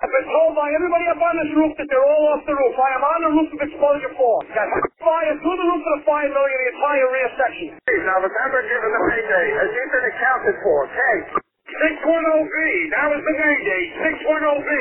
I've 0.00 0.08
been 0.08 0.32
told 0.32 0.56
by 0.56 0.64
everybody 0.72 1.04
up 1.12 1.20
on 1.20 1.34
this 1.44 1.52
roof 1.52 1.76
that 1.76 1.84
they're 1.92 2.00
all 2.00 2.24
off 2.32 2.40
the 2.48 2.56
roof. 2.56 2.72
I 2.72 2.88
am 2.96 3.04
on 3.04 3.20
the 3.20 3.32
roof 3.36 3.48
of 3.52 3.60
exposure 3.60 4.12
four. 4.16 4.40
Got 4.48 4.64
fire 4.96 5.36
through 5.44 5.58
the 5.60 5.66
roof 5.68 5.82
of 5.84 5.92
the 6.00 6.02
fire 6.08 6.24
building 6.24 6.56
in 6.56 6.60
the 6.64 6.72
entire 6.72 7.08
rear 7.12 7.28
section. 7.36 7.68
Now 8.08 8.16
remember, 8.24 8.64
given 8.64 8.90
the 8.96 9.02
payday, 9.12 9.46
has 9.60 9.68
he 9.68 9.82
been 9.92 10.06
accounted 10.08 10.56
for? 10.64 10.78
Kate. 10.88 11.24
610B. 11.68 12.56
That 12.96 13.06
was 13.12 13.20
the 13.28 13.34
Mayday. 13.44 13.82
610B. 14.00 14.72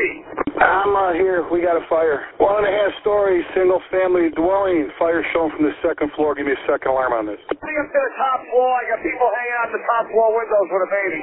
I'm 0.55 0.96
uh, 0.96 1.12
here. 1.20 1.44
We 1.52 1.68
got 1.68 1.76
a 1.76 1.84
fire. 1.92 2.24
One 2.40 2.64
and 2.64 2.72
a 2.72 2.74
half 2.80 2.96
story, 3.04 3.44
single 3.52 3.84
family 3.92 4.32
dwelling. 4.40 4.88
Fire 4.96 5.20
shown 5.36 5.52
from 5.52 5.68
the 5.68 5.76
second 5.84 6.16
floor. 6.16 6.32
Give 6.32 6.48
me 6.48 6.56
a 6.56 6.64
second 6.64 6.96
alarm 6.96 7.12
on 7.12 7.24
this. 7.28 7.44
Coming 7.60 7.76
up 7.76 7.92
to 7.92 8.00
the 8.08 8.14
top 8.16 8.40
floor. 8.56 8.72
I 8.72 8.84
got 8.96 9.04
people 9.04 9.28
hanging 9.28 9.58
out 9.60 9.70
the 9.76 9.84
top 9.84 10.04
floor 10.16 10.32
windows 10.32 10.68
with 10.72 10.88
a 10.88 10.92
baby. 10.96 11.22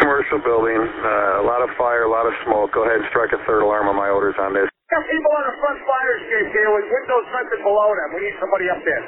Commercial 0.00 0.40
building. 0.40 0.80
Uh, 0.80 1.44
a 1.44 1.44
lot 1.44 1.60
of 1.60 1.68
fire, 1.76 2.08
a 2.08 2.12
lot 2.12 2.24
of 2.24 2.32
smoke. 2.48 2.72
Go 2.72 2.88
ahead 2.88 3.04
and 3.04 3.08
strike 3.12 3.30
a 3.36 3.40
third 3.44 3.60
alarm 3.62 3.86
on 3.86 3.96
my 3.96 4.08
orders 4.08 4.34
on 4.40 4.56
this. 4.56 4.64
Got 4.88 5.04
people 5.06 5.32
on 5.36 5.44
the 5.46 5.56
front 5.60 5.78
fire 5.86 6.12
escape 6.18 6.48
here 6.56 6.70
with 6.72 6.88
windows 6.88 7.26
vented 7.30 7.60
below 7.62 7.92
them. 7.94 8.08
We 8.16 8.26
need 8.26 8.36
somebody 8.40 8.66
up 8.72 8.80
there. 8.82 9.04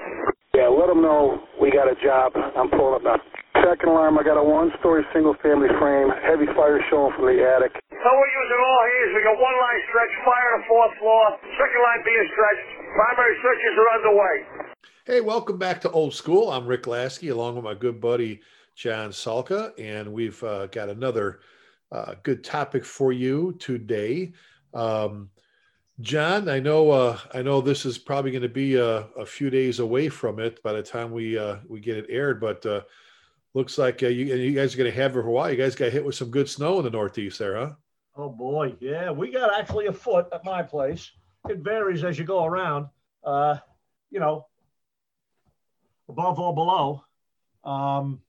Yeah, 0.55 0.69
let 0.69 0.93
them 0.93 1.01
know 1.01 1.43
we 1.57 1.73
got 1.73 1.89
a 1.89 1.97
job. 1.97 2.37
I'm 2.37 2.69
pulling 2.71 3.01
up 3.01 3.05
now. 3.09 3.19
Second 3.65 3.89
alarm, 3.89 4.21
I 4.21 4.23
got 4.23 4.37
a 4.37 4.45
one-story 4.45 5.03
single-family 5.17 5.73
frame. 5.81 6.13
Heavy 6.23 6.47
fire 6.53 6.77
showing 6.93 7.17
from 7.17 7.25
the 7.25 7.41
attic. 7.41 7.73
So 7.73 8.09
we're 8.13 8.33
using 8.37 8.61
all 8.61 8.83
hands. 8.85 9.11
We 9.17 9.21
got 9.25 9.37
one 9.41 9.57
line 9.57 9.81
stretch, 9.89 10.13
fire 10.29 10.49
on 10.53 10.61
the 10.61 10.69
fourth 10.69 10.95
floor, 11.01 11.25
second 11.57 11.81
line 11.83 12.01
being 12.05 12.27
stretched. 12.37 12.69
Primary 12.93 13.35
searches 13.41 13.75
are 13.81 13.91
underway. 13.97 14.37
Hey, 15.09 15.21
welcome 15.25 15.57
back 15.59 15.81
to 15.83 15.91
Old 15.91 16.13
School. 16.15 16.51
I'm 16.53 16.67
Rick 16.67 16.87
Lasky, 16.87 17.29
along 17.29 17.57
with 17.57 17.65
my 17.65 17.75
good 17.75 18.01
buddy 18.01 18.41
John 18.75 19.11
Salka, 19.11 19.73
and 19.79 20.13
we've 20.13 20.43
uh, 20.43 20.67
got 20.67 20.89
another 20.89 21.41
uh, 21.91 22.15
good 22.23 22.43
topic 22.43 22.85
for 22.85 23.13
you 23.13 23.57
today. 23.59 24.33
Um, 24.75 25.31
John, 26.01 26.49
I 26.49 26.59
know 26.59 26.91
uh, 26.91 27.19
I 27.35 27.43
know 27.43 27.61
this 27.61 27.85
is 27.85 27.99
probably 27.99 28.31
going 28.31 28.43
to 28.43 28.49
be 28.49 28.77
a, 28.77 29.07
a, 29.17 29.27
few 29.27 29.51
days 29.51 29.79
away 29.79 30.09
from 30.09 30.41
it 30.41 30.63
by 30.63 30.73
the 30.73 30.83
time 30.83 31.13
we 31.13 31.39
uh, 31.39 31.57
we 31.69 31.81
get 31.81 31.99
it 31.99 32.07
aired, 32.09 32.41
but 32.41 32.65
uh, 32.65 32.81
looks 33.55 33.77
like 33.77 34.03
uh, 34.03 34.09
you 34.09 34.35
you 34.35 34.53
guys 34.53 34.75
are 34.75 34.79
going 34.79 34.91
to 34.91 34.97
have 34.97 35.13
it 35.13 35.15
for 35.15 35.29
a 35.29 35.31
while. 35.31 35.51
You 35.51 35.57
guys 35.57 35.75
got 35.75 35.93
hit 35.93 36.05
with 36.05 36.15
some 36.15 36.31
good 36.31 36.49
snow 36.49 36.79
in 36.79 36.85
the 36.85 36.91
Northeast 36.91 37.39
there, 37.39 37.57
huh? 37.57 37.73
Oh 38.17 38.31
boy, 38.31 38.75
yeah, 38.81 39.11
we 39.11 39.31
got 39.31 39.55
actually 39.55 39.87
a 39.87 39.93
foot 39.93 40.27
at 40.33 40.45
my 40.45 40.63
place. 40.63 41.11
It 41.49 41.59
varies 41.59 42.05
as 42.05 42.19
you 42.19 42.25
go 42.25 42.45
around. 42.45 42.87
Uh, 43.23 43.59
you 44.11 44.19
know, 44.19 44.47
above 46.09 46.39
or 46.39 46.55
below. 46.55 47.05
Um, 47.65 48.21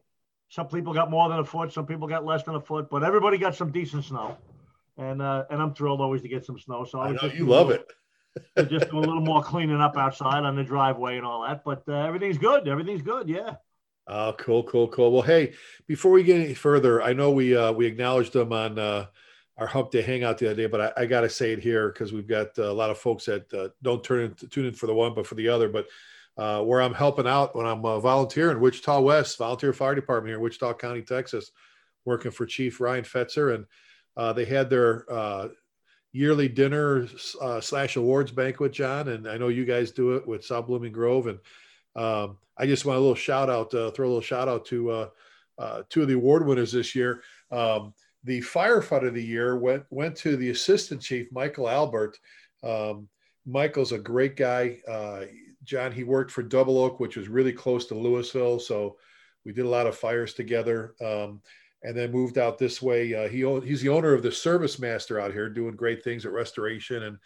some 0.53 0.67
people 0.67 0.93
got 0.93 1.09
more 1.09 1.29
than 1.29 1.39
a 1.39 1.43
foot, 1.43 1.73
some 1.73 1.87
people 1.87 2.07
got 2.07 2.23
less 2.25 2.43
than 2.43 2.53
a 2.53 2.61
foot, 2.61 2.87
but 2.87 3.03
everybody 3.03 3.39
got 3.39 3.55
some 3.55 3.71
decent 3.71 4.05
snow. 4.05 4.37
And 4.99 5.19
uh, 5.19 5.45
and 5.49 5.59
I'm 5.59 5.73
thrilled 5.73 5.99
always 5.99 6.21
to 6.21 6.27
get 6.27 6.45
some 6.45 6.59
snow. 6.59 6.85
So 6.85 6.99
I, 6.99 7.07
I 7.07 7.11
know 7.13 7.17
just 7.17 7.35
you 7.35 7.47
love 7.47 7.69
little- 7.69 7.85
it. 8.55 8.69
just 8.69 8.89
doing 8.91 9.03
a 9.03 9.07
little 9.07 9.21
more 9.21 9.43
cleaning 9.43 9.81
up 9.81 9.97
outside 9.97 10.43
on 10.43 10.55
the 10.55 10.63
driveway 10.63 11.17
and 11.17 11.25
all 11.25 11.43
that. 11.43 11.63
But 11.63 11.83
uh, 11.87 11.93
everything's 11.93 12.37
good. 12.37 12.67
Everything's 12.67 13.01
good. 13.01 13.29
Yeah. 13.29 13.55
Oh, 14.05 14.35
cool, 14.37 14.63
cool, 14.63 14.87
cool. 14.89 15.11
Well, 15.11 15.21
hey, 15.23 15.53
before 15.87 16.11
we 16.11 16.23
get 16.23 16.39
any 16.39 16.53
further, 16.53 17.01
I 17.01 17.13
know 17.13 17.31
we 17.31 17.57
uh, 17.57 17.71
we 17.71 17.87
acknowledged 17.87 18.33
them 18.33 18.53
on 18.53 18.77
uh, 18.77 19.07
our 19.57 19.65
Hump 19.65 19.89
Day 19.89 20.03
Hangout 20.03 20.37
the 20.37 20.51
other 20.51 20.55
day, 20.55 20.67
but 20.67 20.81
I, 20.81 21.03
I 21.03 21.05
got 21.07 21.21
to 21.21 21.29
say 21.29 21.51
it 21.53 21.59
here 21.63 21.89
because 21.89 22.13
we've 22.13 22.27
got 22.27 22.59
uh, 22.59 22.71
a 22.71 22.73
lot 22.73 22.91
of 22.91 22.99
folks 22.99 23.25
that 23.25 23.51
uh, 23.55 23.69
don't 23.81 24.03
turn 24.03 24.25
in, 24.25 24.49
tune 24.49 24.67
in 24.67 24.73
for 24.73 24.85
the 24.85 24.93
one, 24.93 25.15
but 25.15 25.25
for 25.25 25.33
the 25.33 25.47
other. 25.47 25.67
But 25.67 25.87
uh, 26.37 26.61
where 26.61 26.81
I'm 26.81 26.93
helping 26.93 27.27
out 27.27 27.55
when 27.55 27.65
I'm 27.65 27.85
uh, 27.85 27.99
volunteering, 27.99 28.59
Wichita 28.59 28.99
West 29.01 29.37
Volunteer 29.37 29.73
Fire 29.73 29.95
Department 29.95 30.29
here 30.29 30.37
in 30.37 30.43
Wichita 30.43 30.73
County, 30.75 31.01
Texas, 31.01 31.51
working 32.05 32.31
for 32.31 32.45
Chief 32.45 32.79
Ryan 32.79 33.03
Fetzer, 33.03 33.55
and 33.55 33.65
uh, 34.17 34.33
they 34.33 34.45
had 34.45 34.69
their 34.69 35.11
uh, 35.11 35.49
yearly 36.11 36.47
dinner 36.47 37.07
uh, 37.41 37.61
slash 37.61 37.95
awards 37.95 38.31
banquet, 38.31 38.73
John, 38.73 39.09
and 39.09 39.27
I 39.27 39.37
know 39.37 39.47
you 39.47 39.65
guys 39.65 39.91
do 39.91 40.15
it 40.15 40.27
with 40.27 40.45
South 40.45 40.67
Blooming 40.67 40.91
Grove, 40.91 41.27
and 41.27 41.39
um, 41.95 42.37
I 42.57 42.65
just 42.65 42.85
want 42.85 42.97
a 42.97 43.01
little 43.01 43.15
shout 43.15 43.49
out, 43.49 43.73
uh, 43.73 43.91
throw 43.91 44.07
a 44.07 44.09
little 44.09 44.21
shout 44.21 44.47
out 44.47 44.65
to 44.65 45.09
two 45.89 46.01
of 46.01 46.07
the 46.07 46.15
award 46.15 46.45
winners 46.45 46.71
this 46.71 46.95
year. 46.95 47.21
Um, 47.51 47.93
the 48.23 48.39
firefighter 48.41 49.09
of 49.09 49.13
the 49.13 49.23
year 49.23 49.57
went 49.57 49.83
went 49.89 50.15
to 50.17 50.35
the 50.37 50.49
assistant 50.49 51.01
chief, 51.01 51.27
Michael 51.31 51.69
Albert. 51.69 52.17
Um, 52.63 53.09
Michael's 53.45 53.91
a 53.91 53.99
great 53.99 54.37
guy. 54.37 54.79
Uh, 54.87 55.25
John, 55.63 55.91
he 55.91 56.03
worked 56.03 56.31
for 56.31 56.43
Double 56.43 56.77
Oak, 56.77 56.99
which 56.99 57.17
was 57.17 57.27
really 57.27 57.53
close 57.53 57.85
to 57.87 57.93
Lewisville, 57.93 58.61
so 58.61 58.97
we 59.45 59.51
did 59.51 59.65
a 59.65 59.69
lot 59.69 59.87
of 59.87 59.97
fires 59.97 60.33
together. 60.33 60.95
Um, 61.03 61.41
and 61.83 61.97
then 61.97 62.11
moved 62.11 62.37
out 62.37 62.57
this 62.57 62.81
way. 62.81 63.13
Uh, 63.13 63.27
he 63.27 63.39
he's 63.67 63.81
the 63.81 63.89
owner 63.89 64.13
of 64.13 64.23
the 64.23 64.31
Service 64.31 64.79
Master 64.79 65.19
out 65.19 65.33
here, 65.33 65.49
doing 65.49 65.75
great 65.75 66.03
things 66.03 66.25
at 66.25 66.31
restoration 66.31 67.03
and 67.03 67.17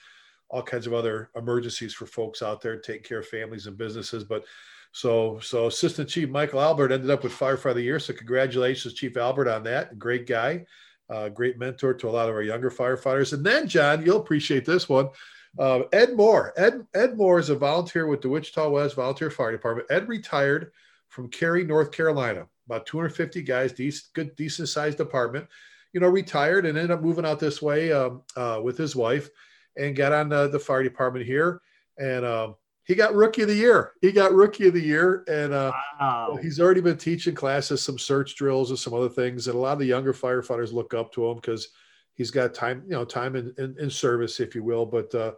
all 0.50 0.64
kinds 0.64 0.88
of 0.88 0.94
other 0.94 1.30
emergencies 1.36 1.94
for 1.94 2.06
folks 2.06 2.42
out 2.42 2.62
there, 2.62 2.80
taking 2.80 3.04
care 3.04 3.20
of 3.20 3.28
families 3.28 3.68
and 3.68 3.78
businesses. 3.78 4.24
But 4.24 4.46
so 4.92 5.40
so 5.40 5.68
Assistant 5.68 6.10
Chief 6.10 6.30
Michael 6.30 6.62
Albert 6.62 6.92
ended 6.92 7.12
up 7.12 7.24
with 7.24 7.34
Firefighter 7.34 7.72
of 7.72 7.76
the 7.76 7.84
Year. 7.84 8.00
So 8.00 8.14
congratulations, 8.14 8.96
Chief 8.96 9.16
Albert, 9.16 9.48
on 9.48 9.64
that. 9.64 10.00
Great 10.00 10.26
guy, 10.26 10.66
uh, 11.10 11.30
great 11.30 11.60
mentor 11.60 11.94
to 11.94 12.10
a 12.10 12.12
lot 12.12 12.30
of 12.30 12.36
our 12.36 12.42
younger 12.42 12.72
firefighters. 12.72 13.34
And 13.34 13.46
then 13.46 13.68
John, 13.68 14.04
you'll 14.06 14.22
appreciate 14.22 14.66
this 14.66 14.90
one. 14.90 15.10
Uh, 15.58 15.82
Ed 15.92 16.14
Moore. 16.14 16.54
Ed 16.58 16.86
Ed 16.94 17.18
Moore 17.18 17.40
is 17.40 17.50
a 17.50 17.56
volunteer 17.56 18.08
with 18.08 18.22
the 18.22 18.30
Wichita 18.30 18.70
West 18.70 18.96
Volunteer 18.96 19.30
Fire 19.30 19.52
Department. 19.52 19.88
Ed 19.90 20.08
retired 20.08 20.72
from 21.10 21.30
Cary, 21.30 21.64
North 21.64 21.92
Carolina. 21.92 22.48
About 22.68 22.86
250 22.86 23.42
guys, 23.44 23.72
decent, 23.72 24.14
good, 24.14 24.36
decent 24.36 24.70
sized 24.70 24.98
department. 24.98 25.48
You 25.94 26.02
know, 26.02 26.10
retired 26.10 26.66
and 26.66 26.78
ended 26.78 26.92
up 26.92 27.02
moving 27.02 27.26
out 27.26 27.40
this 27.40 27.62
way 27.62 27.92
um, 27.92 28.22
uh, 28.36 28.60
with 28.62 28.78
his 28.78 28.96
wife, 28.96 29.30
and 29.78 29.96
got 29.96 30.12
on 30.12 30.32
uh, 30.34 30.48
the 30.48 30.60
fire 30.60 30.84
department 30.84 31.26
here. 31.26 31.62
And 31.98 32.26
um, 32.26 32.56
he 32.84 32.94
got 32.94 33.16
Rookie 33.16 33.44
of 33.44 33.48
the 33.48 33.56
Year. 33.56 33.94
He 34.02 34.12
got 34.12 34.34
Rookie 34.34 34.68
of 34.68 34.74
the 34.74 34.82
Year, 34.82 35.24
and 35.28 35.54
uh, 35.54 35.72
Wow. 36.00 36.38
He's 36.42 36.60
already 36.60 36.82
been 36.82 36.98
teaching 36.98 37.34
classes, 37.36 37.82
some 37.82 37.98
search 37.98 38.36
drills 38.36 38.70
and 38.70 38.78
some 38.78 38.94
other 38.94 39.10
things, 39.10 39.48
and 39.48 39.56
a 39.56 39.60
lot 39.60 39.74
of 39.74 39.80
the 39.80 39.86
younger 39.86 40.14
firefighters 40.14 40.72
look 40.74 40.94
up 40.94 41.12
to 41.14 41.26
him 41.30 41.36
because 41.36 41.70
he's 42.18 42.32
got 42.32 42.54
time, 42.54 42.84
you 42.86 42.94
know, 42.94 43.06
time 43.06 43.36
in, 43.36 43.54
in, 43.58 43.76
in 43.80 43.90
service, 43.90 44.40
if 44.40 44.56
you 44.56 44.64
will. 44.64 44.86
But 44.86 45.14
uh, 45.16 45.34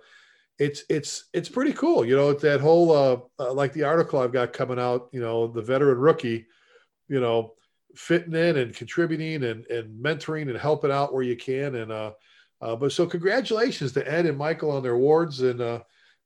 it's 0.58 0.84
it's 0.90 1.26
it's 1.34 1.50
pretty 1.50 1.74
cool, 1.74 2.04
you 2.04 2.16
know. 2.16 2.34
That 2.34 2.62
whole 2.62 2.92
uh, 2.92 3.20
uh, 3.40 3.54
like 3.54 3.74
the 3.74 3.84
article 3.84 4.20
I've 4.20 4.34
got 4.34 4.54
coming 4.54 4.80
out, 4.80 5.10
you 5.12 5.22
know, 5.22 5.48
the 5.48 5.62
veteran 5.62 6.00
rookie, 6.00 6.48
you 7.08 7.20
know, 7.20 7.54
fitting 7.96 8.34
in 8.34 8.58
and 8.58 8.74
contributing 8.74 9.44
and 9.44 9.66
and 9.68 10.04
mentoring 10.04 10.50
and 10.50 10.58
helping 10.58 10.92
out 10.92 11.14
where 11.14 11.24
you 11.24 11.36
can, 11.36 11.76
and 11.76 11.92
uh, 11.92 12.12
uh, 12.62 12.76
but 12.76 12.92
so 12.92 13.06
congratulations 13.06 13.92
to 13.92 14.12
Ed 14.12 14.26
and 14.26 14.38
Michael 14.38 14.72
on 14.72 14.82
their 14.82 14.94
awards 14.94 15.42
and. 15.42 15.62
Uh, 15.62 15.80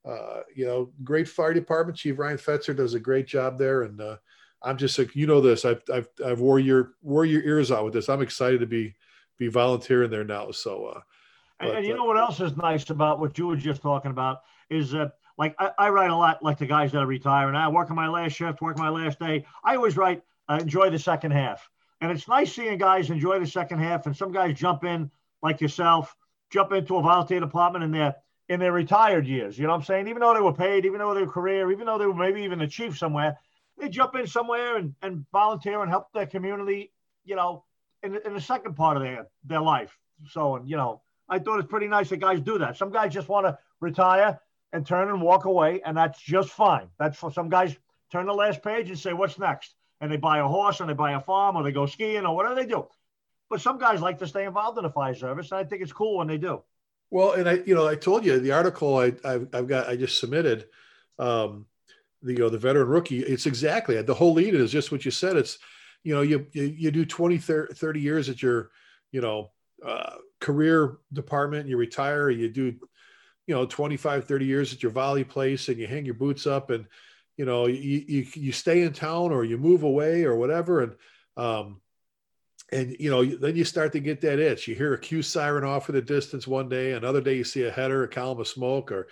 uh, 0.06 0.42
you 0.54 0.66
know, 0.66 0.92
great 1.02 1.30
fire 1.30 1.54
department. 1.54 1.98
Chief 1.98 2.20
Ryan 2.20 2.38
Fetzer 2.38 2.76
does 2.76 2.94
a 2.94 3.00
great 3.00 3.26
job 3.26 3.58
there, 3.58 3.84
and 3.84 4.02
uh, 4.02 4.18
I'm 4.62 4.76
just 4.76 5.00
like 5.00 5.16
you 5.16 5.28
know 5.28 5.40
this. 5.40 5.64
I've 5.64 5.82
I've 5.94 6.10
I've 6.26 6.42
wore 6.42 6.60
your 6.60 6.96
wore 7.02 7.24
your 7.24 7.42
ears 7.44 7.72
out 7.72 7.86
with 7.86 7.94
this. 7.94 8.10
I'm 8.10 8.22
excited 8.22 8.60
to 8.60 8.66
be 8.66 8.96
be 9.38 9.48
volunteering 9.48 10.10
there 10.10 10.24
now. 10.24 10.52
So, 10.52 10.86
uh, 10.86 11.02
And, 11.60 11.70
but, 11.70 11.78
and 11.78 11.86
you 11.86 11.94
uh, 11.94 11.98
know 11.98 12.06
what 12.06 12.18
else 12.18 12.40
is 12.40 12.56
nice 12.58 12.90
about 12.90 13.20
what 13.20 13.38
you 13.38 13.48
were 13.48 13.56
just 13.56 13.82
talking 13.82 14.12
about 14.12 14.42
is 14.70 14.92
that, 14.92 15.14
like, 15.38 15.56
I, 15.60 15.72
I 15.78 15.90
write 15.90 16.10
a 16.10 16.16
lot 16.16 16.44
like 16.44 16.58
the 16.58 16.66
guys 16.66 16.92
that 16.92 17.00
are 17.00 17.08
retiring. 17.08 17.56
I 17.56 17.68
work 17.68 17.90
on 17.90 17.96
my 17.96 18.08
last 18.08 18.34
shift, 18.34 18.62
work 18.62 18.78
my 18.78 18.90
last 18.90 19.20
day. 19.20 19.46
I 19.64 19.76
always 19.76 19.98
write, 19.98 20.22
uh, 20.50 20.60
enjoy 20.62 20.90
the 20.90 21.00
second 21.00 21.32
half. 21.32 21.70
And 22.02 22.12
it's 22.12 22.28
nice 22.28 22.54
seeing 22.54 22.78
guys 22.78 23.10
enjoy 23.10 23.40
the 23.40 23.48
second 23.48 23.80
half. 23.80 24.06
And 24.06 24.16
some 24.16 24.32
guys 24.32 24.58
jump 24.58 24.84
in, 24.84 25.10
like 25.42 25.62
yourself, 25.62 26.16
jump 26.52 26.72
into 26.74 26.98
a 26.98 27.02
volunteer 27.02 27.40
department 27.40 27.84
in 27.84 27.92
their 27.92 28.16
in 28.50 28.60
their 28.60 28.74
retired 28.74 29.26
years. 29.26 29.58
You 29.58 29.66
know 29.66 29.72
what 29.72 29.80
I'm 29.80 29.86
saying? 29.86 30.08
Even 30.10 30.20
though 30.20 30.34
they 30.34 30.42
were 30.42 30.54
paid, 30.54 30.86
even 30.86 31.00
though 31.00 31.14
they 31.14 31.22
were 31.22 31.32
career, 31.32 31.72
even 31.72 31.86
though 31.86 31.98
they 31.98 32.06
were 32.06 32.14
maybe 32.14 32.44
even 32.44 32.60
a 32.62 32.68
chief 32.68 32.98
somewhere, 32.98 33.38
they 33.78 33.88
jump 33.88 34.16
in 34.16 34.28
somewhere 34.28 34.76
and, 34.76 34.94
and 35.02 35.26
volunteer 35.32 35.82
and 35.82 35.90
help 35.90 36.12
their 36.14 36.28
community, 36.28 36.92
you 37.24 37.38
know, 37.38 37.64
in, 38.04 38.20
in 38.26 38.34
the 38.34 38.42
second 38.42 38.76
part 38.76 38.98
of 38.98 39.04
their, 39.04 39.28
their 39.46 39.62
life. 39.62 39.98
So, 40.30 40.58
and, 40.58 40.70
you 40.70 40.78
know, 40.78 41.02
I 41.28 41.40
thought 41.40 41.60
it's 41.60 41.70
pretty 41.70 41.88
nice 41.88 42.10
that 42.10 42.18
guys 42.18 42.42
do 42.42 42.60
that. 42.60 42.78
Some 42.78 42.92
guys 42.92 43.14
just 43.14 43.30
want 43.30 43.46
to 43.48 43.58
retire 43.80 44.40
and 44.72 44.86
turn 44.86 45.10
and 45.10 45.22
walk 45.22 45.46
away, 45.46 45.82
and 45.86 45.96
that's 45.96 46.22
just 46.22 46.50
fine. 46.50 46.88
That's 47.00 47.18
for 47.18 47.32
some 47.32 47.50
guys 47.50 47.76
turn 48.12 48.26
the 48.26 48.34
last 48.34 48.62
page 48.62 48.90
and 48.90 49.00
say, 49.00 49.14
what's 49.14 49.40
next? 49.40 49.74
And 50.02 50.12
they 50.12 50.18
buy 50.18 50.40
a 50.40 50.48
horse 50.48 50.82
and 50.82 50.90
they 50.90 50.94
buy 50.94 51.14
a 51.14 51.22
farm 51.22 51.56
or 51.56 51.64
they 51.64 51.72
go 51.72 51.86
skiing 51.86 52.26
or 52.26 52.36
whatever 52.36 52.56
they 52.56 52.66
do. 52.66 52.88
But 53.50 53.62
some 53.62 53.78
guys 53.78 54.02
like 54.02 54.20
to 54.20 54.28
stay 54.28 54.46
involved 54.46 54.78
in 54.78 54.84
the 54.84 54.90
fire 54.90 55.16
service, 55.16 55.52
and 55.52 55.60
I 55.60 55.64
think 55.64 55.82
it's 55.82 55.94
cool 55.94 56.18
when 56.18 56.28
they 56.28 56.38
do. 56.38 56.62
Well, 57.10 57.34
and 57.34 57.48
I, 57.48 57.62
you 57.66 57.76
know, 57.76 57.88
I 57.88 57.96
told 57.96 58.26
you 58.26 58.40
the 58.40 58.52
article 58.52 58.98
I, 58.98 59.14
I've, 59.24 59.48
I've 59.54 59.68
got, 59.68 59.88
I 59.88 59.96
just 59.96 60.20
submitted, 60.20 60.66
um, 61.20 61.68
the, 62.22 62.34
you 62.34 62.40
know, 62.40 62.50
the 62.50 62.58
veteran 62.58 62.88
rookie. 62.88 63.20
It's 63.20 63.46
exactly 63.46 64.02
the 64.02 64.14
whole 64.14 64.34
lead 64.34 64.56
is 64.56 64.72
just 64.72 64.92
what 64.92 65.06
you 65.06 65.12
said. 65.12 65.38
It's, 65.38 65.60
you 66.04 66.14
know, 66.14 66.22
you, 66.22 66.48
you, 66.52 66.64
you 66.64 66.92
do 66.92 67.06
20, 67.06 67.38
30 67.38 68.00
years 68.00 68.30
at 68.30 68.42
your, 68.42 68.72
you 69.12 69.22
know, 69.22 69.52
uh, 69.86 70.16
career 70.40 70.98
department, 71.12 71.68
you 71.68 71.78
retire, 71.78 72.30
you 72.30 72.50
do, 72.50 72.76
you 73.48 73.56
know, 73.56 73.66
25, 73.66 74.26
30 74.26 74.46
years 74.46 74.74
at 74.74 74.84
your 74.84 74.92
volley 74.92 75.24
place 75.24 75.70
and 75.70 75.78
you 75.78 75.88
hang 75.88 76.06
your 76.06 76.14
boots 76.14 76.48
up 76.48 76.70
and, 76.70 76.86
you 77.38 77.46
know, 77.46 77.68
you, 77.68 78.04
you, 78.08 78.28
you 78.36 78.52
stay 78.52 78.84
in 78.84 78.94
town 78.94 79.32
or 79.32 79.44
you 79.44 79.58
move 79.58 79.84
away 79.84 80.24
or 80.24 80.36
whatever. 80.36 80.82
And, 80.82 80.96
um, 81.36 81.82
and 82.72 82.96
you 83.00 83.10
know 83.10 83.24
then 83.24 83.56
you 83.56 83.64
start 83.64 83.92
to 83.92 84.00
get 84.00 84.22
that 84.22 84.40
itch 84.40 84.68
you 84.68 84.76
hear 84.76 84.94
a 84.94 85.00
Q 85.00 85.22
siren 85.22 85.64
off 85.64 85.90
in 85.90 85.96
the 85.96 86.02
distance 86.02 86.48
one 86.48 86.70
day 86.70 86.94
another 86.94 87.22
day 87.22 87.36
you 87.36 87.44
see 87.44 87.64
a 87.64 87.72
header 87.72 88.04
a 88.04 88.08
column 88.08 88.40
of 88.40 88.48
smoke 88.48 88.92
or 88.92 89.08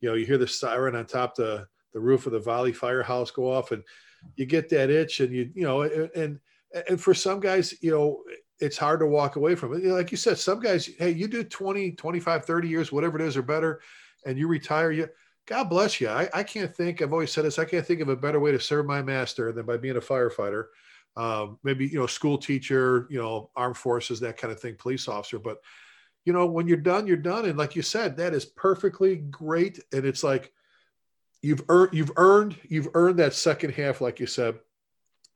you 0.00 0.08
know 0.08 0.14
you 0.14 0.26
hear 0.26 0.38
the 0.38 0.46
siren 0.46 0.94
on 0.94 1.06
top 1.06 1.34
the 1.34 1.66
the 1.92 2.00
roof 2.00 2.26
of 2.26 2.32
the 2.32 2.38
valley 2.38 2.72
firehouse 2.72 3.30
go 3.30 3.52
off 3.52 3.72
and 3.72 3.82
you 4.36 4.46
get 4.46 4.68
that 4.70 4.90
itch 4.90 5.20
and 5.20 5.32
you 5.32 5.50
you 5.54 5.64
know 5.64 5.82
and 5.82 6.40
and 6.88 7.00
for 7.00 7.14
some 7.14 7.40
guys 7.40 7.74
you 7.82 7.90
know 7.90 8.22
it's 8.60 8.76
hard 8.76 9.00
to 9.00 9.06
walk 9.06 9.36
away 9.36 9.54
from 9.54 9.74
it. 9.74 9.84
Like 9.84 10.10
you 10.10 10.16
said 10.16 10.38
some 10.38 10.60
guys 10.60 10.86
hey 10.98 11.10
you 11.10 11.28
do 11.28 11.42
20 11.42 11.92
25 11.92 12.44
30 12.44 12.68
years 12.68 12.92
whatever 12.92 13.18
it 13.18 13.26
is 13.26 13.36
or 13.36 13.42
better 13.42 13.80
and 14.26 14.38
you 14.38 14.48
retire 14.48 14.92
you 14.92 15.08
god 15.46 15.64
bless 15.64 16.00
you. 16.00 16.08
I, 16.08 16.28
I 16.32 16.42
can't 16.42 16.74
think 16.74 17.02
i've 17.02 17.12
always 17.12 17.32
said 17.32 17.44
this 17.44 17.58
i 17.58 17.64
can't 17.64 17.86
think 17.86 18.00
of 18.00 18.08
a 18.08 18.16
better 18.16 18.40
way 18.40 18.52
to 18.52 18.60
serve 18.60 18.86
my 18.86 19.02
master 19.02 19.52
than 19.52 19.66
by 19.66 19.76
being 19.76 19.96
a 19.96 20.00
firefighter. 20.00 20.64
Um, 21.16 21.58
maybe 21.64 21.86
you 21.86 21.98
know 21.98 22.06
school 22.06 22.38
teacher 22.38 23.06
you 23.10 23.20
know 23.20 23.50
armed 23.56 23.76
forces 23.76 24.20
that 24.20 24.36
kind 24.36 24.52
of 24.52 24.60
thing 24.60 24.76
police 24.78 25.08
officer. 25.08 25.38
But 25.38 25.58
you 26.24 26.32
know 26.32 26.46
when 26.46 26.68
you're 26.68 26.76
done 26.76 27.06
you're 27.06 27.16
done. 27.16 27.46
And 27.46 27.58
like 27.58 27.74
you 27.74 27.82
said 27.82 28.16
that 28.18 28.34
is 28.34 28.44
perfectly 28.44 29.16
great. 29.16 29.80
And 29.92 30.04
it's 30.04 30.22
like 30.22 30.52
you've 31.42 31.62
earned 31.68 31.92
you've 31.92 32.12
earned 32.16 32.56
you've 32.68 32.88
earned 32.94 33.18
that 33.18 33.34
second 33.34 33.72
half 33.72 34.00
like 34.00 34.20
you 34.20 34.26
said 34.26 34.58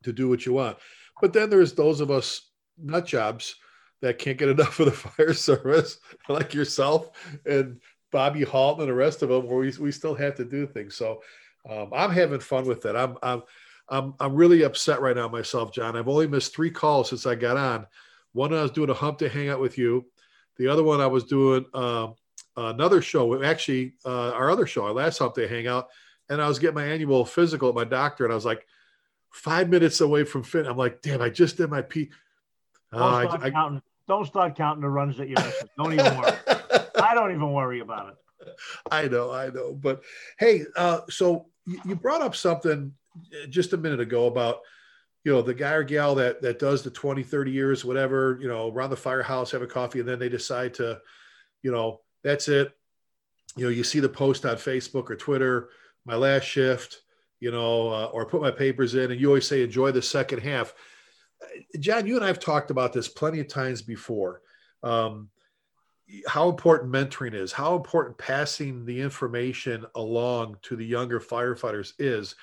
to 0.03 0.13
do 0.13 0.29
what 0.29 0.45
you 0.45 0.53
want 0.53 0.77
but 1.21 1.33
then 1.33 1.49
there's 1.49 1.73
those 1.73 2.01
of 2.01 2.11
us 2.11 2.49
nut 2.77 3.05
jobs 3.05 3.55
that 4.01 4.19
can't 4.19 4.37
get 4.37 4.49
enough 4.49 4.79
of 4.79 4.85
the 4.85 4.91
fire 4.91 5.33
service 5.33 5.97
like 6.29 6.53
yourself 6.53 7.11
and 7.45 7.79
Bobby 8.11 8.43
Halton 8.43 8.83
and 8.83 8.89
the 8.89 8.95
rest 8.95 9.23
of 9.23 9.29
them 9.29 9.47
where 9.47 9.57
we, 9.57 9.73
we 9.79 9.91
still 9.91 10.15
have 10.15 10.35
to 10.35 10.45
do 10.45 10.67
things 10.67 10.95
so 10.95 11.21
um, 11.69 11.89
i'm 11.93 12.11
having 12.11 12.39
fun 12.39 12.65
with 12.65 12.85
it. 12.85 12.95
i'm 12.95 13.17
i'm 13.23 13.41
I'm 13.89 14.13
I'm 14.19 14.35
really 14.35 14.63
upset 14.63 15.01
right 15.01 15.15
now 15.15 15.27
myself, 15.27 15.71
John. 15.71 15.95
I've 15.95 16.07
only 16.07 16.27
missed 16.27 16.55
three 16.55 16.71
calls 16.71 17.09
since 17.09 17.25
I 17.25 17.35
got 17.35 17.57
on. 17.57 17.85
One 18.33 18.53
I 18.53 18.61
was 18.61 18.71
doing 18.71 18.89
a 18.89 18.93
Hump 18.93 19.19
Day 19.19 19.27
Hangout 19.29 19.61
with 19.61 19.77
you. 19.77 20.05
The 20.57 20.67
other 20.67 20.83
one 20.83 21.01
I 21.01 21.07
was 21.07 21.25
doing 21.25 21.65
uh, 21.73 22.07
another 22.57 23.01
show. 23.01 23.43
Actually, 23.43 23.93
uh, 24.05 24.31
our 24.31 24.49
other 24.49 24.65
show, 24.65 24.85
our 24.85 24.93
last 24.93 25.19
Hump 25.19 25.35
Day 25.35 25.47
Hangout, 25.47 25.89
and 26.29 26.41
I 26.41 26.47
was 26.47 26.59
getting 26.59 26.75
my 26.75 26.85
annual 26.85 27.25
physical 27.25 27.69
at 27.69 27.75
my 27.75 27.83
doctor, 27.83 28.23
and 28.23 28.31
I 28.31 28.35
was 28.35 28.45
like 28.45 28.65
five 29.31 29.69
minutes 29.69 30.01
away 30.01 30.23
from 30.23 30.43
fit. 30.43 30.65
I'm 30.65 30.77
like, 30.77 31.01
damn, 31.01 31.21
I 31.21 31.29
just 31.29 31.57
did 31.57 31.69
my 31.69 31.81
P. 31.81 32.09
Don't, 32.91 33.01
uh, 33.01 33.27
start 33.27 33.43
I, 33.43 33.49
counting, 33.51 33.81
don't 34.07 34.25
start 34.25 34.55
counting 34.55 34.81
the 34.81 34.89
runs 34.89 35.17
that 35.17 35.27
you 35.27 35.35
missed. 35.35 35.65
Don't 35.77 35.93
even 35.93 36.17
worry. 36.17 36.33
I 36.95 37.13
don't 37.13 37.31
even 37.31 37.51
worry 37.51 37.81
about 37.81 38.09
it. 38.09 38.55
I 38.91 39.07
know, 39.07 39.31
I 39.31 39.49
know. 39.49 39.73
But 39.73 40.03
hey, 40.39 40.63
uh, 40.75 41.01
so 41.09 41.47
you 41.65 41.95
brought 41.95 42.21
up 42.21 42.35
something 42.35 42.93
just 43.49 43.73
a 43.73 43.77
minute 43.77 43.99
ago 43.99 44.27
about 44.27 44.59
you 45.23 45.31
know 45.31 45.41
the 45.41 45.53
guy 45.53 45.71
or 45.71 45.83
gal 45.83 46.15
that 46.15 46.41
that 46.41 46.59
does 46.59 46.83
the 46.83 46.91
20 46.91 47.23
30 47.23 47.51
years 47.51 47.85
whatever 47.85 48.37
you 48.41 48.47
know 48.47 48.71
around 48.71 48.89
the 48.89 48.95
firehouse 48.95 49.51
have 49.51 49.61
a 49.61 49.67
coffee 49.67 49.99
and 49.99 50.07
then 50.07 50.19
they 50.19 50.29
decide 50.29 50.73
to 50.73 50.99
you 51.63 51.71
know 51.71 52.01
that's 52.25 52.49
it 52.49 52.75
you 53.55 53.63
know 53.63 53.69
you 53.69 53.83
see 53.83 54.01
the 54.01 54.09
post 54.09 54.45
on 54.45 54.55
facebook 54.57 55.09
or 55.09 55.15
twitter 55.15 55.69
my 56.05 56.15
last 56.15 56.43
shift 56.43 57.01
you 57.39 57.51
know 57.51 57.87
uh, 57.89 58.05
or 58.07 58.25
put 58.25 58.41
my 58.41 58.51
papers 58.51 58.95
in 58.95 59.11
and 59.11 59.21
you 59.21 59.27
always 59.27 59.47
say 59.47 59.63
enjoy 59.63 59.91
the 59.91 60.01
second 60.01 60.39
half 60.39 60.73
john 61.79 62.05
you 62.05 62.17
and 62.17 62.25
i've 62.25 62.39
talked 62.39 62.71
about 62.71 62.91
this 62.91 63.07
plenty 63.07 63.39
of 63.39 63.47
times 63.47 63.81
before 63.81 64.41
um, 64.83 65.29
how 66.27 66.49
important 66.49 66.91
mentoring 66.91 67.33
is 67.33 67.53
how 67.53 67.75
important 67.75 68.17
passing 68.17 68.85
the 68.85 68.99
information 68.99 69.85
along 69.95 70.57
to 70.63 70.75
the 70.75 70.85
younger 70.85 71.19
firefighters 71.19 71.93
is 71.99 72.35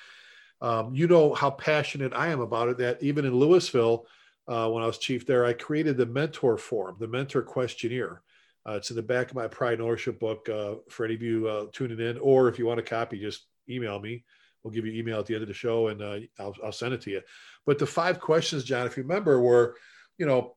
um, 0.63 0.95
you 0.95 1.07
know 1.07 1.33
how 1.33 1.51
passionate 1.51 2.13
I 2.13 2.29
am 2.29 2.39
about 2.39 2.69
it. 2.69 2.77
That 2.77 3.03
even 3.03 3.25
in 3.25 3.33
Lewisville, 3.33 4.05
uh, 4.47 4.69
when 4.69 4.81
I 4.81 4.87
was 4.87 4.97
chief 4.97 5.27
there, 5.27 5.45
I 5.45 5.51
created 5.51 5.97
the 5.97 6.05
mentor 6.05 6.57
form, 6.57 6.95
the 6.99 7.07
mentor 7.07 7.41
questionnaire. 7.41 8.21
Uh, 8.67 8.73
it's 8.73 8.89
in 8.89 8.95
the 8.95 9.01
back 9.01 9.29
of 9.29 9.35
my 9.35 9.47
Pride 9.47 9.73
and 9.73 9.81
Ownership 9.81 10.19
book 10.19 10.47
uh, 10.49 10.75
for 10.89 11.05
any 11.05 11.15
of 11.15 11.21
you 11.21 11.47
uh, 11.47 11.65
tuning 11.73 11.99
in, 11.99 12.17
or 12.19 12.47
if 12.47 12.57
you 12.57 12.65
want 12.65 12.79
a 12.79 12.83
copy, 12.83 13.19
just 13.19 13.47
email 13.69 13.99
me. 13.99 14.23
We'll 14.63 14.73
give 14.73 14.85
you 14.85 14.93
email 14.93 15.19
at 15.19 15.25
the 15.25 15.33
end 15.33 15.43
of 15.43 15.49
the 15.49 15.53
show, 15.53 15.89
and 15.89 16.01
uh, 16.01 16.19
I'll, 16.39 16.55
I'll 16.63 16.71
send 16.71 16.93
it 16.93 17.01
to 17.01 17.11
you. 17.11 17.21
But 17.65 17.79
the 17.79 17.85
five 17.85 18.19
questions, 18.19 18.63
John, 18.63 18.87
if 18.87 18.95
you 18.95 19.03
remember, 19.03 19.41
were, 19.41 19.75
you 20.17 20.25
know, 20.25 20.55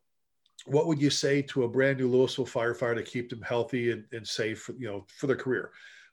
what 0.66 0.86
would 0.86 1.00
you 1.00 1.10
say 1.10 1.42
to 1.42 1.64
a 1.64 1.68
brand 1.68 1.98
new 1.98 2.08
Lewisville 2.08 2.48
firefighter 2.48 2.96
to 2.96 3.02
keep 3.02 3.28
them 3.28 3.42
healthy 3.42 3.90
and, 3.90 4.04
and 4.12 4.26
safe, 4.26 4.62
for, 4.62 4.72
you 4.78 4.86
know, 4.86 5.04
for 5.08 5.26
their 5.26 5.36
career? 5.36 5.72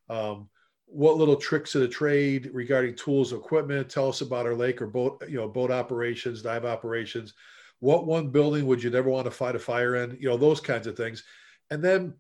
Um, 0.10 0.50
what 0.86 1.18
little 1.18 1.36
tricks 1.36 1.74
of 1.76 1.82
the 1.82 1.88
trade 1.88 2.52
regarding 2.54 2.96
tools, 2.96 3.34
equipment. 3.34 3.90
Tell 3.90 4.10
us 4.10 4.22
about 4.22 4.46
our 4.46 4.54
lake 4.56 4.82
or 4.82 4.88
boat, 4.88 5.24
you 5.28 5.38
know, 5.38 5.48
boat 5.48 5.72
operations, 5.72 6.42
dive 6.42 6.66
operations. 6.66 7.34
What 7.80 8.06
one 8.06 8.30
building 8.30 8.68
would 8.68 8.84
you 8.84 8.92
never 8.92 9.10
want 9.10 9.26
to 9.26 9.32
fight 9.32 9.56
a 9.56 9.60
fire 9.60 9.96
in? 9.96 10.18
You 10.20 10.30
know, 10.30 10.38
those 10.38 10.60
kinds 10.60 10.86
of 10.86 10.96
things. 10.96 11.24
And 11.72 11.84
then 11.84 12.14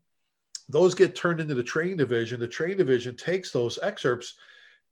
those 0.69 0.95
get 0.95 1.15
turned 1.15 1.39
into 1.39 1.55
the 1.55 1.63
training 1.63 1.97
division. 1.97 2.39
The 2.39 2.47
training 2.47 2.77
division 2.77 3.15
takes 3.15 3.51
those 3.51 3.79
excerpts 3.81 4.35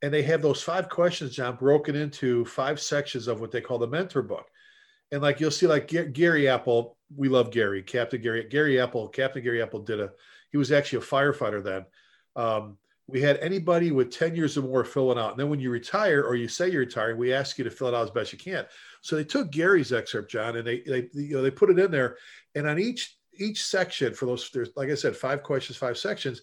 and 0.01 0.13
they 0.13 0.24
have 0.24 0.42
those 0.42 0.63
five 0.63 0.89
questions, 0.89 1.36
John, 1.36 1.56
broken 1.56 1.95
into 1.95 2.44
five 2.45 2.80
sections 2.80 3.27
of 3.27 3.39
what 3.39 3.51
they 3.51 3.62
call 3.62 3.77
the 3.77 3.88
mentor 3.88 4.21
book. 4.21 4.48
And 5.12 5.21
like 5.21 5.39
you'll 5.39 5.51
see, 5.51 5.68
like 5.68 5.88
Gary 6.13 6.48
Apple, 6.48 6.98
we 7.15 7.27
love 7.30 7.51
Gary, 7.51 7.83
Captain 7.83 8.21
Gary, 8.21 8.48
Gary 8.50 8.80
Apple, 8.80 9.07
Captain 9.09 9.44
Gary 9.44 9.62
Apple 9.62 9.81
did 9.81 10.00
a, 10.00 10.12
he 10.51 10.57
was 10.57 10.71
actually 10.71 11.00
a 11.00 11.07
firefighter 11.07 11.63
then. 11.63 11.86
Um, 12.36 12.77
we 13.07 13.21
had 13.21 13.38
anybody 13.38 13.92
with 13.92 14.09
10 14.09 14.36
years 14.36 14.57
or 14.57 14.62
more 14.62 14.86
fill 14.86 15.12
it 15.12 15.18
out. 15.18 15.31
And 15.31 15.39
then 15.39 15.50
when 15.50 15.59
you 15.59 15.69
retire 15.69 16.24
or 16.24 16.36
you 16.36 16.47
say 16.47 16.69
you're 16.69 16.81
retiring, 16.81 17.18
we 17.18 17.33
ask 17.33 17.57
you 17.57 17.65
to 17.65 17.69
fill 17.69 17.89
it 17.89 17.94
out 17.94 18.04
as 18.04 18.12
best 18.12 18.31
you 18.31 18.39
can. 18.39 18.65
So 19.01 19.15
they 19.15 19.25
took 19.25 19.51
Gary's 19.51 19.92
excerpt, 19.92 20.31
John, 20.31 20.56
and 20.56 20.65
they, 20.65 20.80
they, 20.81 21.09
you 21.13 21.36
know, 21.36 21.42
they 21.42 21.51
put 21.51 21.69
it 21.69 21.80
in 21.80 21.92
there. 21.92 22.18
And 22.56 22.68
on 22.68 22.80
each, 22.80 23.18
each 23.38 23.63
section 23.63 24.13
for 24.13 24.25
those, 24.25 24.50
there's, 24.51 24.69
like 24.75 24.89
I 24.89 24.95
said, 24.95 25.16
five 25.16 25.44
questions, 25.44 25.78
five 25.78 25.98
sections, 25.98 26.42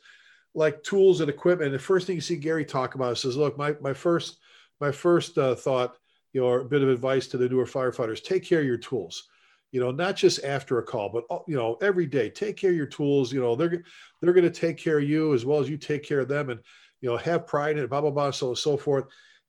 like 0.55 0.83
tools 0.83 1.21
and 1.21 1.31
equipment. 1.31 1.73
The 1.73 1.79
first 1.79 2.07
thing 2.07 2.17
you 2.17 2.21
see 2.21 2.37
Gary 2.37 2.65
talk 2.65 2.95
about 2.95 3.13
is 3.13 3.21
says, 3.21 3.37
look, 3.37 3.59
my, 3.59 3.75
my 3.81 3.93
first, 3.93 4.39
my 4.81 4.91
first 4.91 5.37
uh, 5.39 5.55
thought, 5.55 5.97
you 6.33 6.41
know, 6.41 6.49
a 6.49 6.65
bit 6.65 6.83
of 6.83 6.89
advice 6.89 7.27
to 7.29 7.37
the 7.37 7.49
newer 7.49 7.67
firefighters, 7.67 8.23
take 8.23 8.45
care 8.45 8.61
of 8.61 8.67
your 8.67 8.79
tools. 8.79 9.29
You 9.71 9.81
know 9.81 9.91
not 9.91 10.17
just 10.17 10.45
after 10.45 10.79
a 10.79 10.83
call 10.83 11.11
but 11.11 11.43
you 11.47 11.57
know 11.57 11.77
every 11.83 12.07
day 12.07 12.31
take 12.31 12.57
care 12.57 12.71
of 12.71 12.77
your 12.77 12.87
tools. 12.87 13.33
You 13.33 13.41
know 13.41 13.55
they're 13.55 13.83
they're 14.21 14.33
going 14.33 14.51
to 14.51 14.51
take 14.51 14.79
care 14.79 14.99
of 14.99 15.05
you 15.05 15.35
as 15.35 15.45
well 15.45 15.61
as 15.61 15.69
you 15.69 15.77
take 15.77 16.03
care 16.03 16.21
of 16.21 16.29
them 16.29 16.51
and 16.51 16.61
you 17.01 17.11
know 17.11 17.17
have 17.19 17.47
pride 17.47 17.77
in 17.77 17.85
it 17.85 17.91
blah 17.91 18.01
blah 18.01 18.11
blah 18.11 18.31
so 18.31 18.55
so 18.55 18.77
forth. 18.77 19.05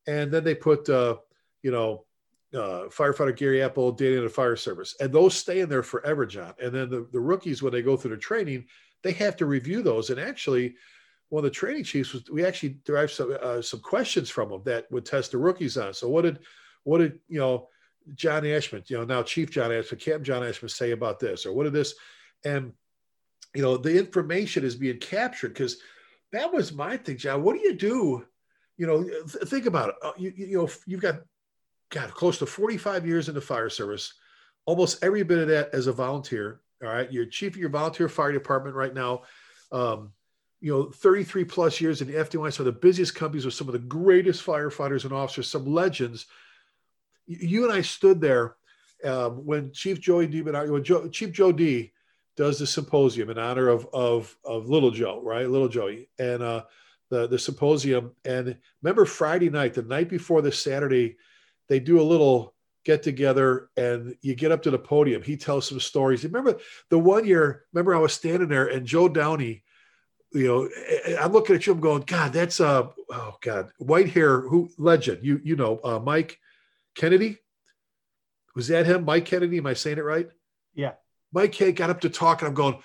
And 0.08 0.32
then 0.32 0.44
they 0.44 0.56
put 0.56 0.90
uh 0.90 1.18
you 1.64 1.72
know 1.72 2.06
uh, 2.54 2.90
firefighter 2.90 3.36
Gary 3.36 3.62
Apple 3.62 3.92
data 3.92 4.18
in 4.18 4.24
the 4.24 4.30
fire 4.30 4.56
service, 4.56 4.96
and 5.00 5.14
those 5.14 5.36
stay 5.36 5.60
in 5.60 5.70
there 5.70 5.84
forever, 5.84 6.26
John. 6.26 6.54
And 6.62 6.74
then 6.74 6.90
the, 6.90 7.08
the 7.12 7.20
rookies, 7.20 7.62
when 7.62 7.74
they 7.74 7.82
go 7.82 7.96
through 7.96 8.12
the 8.12 8.18
training, 8.18 8.66
they 9.04 9.12
have 9.14 9.36
to 9.38 9.46
review 9.46 9.82
those. 9.82 10.10
And 10.10 10.20
actually, 10.20 10.76
one 11.30 11.46
of 11.46 11.52
the 11.52 11.56
training 11.56 11.84
chiefs 11.84 12.14
was 12.14 12.30
we 12.30 12.44
actually 12.44 12.80
derived 12.86 13.12
some 13.12 13.38
uh, 13.42 13.62
some 13.62 13.80
questions 13.80 14.30
from 14.30 14.50
them 14.50 14.62
that 14.66 14.92
would 14.92 15.06
test 15.06 15.32
the 15.32 15.38
rookies 15.38 15.78
on. 15.78 15.94
So 15.94 16.10
what 16.10 16.24
did 16.24 16.40
what 16.84 17.00
did 17.00 17.20
you 17.28 17.40
know 17.40 17.70
John 18.16 18.46
Ashman, 18.46 18.84
you 18.88 18.98
know, 18.98 19.06
now 19.06 19.24
Chief 19.24 19.52
John 19.52 19.72
Ashman, 19.72 20.00
Captain 20.00 20.24
John 20.24 20.44
Ashman 20.44 20.70
say 20.70 20.92
about 20.92 21.20
this, 21.20 21.46
or 21.46 21.54
what 21.54 21.64
did 21.64 21.74
this? 21.74 21.96
And, 22.46 22.74
you 23.54 23.62
know, 23.62 23.78
the 23.78 23.98
information 23.98 24.64
is 24.64 24.76
being 24.76 25.00
captured 25.00 25.50
because 25.50 25.78
that 26.32 26.52
was 26.52 26.74
my 26.74 26.98
thing, 26.98 27.18
John. 27.18 27.44
What 27.44 27.56
do 27.56 27.62
you 27.62 27.74
do? 27.74 28.26
You 28.78 28.88
know, 28.88 29.04
th- 29.04 29.48
think 29.48 29.66
about 29.66 29.90
it. 29.90 29.96
Uh, 30.02 30.12
you, 30.18 30.34
you 30.36 30.58
know, 30.58 30.70
you've 30.86 31.02
got, 31.02 31.22
God, 31.90 32.14
close 32.14 32.38
to 32.40 32.46
45 32.46 33.08
years 33.08 33.30
in 33.30 33.36
the 33.36 33.42
fire 33.42 33.70
service, 33.70 34.14
almost 34.66 35.04
every 35.04 35.24
bit 35.24 35.40
of 35.40 35.48
that 35.48 35.70
as 35.74 35.88
a 35.88 35.94
volunteer. 35.94 36.62
All 36.84 36.90
right. 36.90 37.12
You're 37.12 37.26
chief 37.26 37.54
of 37.54 37.60
your 37.60 37.70
volunteer 37.70 38.08
fire 38.08 38.32
department 38.32 38.76
right 38.76 38.94
now. 38.94 39.24
Um, 39.72 40.14
you 40.62 40.72
know, 40.72 40.92
33 40.92 41.46
plus 41.46 41.80
years 41.80 42.02
in 42.02 42.08
the 42.08 42.14
FDNY, 42.14 42.54
some 42.54 42.68
of 42.68 42.74
the 42.74 42.80
busiest 42.80 43.16
companies 43.16 43.46
with 43.46 43.54
some 43.54 43.68
of 43.68 43.74
the 43.74 43.80
greatest 43.80 44.46
firefighters 44.46 45.04
and 45.04 45.14
officers, 45.14 45.50
some 45.50 45.66
legends 45.66 46.26
you 47.30 47.64
and 47.64 47.72
I 47.72 47.82
stood 47.82 48.20
there 48.20 48.56
um, 49.06 49.46
when 49.46 49.72
Chief 49.72 50.00
Joey 50.00 50.28
D. 50.28 50.42
when 50.42 50.84
Joe, 50.84 51.08
Chief 51.08 51.32
Joe 51.32 51.52
D. 51.52 51.94
does 52.36 52.60
the 52.60 52.68
symposium 52.68 53.30
in 53.30 53.38
honor 53.38 53.70
of 53.70 53.88
of 53.94 54.36
of 54.44 54.68
Little 54.68 54.92
Joe, 54.92 55.22
right? 55.24 55.48
Little 55.48 55.70
Joey, 55.70 56.10
and 56.18 56.42
uh, 56.42 56.64
the 57.10 57.28
the 57.28 57.40
symposium. 57.40 58.12
And 58.26 58.58
remember 58.82 59.06
Friday 59.06 59.50
night, 59.50 59.76
the 59.76 59.84
night 59.84 60.10
before 60.10 60.42
the 60.42 60.52
Saturday, 60.52 61.18
they 61.70 61.80
do 61.80 62.02
a 62.02 62.04
little 62.04 62.54
get 62.86 63.04
together, 63.04 63.70
and 63.78 64.16
you 64.22 64.36
get 64.36 64.52
up 64.52 64.64
to 64.64 64.72
the 64.72 64.80
podium. 64.80 65.22
He 65.22 65.38
tells 65.38 65.68
some 65.68 65.80
stories. 65.80 66.24
Remember 66.24 66.58
the 66.90 67.00
one 67.00 67.26
year? 67.26 67.66
Remember 67.74 67.96
I 67.96 68.00
was 68.00 68.14
standing 68.14 68.50
there, 68.50 68.68
and 68.68 68.86
Joe 68.86 69.08
Downey. 69.08 69.64
You 70.32 70.48
know, 70.48 71.16
I'm 71.20 71.32
looking 71.32 71.56
at 71.56 71.66
you. 71.66 71.74
I'm 71.74 71.80
going, 71.80 72.04
God, 72.04 72.34
that's 72.34 72.60
uh, 72.60 72.88
oh 73.12 73.36
God, 73.42 73.72
white 73.78 74.10
hair, 74.10 74.42
who 74.42 74.70
legend. 74.78 75.20
You 75.24 75.42
you 75.44 75.56
know, 75.56 75.80
uh, 75.84 76.00
Mike 76.00 76.40
Kennedy. 76.96 77.38
Was 78.56 78.68
that 78.68 78.86
him? 78.86 79.06
Mike 79.06 79.26
Kennedy? 79.26 79.58
Am 79.58 79.68
I 79.68 79.74
saying 79.74 79.98
it 79.98 80.04
right? 80.04 80.30
Yeah. 80.74 80.94
Mike 81.32 81.52
K 81.52 81.72
got 81.72 81.90
up 81.90 82.02
to 82.02 82.10
talk, 82.10 82.42
and 82.42 82.48
I'm 82.48 82.54
going, 82.56 82.78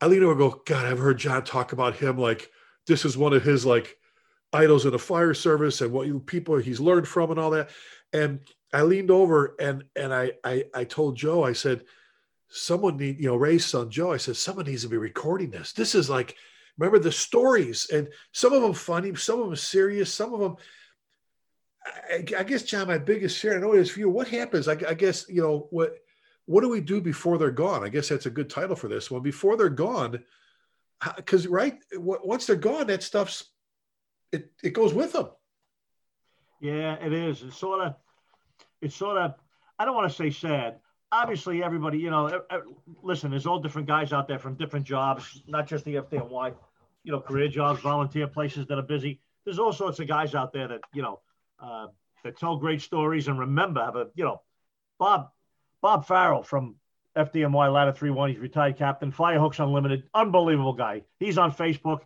I 0.00 0.06
lean 0.06 0.22
over 0.22 0.32
and 0.32 0.38
go, 0.38 0.62
God, 0.66 0.86
I've 0.86 0.98
heard 0.98 1.18
John 1.18 1.44
talk 1.44 1.72
about 1.72 1.96
him 1.96 2.18
like 2.18 2.50
this 2.86 3.04
is 3.04 3.16
one 3.16 3.32
of 3.32 3.42
his 3.42 3.66
like 3.66 3.96
idols 4.52 4.84
in 4.84 4.92
the 4.92 4.98
fire 4.98 5.34
service 5.34 5.80
and 5.80 5.92
what 5.92 6.06
you 6.06 6.20
people 6.20 6.56
he's 6.56 6.80
learned 6.80 7.06
from 7.06 7.30
and 7.30 7.38
all 7.38 7.50
that. 7.50 7.70
And 8.12 8.40
I 8.72 8.82
leaned 8.82 9.10
over 9.10 9.54
and 9.58 9.84
and 9.96 10.12
I 10.14 10.32
I, 10.44 10.64
I 10.74 10.84
told 10.84 11.16
Joe, 11.16 11.44
I 11.44 11.52
said, 11.52 11.84
someone 12.48 12.96
need, 12.96 13.20
you 13.20 13.28
know, 13.28 13.36
Ray's 13.36 13.66
son 13.66 13.90
Joe. 13.90 14.12
I 14.12 14.16
said, 14.16 14.36
someone 14.36 14.66
needs 14.66 14.82
to 14.82 14.88
be 14.88 14.96
recording 14.96 15.50
this. 15.50 15.72
This 15.72 15.94
is 15.94 16.08
like, 16.08 16.36
remember 16.78 16.98
the 16.98 17.12
stories, 17.12 17.88
and 17.92 18.08
some 18.32 18.52
of 18.52 18.62
them 18.62 18.74
funny, 18.74 19.14
some 19.14 19.40
of 19.40 19.46
them 19.46 19.56
serious, 19.56 20.12
some 20.12 20.34
of 20.34 20.40
them. 20.40 20.56
I, 22.10 22.24
I 22.38 22.42
guess, 22.44 22.62
John, 22.62 22.86
my 22.86 22.98
biggest 22.98 23.38
fear, 23.38 23.56
I 23.56 23.60
know 23.60 23.74
it 23.74 23.80
is 23.80 23.90
for 23.90 24.00
you. 24.00 24.10
What 24.10 24.28
happens? 24.28 24.68
I, 24.68 24.72
I 24.88 24.94
guess 24.94 25.28
you 25.28 25.42
know 25.42 25.68
what. 25.70 25.96
What 26.46 26.62
do 26.62 26.70
we 26.70 26.80
do 26.80 27.02
before 27.02 27.36
they're 27.36 27.50
gone? 27.50 27.84
I 27.84 27.90
guess 27.90 28.08
that's 28.08 28.24
a 28.24 28.30
good 28.30 28.48
title 28.48 28.74
for 28.74 28.88
this 28.88 29.10
one. 29.10 29.20
Before 29.20 29.58
they're 29.58 29.68
gone, 29.68 30.24
because 31.14 31.46
right, 31.46 31.78
once 31.92 32.46
they're 32.46 32.56
gone, 32.56 32.86
that 32.86 33.02
stuff's 33.02 33.52
it 34.32 34.50
it 34.62 34.70
goes 34.70 34.94
with 34.94 35.12
them. 35.12 35.28
Yeah, 36.60 36.94
it 36.94 37.12
is. 37.12 37.42
It's 37.42 37.56
sort 37.56 37.80
of, 37.80 37.94
it's 38.80 38.94
sort 38.94 39.16
of. 39.16 39.34
I 39.78 39.84
don't 39.84 39.94
want 39.94 40.10
to 40.10 40.16
say 40.16 40.30
sad. 40.30 40.80
Obviously, 41.10 41.62
everybody, 41.62 41.98
you 41.98 42.10
know, 42.10 42.42
listen. 43.02 43.30
There's 43.30 43.46
all 43.46 43.60
different 43.60 43.86
guys 43.86 44.12
out 44.12 44.28
there 44.28 44.38
from 44.38 44.54
different 44.54 44.84
jobs, 44.84 45.42
not 45.46 45.66
just 45.66 45.84
the 45.84 45.96
FDNY, 45.96 46.54
you 47.04 47.12
know, 47.12 47.20
career 47.20 47.48
jobs, 47.48 47.80
volunteer 47.80 48.26
places 48.26 48.66
that 48.66 48.78
are 48.78 48.82
busy. 48.82 49.20
There's 49.44 49.58
all 49.58 49.72
sorts 49.72 50.00
of 50.00 50.08
guys 50.08 50.34
out 50.34 50.52
there 50.52 50.68
that 50.68 50.80
you 50.92 51.02
know 51.02 51.20
uh, 51.60 51.86
that 52.24 52.38
tell 52.38 52.56
great 52.56 52.82
stories 52.82 53.28
and 53.28 53.38
remember. 53.38 53.84
Have 53.84 53.96
a, 53.96 54.08
you 54.14 54.24
know, 54.24 54.42
Bob 54.98 55.30
Bob 55.80 56.06
Farrell 56.06 56.42
from 56.42 56.74
FDNY 57.16 57.72
Ladder 57.72 57.92
3 57.92 58.10
1. 58.10 58.30
He's 58.30 58.38
retired 58.38 58.76
captain, 58.76 59.12
Firehooks 59.12 59.62
Unlimited. 59.62 60.04
Unbelievable 60.14 60.72
guy. 60.72 61.02
He's 61.18 61.38
on 61.38 61.52
Facebook 61.52 62.00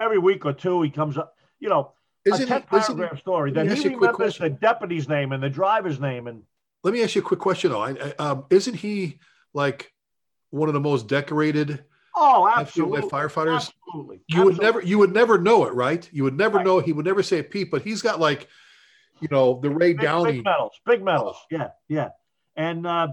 every 0.00 0.18
week 0.18 0.46
or 0.46 0.52
two. 0.52 0.82
He 0.82 0.90
comes 0.90 1.18
up, 1.18 1.34
you 1.60 1.68
know, 1.68 1.92
isn't 2.28 2.44
a 2.44 2.60
10 2.60 2.62
paragraph 2.62 3.12
it, 3.14 3.18
story. 3.18 3.52
Then 3.52 3.68
he 3.68 3.88
remembers 3.88 4.38
the 4.38 4.50
deputy's 4.50 5.08
name 5.08 5.32
and 5.32 5.42
the 5.42 5.50
driver's 5.50 6.00
name. 6.00 6.26
And 6.26 6.42
let 6.84 6.94
me 6.94 7.02
ask 7.02 7.14
you 7.14 7.22
a 7.22 7.24
quick 7.24 7.40
question 7.40 7.70
though. 7.70 7.82
I, 7.82 7.90
I, 7.90 8.14
um, 8.18 8.46
isn't 8.50 8.74
he 8.74 9.18
like 9.52 9.92
one 10.50 10.68
of 10.68 10.74
the 10.74 10.80
most 10.80 11.06
decorated? 11.08 11.84
Oh, 12.14 12.48
absolutely. 12.48 13.02
Firefighters. 13.02 13.72
Absolutely. 13.86 14.20
You 14.26 14.40
absolutely. 14.40 14.44
would 14.44 14.62
never, 14.62 14.82
you 14.82 14.98
would 14.98 15.14
never 15.14 15.38
know 15.38 15.66
it, 15.66 15.74
right? 15.74 16.08
You 16.12 16.24
would 16.24 16.36
never 16.36 16.58
right. 16.58 16.66
know. 16.66 16.80
He 16.80 16.92
would 16.92 17.06
never 17.06 17.22
say 17.22 17.38
a 17.38 17.44
peep, 17.44 17.70
but 17.70 17.82
he's 17.82 18.02
got 18.02 18.18
like, 18.18 18.48
you 19.20 19.28
know, 19.30 19.60
the 19.60 19.70
Ray 19.70 19.92
big, 19.92 20.00
Downey 20.00 20.32
big 20.32 20.44
medals, 20.44 20.72
big 20.84 21.02
medals. 21.04 21.36
Oh. 21.40 21.46
Yeah, 21.50 21.68
yeah. 21.88 22.08
And 22.56 22.86
uh, 22.86 23.08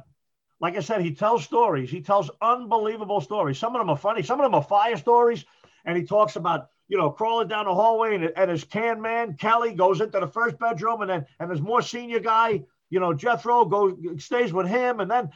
like 0.59 0.75
I 0.75 0.79
said, 0.79 1.01
he 1.01 1.13
tells 1.13 1.43
stories. 1.43 1.89
He 1.89 2.01
tells 2.01 2.31
unbelievable 2.41 3.21
stories. 3.21 3.57
Some 3.57 3.75
of 3.75 3.79
them 3.79 3.89
are 3.89 3.97
funny. 3.97 4.23
Some 4.23 4.39
of 4.39 4.45
them 4.45 4.55
are 4.55 4.63
fire 4.63 4.97
stories. 4.97 5.45
And 5.85 5.97
he 5.97 6.03
talks 6.03 6.35
about 6.35 6.69
you 6.87 6.97
know, 6.97 7.09
crawling 7.09 7.47
down 7.47 7.65
the 7.65 7.73
hallway 7.73 8.15
and, 8.15 8.31
and 8.35 8.51
his 8.51 8.63
can 8.63 9.01
man, 9.01 9.35
Kelly, 9.35 9.73
goes 9.73 10.01
into 10.01 10.19
the 10.19 10.27
first 10.27 10.59
bedroom 10.59 11.01
and 11.01 11.09
then 11.09 11.25
and 11.39 11.49
his 11.49 11.61
more 11.61 11.81
senior 11.81 12.19
guy, 12.19 12.63
you 12.89 12.99
know, 12.99 13.13
Jethro 13.13 13.65
goes 13.65 13.93
stays 14.23 14.53
with 14.53 14.67
him 14.67 14.99
and 14.99 15.09
then 15.09 15.29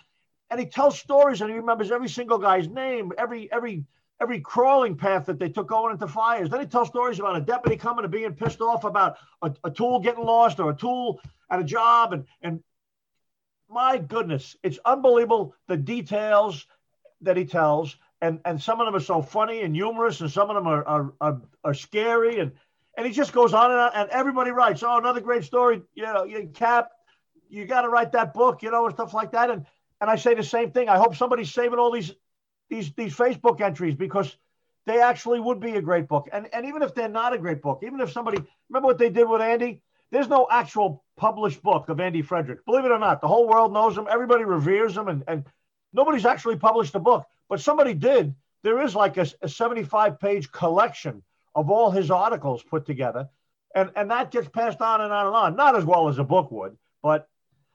and 0.49 0.59
he 0.59 0.65
tells 0.65 0.99
stories 0.99 1.41
and 1.41 1.49
he 1.49 1.57
remembers 1.57 1.91
every 1.91 2.09
single 2.09 2.37
guy's 2.37 2.67
name, 2.67 3.11
every 3.17 3.51
every 3.51 3.83
every 4.21 4.41
crawling 4.41 4.95
path 4.97 5.25
that 5.25 5.39
they 5.39 5.49
took 5.49 5.67
going 5.67 5.93
into 5.93 6.07
fires. 6.07 6.49
Then 6.49 6.59
he 6.59 6.65
tells 6.65 6.89
stories 6.89 7.19
about 7.19 7.37
a 7.37 7.41
deputy 7.41 7.77
coming 7.77 8.03
and 8.03 8.11
being 8.11 8.33
pissed 8.33 8.61
off 8.61 8.83
about 8.83 9.17
a, 9.41 9.53
a 9.63 9.71
tool 9.71 9.99
getting 9.99 10.23
lost 10.23 10.59
or 10.59 10.71
a 10.71 10.75
tool 10.75 11.21
at 11.49 11.59
a 11.59 11.63
job 11.63 12.13
and 12.13 12.25
and 12.41 12.63
my 13.71 13.97
goodness, 13.97 14.55
it's 14.63 14.79
unbelievable 14.83 15.55
the 15.67 15.77
details 15.77 16.65
that 17.21 17.37
he 17.37 17.45
tells 17.45 17.97
and 18.21 18.39
and 18.45 18.61
some 18.61 18.79
of 18.79 18.85
them 18.85 18.95
are 18.95 18.99
so 18.99 19.21
funny 19.21 19.61
and 19.61 19.75
humorous, 19.75 20.21
and 20.21 20.31
some 20.31 20.49
of 20.49 20.55
them 20.55 20.67
are 20.67 20.85
are, 20.85 21.13
are, 21.21 21.41
are 21.63 21.73
scary, 21.73 22.39
and 22.39 22.51
and 22.97 23.07
he 23.07 23.13
just 23.13 23.33
goes 23.33 23.53
on 23.53 23.71
and 23.71 23.79
on, 23.79 23.91
and 23.95 24.09
everybody 24.09 24.51
writes, 24.51 24.83
oh, 24.83 24.97
another 24.97 25.21
great 25.21 25.43
story, 25.43 25.81
you 25.93 26.03
know, 26.03 26.25
you 26.25 26.49
Cap, 26.53 26.89
you 27.49 27.65
got 27.65 27.81
to 27.81 27.89
write 27.89 28.11
that 28.11 28.33
book, 28.33 28.61
you 28.61 28.71
know, 28.71 28.85
and 28.85 28.95
stuff 28.95 29.13
like 29.13 29.31
that, 29.31 29.49
and 29.49 29.65
and 30.01 30.09
I 30.09 30.15
say 30.15 30.33
the 30.33 30.43
same 30.43 30.71
thing. 30.71 30.89
I 30.89 30.97
hope 30.97 31.15
somebody's 31.15 31.51
saving 31.51 31.79
all 31.79 31.91
these 31.91 32.13
these 32.69 32.91
these 32.93 33.15
Facebook 33.15 33.61
entries 33.61 33.95
because 33.95 34.35
they 34.85 35.01
actually 35.01 35.39
would 35.39 35.59
be 35.59 35.75
a 35.75 35.81
great 35.81 36.07
book, 36.07 36.29
and 36.31 36.47
and 36.53 36.65
even 36.65 36.81
if 36.81 36.93
they're 36.93 37.09
not 37.09 37.33
a 37.33 37.37
great 37.37 37.61
book, 37.61 37.81
even 37.83 38.01
if 38.01 38.11
somebody 38.11 38.43
remember 38.69 38.87
what 38.87 38.97
they 38.97 39.09
did 39.09 39.27
with 39.27 39.41
Andy. 39.41 39.81
There's 40.11 40.27
no 40.27 40.47
actual 40.49 41.03
published 41.17 41.61
book 41.61 41.87
of 41.89 41.99
Andy 41.99 42.23
Fredericks. 42.23 42.63
Believe 42.65 42.83
it 42.83 42.89
or 42.89 42.97
not, 42.97 43.21
the 43.21 43.27
whole 43.27 43.47
world 43.47 43.71
knows 43.71 43.95
him. 43.95 44.07
Everybody 44.09 44.43
reveres 44.43 44.97
him, 44.97 45.07
and, 45.07 45.23
and 45.27 45.45
nobody's 45.93 46.25
actually 46.25 46.55
published 46.55 46.95
a 46.95 46.99
book 46.99 47.27
but 47.49 47.59
somebody 47.59 47.93
did. 47.93 48.35
There 48.63 48.81
is 48.81 48.95
like 48.95 49.17
a, 49.17 49.27
a 49.41 49.49
75 49.49 50.19
page 50.19 50.51
collection 50.51 51.23
of 51.55 51.69
all 51.69 51.91
his 51.91 52.11
articles 52.11 52.63
put 52.63 52.85
together. 52.85 53.27
And, 53.75 53.91
and 53.95 54.09
that 54.11 54.31
gets 54.31 54.47
passed 54.47 54.81
on 54.81 55.01
and 55.01 55.11
on 55.11 55.27
and 55.27 55.35
on. 55.35 55.55
Not 55.55 55.75
as 55.75 55.85
well 55.85 56.07
as 56.07 56.19
a 56.19 56.23
book 56.23 56.51
would, 56.51 56.77
but 57.03 57.27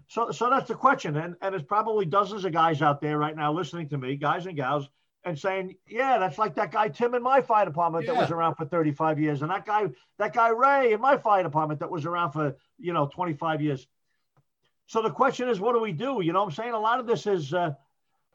so, 0.09 0.31
so 0.31 0.51
that's 0.51 0.69
the 0.69 0.75
question. 0.75 1.17
And, 1.17 1.37
and 1.41 1.53
there's 1.53 1.63
probably 1.63 2.05
dozens 2.05 2.45
of 2.45 2.53
guys 2.53 2.83
out 2.83 3.01
there 3.01 3.19
right 3.19 3.37
now 3.37 3.53
listening 3.53 3.89
to 3.91 3.99
me, 3.99 4.17
guys 4.17 4.47
and 4.47 4.57
gals, 4.57 4.89
and 5.25 5.39
saying, 5.39 5.77
yeah, 5.87 6.19
that's 6.19 6.39
like 6.39 6.55
that 6.57 6.71
guy 6.71 6.89
Tim 6.89 7.15
in 7.15 7.23
my 7.23 7.41
fire 7.41 7.65
department 7.65 8.05
yeah. 8.05 8.13
that 8.13 8.21
was 8.21 8.31
around 8.31 8.57
for 8.57 8.67
35 8.67 9.19
years, 9.19 9.43
and 9.43 9.51
that 9.51 9.65
guy, 9.65 9.89
that 10.19 10.35
guy 10.35 10.49
Ray 10.51 10.93
in 10.93 11.01
my 11.01 11.17
fire 11.17 11.43
department 11.43 11.81
that 11.81 11.91
was 11.91 12.05
around 12.05 12.33
for 12.33 12.57
you 12.79 12.93
know 12.93 13.07
25 13.07 13.63
years. 13.63 13.87
So 14.87 15.01
the 15.01 15.11
question 15.11 15.49
is, 15.49 15.61
what 15.61 15.73
do 15.73 15.81
we 15.81 15.93
do? 15.93 16.21
You 16.23 16.35
know, 16.35 16.43
I'm 16.43 16.51
saying 16.51 16.73
a 16.73 16.79
lot 16.79 17.01
of 17.01 17.07
this 17.07 17.27
is 17.27 17.55
uh, 17.55 17.73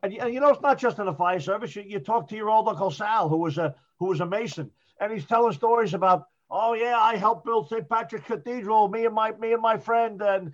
and, 0.02 0.14
and 0.14 0.34
you 0.34 0.40
know, 0.40 0.50
it's 0.50 0.62
not 0.62 0.80
just 0.80 1.00
in 1.00 1.06
the 1.06 1.14
fire 1.14 1.40
service. 1.40 1.76
You, 1.76 1.84
you 1.86 2.00
talk 2.00 2.30
to 2.30 2.36
your 2.36 2.50
old 2.50 2.68
Uncle 2.68 2.92
Sal, 2.92 3.30
who 3.30 3.38
was 3.38 3.58
a 3.58 3.76
who 4.00 4.08
was 4.08 4.22
a 4.22 4.26
Mason, 4.26 4.72
and 5.00 5.12
he's 5.12 5.26
telling 5.26 5.54
stories 5.54 5.94
about, 5.94 6.26
oh 6.50 6.74
yeah, 6.74 6.98
I 6.98 7.18
helped 7.18 7.46
build 7.46 7.70
St. 7.70 7.88
Patrick's 7.88 8.26
Cathedral. 8.26 8.88
Me 8.88 9.06
and 9.06 9.14
my 9.14 9.32
me 9.32 9.54
and 9.54 9.62
my 9.62 9.78
friend, 9.78 10.22
and 10.22 10.54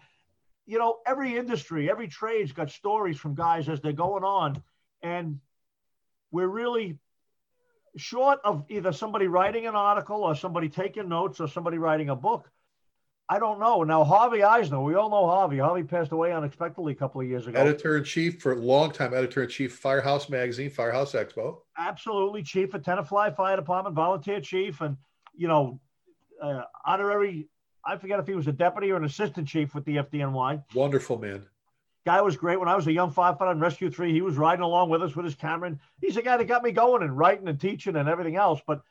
you 0.66 0.80
know, 0.80 0.98
every 1.06 1.38
industry, 1.38 1.90
every 1.90 2.08
trade's 2.08 2.52
got 2.52 2.72
stories 2.72 3.18
from 3.18 3.36
guys 3.36 3.70
as 3.70 3.82
they're 3.82 3.94
going 3.94 4.24
on, 4.24 4.62
and 5.04 5.40
we're 6.32 6.48
really 6.48 6.98
short 7.98 8.40
of 8.44 8.66
either 8.70 8.92
somebody 8.92 9.28
writing 9.28 9.68
an 9.68 9.76
article 9.76 10.24
or 10.24 10.36
somebody 10.36 10.70
taking 10.70 11.08
notes 11.08 11.40
or 11.40 11.48
somebody 11.48 11.78
writing 11.78 12.10
a 12.10 12.16
book. 12.16 12.50
I 13.28 13.40
don't 13.40 13.60
know. 13.60 13.82
Now, 13.84 14.04
Harvey 14.04 14.44
Eisner, 14.44 14.80
we 14.80 14.94
all 14.94 15.10
know 15.10 15.26
Harvey. 15.26 15.58
Harvey 15.58 15.84
passed 15.84 16.12
away 16.12 16.32
unexpectedly 16.32 16.94
a 16.94 16.96
couple 16.96 17.22
of 17.22 17.28
years 17.28 17.48
ago. 17.48 17.60
Editor 17.60 17.98
in 17.98 18.04
chief 18.04 18.40
for 18.40 18.52
a 18.52 18.56
long 18.56 18.92
time, 18.92 19.16
editor 19.16 19.44
in 19.44 19.50
chief, 19.50 19.76
Firehouse 19.76 20.30
Magazine, 20.30 20.70
Firehouse 20.70 21.14
Expo. 21.14 21.58
Absolutely, 21.78 22.44
chief 22.44 22.74
of 22.76 22.84
Tenafly 22.84 23.36
Fire 23.36 23.56
Department, 23.56 23.96
volunteer 23.96 24.40
chief, 24.40 24.82
and, 24.82 24.96
you 25.36 25.48
know, 25.48 25.80
uh, 26.40 26.62
honorary, 26.86 27.48
I 27.84 27.98
forget 27.98 28.20
if 28.20 28.28
he 28.28 28.36
was 28.36 28.48
a 28.48 28.52
deputy 28.52 28.92
or 28.92 28.98
an 28.98 29.06
assistant 29.06 29.48
chief 29.48 29.74
with 29.74 29.86
the 29.86 29.98
FDNY. 29.98 30.64
Wonderful 30.76 31.18
man. 31.18 31.46
Guy 32.06 32.22
was 32.22 32.38
great. 32.38 32.60
When 32.60 32.70
I 32.70 32.76
was 32.76 32.86
a 32.86 32.94
young 32.94 33.12
firefighter 33.12 33.54
in 33.54 33.60
Rescue 33.60 33.90
3, 33.90 34.12
he 34.14 34.22
was 34.22 34.36
riding 34.36 34.62
along 34.62 34.92
with 34.92 35.02
us 35.02 35.16
with 35.16 35.26
his 35.26 35.34
camera. 35.34 35.70
And 35.70 35.80
he's 36.00 36.14
the 36.14 36.22
guy 36.22 36.38
that 36.38 36.46
got 36.46 36.62
me 36.62 36.72
going 36.72 37.02
and 37.02 37.18
writing 37.18 37.48
and 37.48 37.60
teaching 37.60 37.96
and 37.96 38.08
everything 38.08 38.36
else. 38.36 38.62
But 38.68 38.84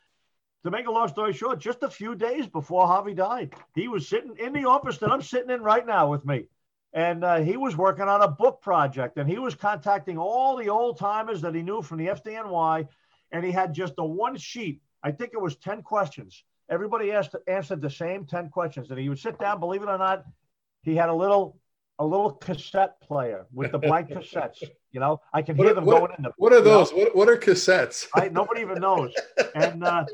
to 0.64 0.70
make 0.70 0.86
a 0.86 0.90
long 0.90 1.08
story 1.08 1.32
short, 1.32 1.58
just 1.58 1.82
a 1.82 1.90
few 1.90 2.14
days 2.14 2.46
before 2.46 2.86
Harvey 2.86 3.14
died, 3.14 3.54
he 3.74 3.86
was 3.86 4.08
sitting 4.08 4.34
in 4.38 4.52
the 4.52 4.64
office 4.64 4.98
that 4.98 5.10
I'm 5.10 5.22
sitting 5.22 5.50
in 5.50 5.62
right 5.62 5.86
now 5.86 6.10
with 6.10 6.24
me. 6.24 6.46
And 6.94 7.22
uh, 7.22 7.40
he 7.40 7.56
was 7.56 7.76
working 7.76 8.08
on 8.08 8.22
a 8.22 8.28
book 8.28 8.62
project 8.62 9.18
and 9.18 9.28
he 9.28 9.38
was 9.38 9.54
contacting 9.54 10.16
all 10.16 10.56
the 10.56 10.70
old 10.70 10.98
timers 10.98 11.42
that 11.42 11.54
he 11.54 11.62
knew 11.62 11.82
from 11.82 11.98
the 11.98 12.06
FDNY. 12.06 12.88
And 13.30 13.44
he 13.44 13.50
had 13.50 13.74
just 13.74 13.94
a 13.98 14.04
one 14.04 14.36
sheet. 14.36 14.80
I 15.02 15.10
think 15.10 15.32
it 15.34 15.40
was 15.40 15.56
10 15.56 15.82
questions. 15.82 16.44
Everybody 16.70 17.12
asked, 17.12 17.34
answered 17.46 17.82
the 17.82 17.90
same 17.90 18.24
10 18.24 18.48
questions. 18.48 18.90
And 18.90 18.98
he 18.98 19.08
would 19.08 19.18
sit 19.18 19.38
down, 19.38 19.60
believe 19.60 19.82
it 19.82 19.88
or 19.88 19.98
not, 19.98 20.24
he 20.82 20.94
had 20.94 21.08
a 21.10 21.14
little 21.14 21.58
a 21.98 22.04
little 22.04 22.32
cassette 22.32 23.00
player 23.00 23.46
with 23.52 23.72
the 23.72 23.78
blank 23.78 24.08
cassettes. 24.10 24.62
You 24.92 25.00
know, 25.00 25.20
I 25.32 25.42
can 25.42 25.56
hear 25.56 25.74
them 25.74 25.84
what, 25.84 25.98
going 25.98 26.12
in 26.18 26.24
the. 26.24 26.32
What 26.36 26.52
are 26.52 26.60
those? 26.60 26.92
What, 26.92 27.14
what 27.14 27.28
are 27.28 27.36
cassettes? 27.36 28.06
I, 28.14 28.28
nobody 28.28 28.60
even 28.60 28.80
knows. 28.80 29.12
And 29.54 29.84
uh, 29.84 30.04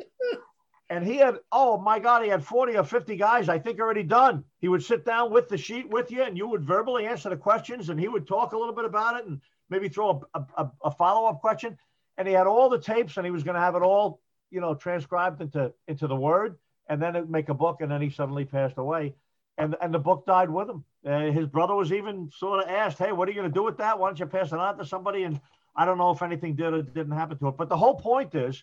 and 0.91 1.07
he 1.07 1.17
had 1.17 1.39
oh 1.53 1.79
my 1.79 1.99
god, 1.99 2.23
he 2.23 2.29
had 2.29 2.45
forty 2.45 2.77
or 2.77 2.85
fifty 2.85 3.17
guys 3.17 3.49
I 3.49 3.59
think 3.59 3.81
already 3.81 4.03
done. 4.03 4.45
He 4.61 4.69
would 4.69 4.83
sit 4.83 5.05
down 5.05 5.31
with 5.33 5.49
the 5.49 5.59
sheet 5.59 5.89
with 5.89 6.11
you, 6.11 6.23
and 6.23 6.37
you 6.37 6.49
would 6.49 6.65
verbally 6.65 7.07
answer 7.07 7.31
the 7.31 7.37
questions, 7.37 7.89
and 7.89 7.99
he 7.99 8.09
would 8.09 8.27
talk 8.27 8.53
a 8.53 8.59
little 8.59 8.75
bit 8.75 8.85
about 8.85 9.21
it, 9.21 9.27
and 9.27 9.41
maybe 9.69 9.89
throw 9.89 10.23
a, 10.35 10.45
a, 10.57 10.71
a 10.85 10.91
follow 10.91 11.29
up 11.29 11.41
question. 11.41 11.77
And 12.19 12.29
he 12.29 12.35
had 12.35 12.47
all 12.47 12.69
the 12.69 12.81
tapes, 12.81 13.17
and 13.17 13.25
he 13.25 13.31
was 13.31 13.43
going 13.43 13.55
to 13.55 13.61
have 13.61 13.75
it 13.75 13.83
all 13.83 14.21
you 14.51 14.61
know 14.61 14.75
transcribed 14.75 15.41
into 15.41 15.73
into 15.89 16.07
the 16.07 16.17
word, 16.17 16.59
and 16.89 17.03
then 17.03 17.31
make 17.31 17.49
a 17.49 17.55
book. 17.55 17.81
And 17.81 17.91
then 17.91 18.03
he 18.03 18.11
suddenly 18.11 18.45
passed 18.45 18.79
away 18.79 19.15
and 19.61 19.77
and 19.81 19.95
the 19.95 19.99
book 19.99 20.27
died 20.27 20.51
with 20.51 20.69
him. 20.69 20.85
Uh, 21.05 21.31
his 21.31 21.47
brother 21.47 21.75
was 21.75 21.93
even 21.93 22.31
sort 22.37 22.63
of 22.63 22.69
asked, 22.69 22.99
"Hey, 22.99 23.13
what 23.13 23.27
are 23.29 23.31
you 23.31 23.37
going 23.37 23.51
to 23.51 23.55
do 23.55 23.63
with 23.63 23.79
that? 23.79 23.99
Why 23.99 24.09
don't 24.09 24.19
you 24.19 24.27
pass 24.27 24.53
it 24.53 24.59
on 24.59 24.79
to 24.79 24.85
somebody?" 24.85 25.25
And 25.25 25.41
I 25.75 25.85
don't 25.85 25.99
know 25.99 26.11
if 26.11 26.23
anything 26.23 26.55
did 26.55 26.75
or 26.75 26.83
didn't 26.83 27.13
happen 27.13 27.39
to 27.39 27.49
it. 27.49 27.57
But 27.57 27.69
the 27.69 27.77
whole 27.77 27.95
point 27.95 28.35
is, 28.35 28.63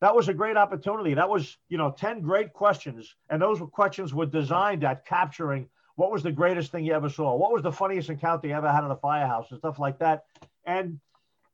that 0.00 0.14
was 0.14 0.28
a 0.28 0.34
great 0.34 0.56
opportunity. 0.56 1.14
That 1.14 1.28
was 1.28 1.58
you 1.68 1.78
know 1.78 1.90
ten 1.90 2.20
great 2.20 2.52
questions, 2.52 3.14
and 3.28 3.40
those 3.40 3.60
questions 3.72 4.14
were 4.14 4.26
designed 4.26 4.84
at 4.84 5.04
capturing 5.04 5.68
what 5.96 6.10
was 6.10 6.22
the 6.22 6.32
greatest 6.32 6.72
thing 6.72 6.84
you 6.84 6.92
ever 6.92 7.08
saw, 7.08 7.36
what 7.36 7.52
was 7.52 7.62
the 7.62 7.72
funniest 7.72 8.10
encounter 8.10 8.48
you 8.48 8.54
ever 8.54 8.70
had 8.70 8.84
at 8.84 8.90
a 8.90 8.96
firehouse, 8.96 9.50
and 9.50 9.58
stuff 9.58 9.78
like 9.78 9.98
that. 9.98 10.24
And 10.64 10.98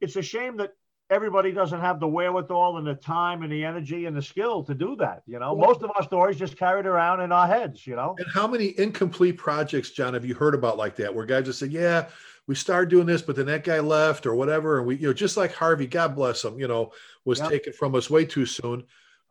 it's 0.00 0.16
a 0.16 0.22
shame 0.22 0.56
that 0.58 0.74
everybody 1.10 1.50
doesn't 1.50 1.80
have 1.80 1.98
the 1.98 2.06
wherewithal 2.06 2.78
and 2.78 2.86
the 2.86 2.94
time 2.94 3.42
and 3.42 3.52
the 3.52 3.64
energy 3.64 4.06
and 4.06 4.16
the 4.16 4.22
skill 4.22 4.62
to 4.64 4.74
do 4.74 4.94
that. 4.96 5.22
You 5.26 5.38
know, 5.40 5.52
Well- 5.52 5.68
most 5.68 5.82
of 5.82 5.90
our 5.96 6.02
stories 6.04 6.38
just 6.38 6.56
carried 6.56 6.86
around 6.86 7.20
in 7.20 7.32
our 7.32 7.46
heads. 7.46 7.86
You 7.86 7.96
know, 7.96 8.14
And 8.18 8.26
how 8.32 8.46
many 8.46 8.78
incomplete 8.78 9.36
projects, 9.36 9.90
John, 9.90 10.14
have 10.14 10.24
you 10.24 10.34
heard 10.34 10.54
about 10.54 10.78
like 10.78 10.96
that, 10.96 11.12
where 11.14 11.26
guys 11.26 11.46
just 11.46 11.58
said, 11.58 11.72
"Yeah, 11.72 12.08
we 12.46 12.54
started 12.54 12.88
doing 12.90 13.06
this, 13.06 13.22
but 13.22 13.36
then 13.36 13.46
that 13.46 13.64
guy 13.64 13.80
left 13.80 14.24
or 14.24 14.34
whatever," 14.36 14.78
and 14.78 14.86
we, 14.86 14.96
you 14.96 15.08
know, 15.08 15.12
just 15.12 15.36
like 15.36 15.52
Harvey, 15.52 15.86
God 15.86 16.14
bless 16.14 16.44
him, 16.44 16.58
you 16.58 16.68
know, 16.68 16.92
was 17.24 17.40
Yep. 17.40 17.50
taken 17.50 17.72
from 17.72 17.94
us 17.96 18.08
way 18.08 18.24
too 18.24 18.46
soon. 18.46 18.84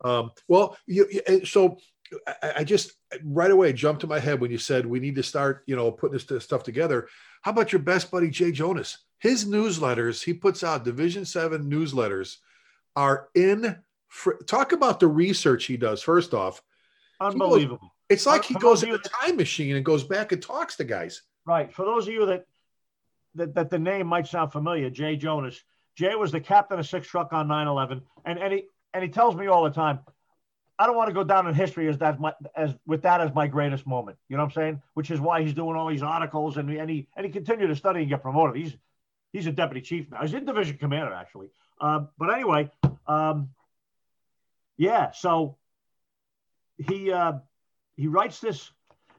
Um, 0.04 0.30
well, 0.48 0.76
you, 0.86 1.06
you- 1.10 1.44
so 1.46 1.78
I, 2.26 2.52
I 2.58 2.64
just 2.64 2.92
right 3.24 3.50
away 3.50 3.72
jumped 3.72 4.00
to 4.02 4.06
my 4.06 4.18
head 4.18 4.40
when 4.40 4.50
you 4.50 4.58
said 4.58 4.84
we 4.84 4.98
need 5.00 5.14
to 5.16 5.22
start, 5.22 5.62
you 5.66 5.76
know, 5.76 5.92
putting 5.92 6.14
this, 6.14 6.24
this 6.24 6.44
stuff 6.44 6.62
together. 6.62 7.08
How 7.42 7.52
about 7.52 7.72
your 7.72 7.80
best 7.80 8.10
buddy 8.10 8.30
Jay 8.30 8.52
Jonas? 8.52 8.98
His 9.18 9.44
newsletters, 9.44 10.22
he 10.24 10.32
puts 10.34 10.62
out 10.64 10.84
Division 10.84 11.24
Seven 11.24 11.70
newsletters, 11.70 12.36
are 12.96 13.28
in. 13.34 13.76
fr- 14.08 14.42
Talk 14.46 14.72
about 14.72 15.00
the 15.00 15.08
research 15.08 15.64
he 15.66 15.76
does. 15.76 16.02
First 16.02 16.34
off, 16.34 16.62
unbelievable. 17.20 17.94
it's 18.08 18.26
like 18.26 18.44
he 18.44 18.54
for 18.54 18.60
goes 18.60 18.82
in 18.82 18.90
a 18.90 18.98
time 18.98 19.36
machine 19.36 19.76
and 19.76 19.84
goes 19.84 20.04
back 20.04 20.32
and 20.32 20.42
talks 20.42 20.76
to 20.76 20.84
guys. 20.84 21.22
Right. 21.46 21.72
For 21.72 21.84
those 21.84 22.06
of 22.08 22.14
you 22.14 22.26
that, 22.26 22.46
that 23.34 23.54
that 23.54 23.70
the 23.70 23.78
name 23.78 24.06
might 24.06 24.26
sound 24.26 24.52
familiar, 24.52 24.90
Jay 24.90 25.16
Jonas. 25.16 25.62
Jay 25.96 26.14
was 26.14 26.32
the 26.32 26.40
captain 26.40 26.78
of 26.78 26.86
six 26.86 27.06
truck 27.08 27.32
on 27.32 27.46
9/11, 27.48 28.02
and 28.24 28.38
and 28.38 28.52
he 28.52 28.64
and 28.94 29.02
he 29.04 29.08
tells 29.10 29.36
me 29.36 29.46
all 29.46 29.64
the 29.64 29.70
time, 29.70 30.00
I 30.80 30.86
don't 30.86 30.96
want 30.96 31.08
to 31.08 31.14
go 31.14 31.24
down 31.24 31.46
in 31.46 31.54
history 31.54 31.88
as 31.88 31.98
that 31.98 32.18
my 32.18 32.32
as 32.56 32.74
with 32.86 33.02
that 33.02 33.20
as 33.20 33.34
my 33.34 33.46
greatest 33.46 33.86
moment. 33.86 34.16
You 34.28 34.38
know 34.38 34.44
what 34.44 34.56
I'm 34.56 34.62
saying? 34.62 34.82
Which 34.94 35.10
is 35.10 35.20
why 35.20 35.42
he's 35.42 35.52
doing 35.52 35.76
all 35.76 35.88
these 35.88 36.02
articles 36.02 36.56
and 36.56 36.70
and 36.70 36.88
he 36.88 37.06
and 37.16 37.26
he 37.26 37.30
continued 37.30 37.66
to 37.66 37.76
study 37.76 38.00
and 38.00 38.08
get 38.08 38.22
promoted. 38.22 38.56
He's 38.56 38.76
he's 39.30 39.46
a 39.46 39.52
deputy 39.52 39.82
chief 39.82 40.10
now. 40.10 40.22
He's 40.22 40.32
in 40.32 40.46
division 40.46 40.78
commander 40.78 41.12
actually. 41.12 41.50
Um, 41.82 42.08
but 42.18 42.32
anyway, 42.32 42.70
um, 43.06 43.50
yeah. 44.78 45.10
So 45.10 45.58
he 46.78 47.12
uh, 47.12 47.34
he 47.96 48.06
writes 48.06 48.40
this 48.40 48.72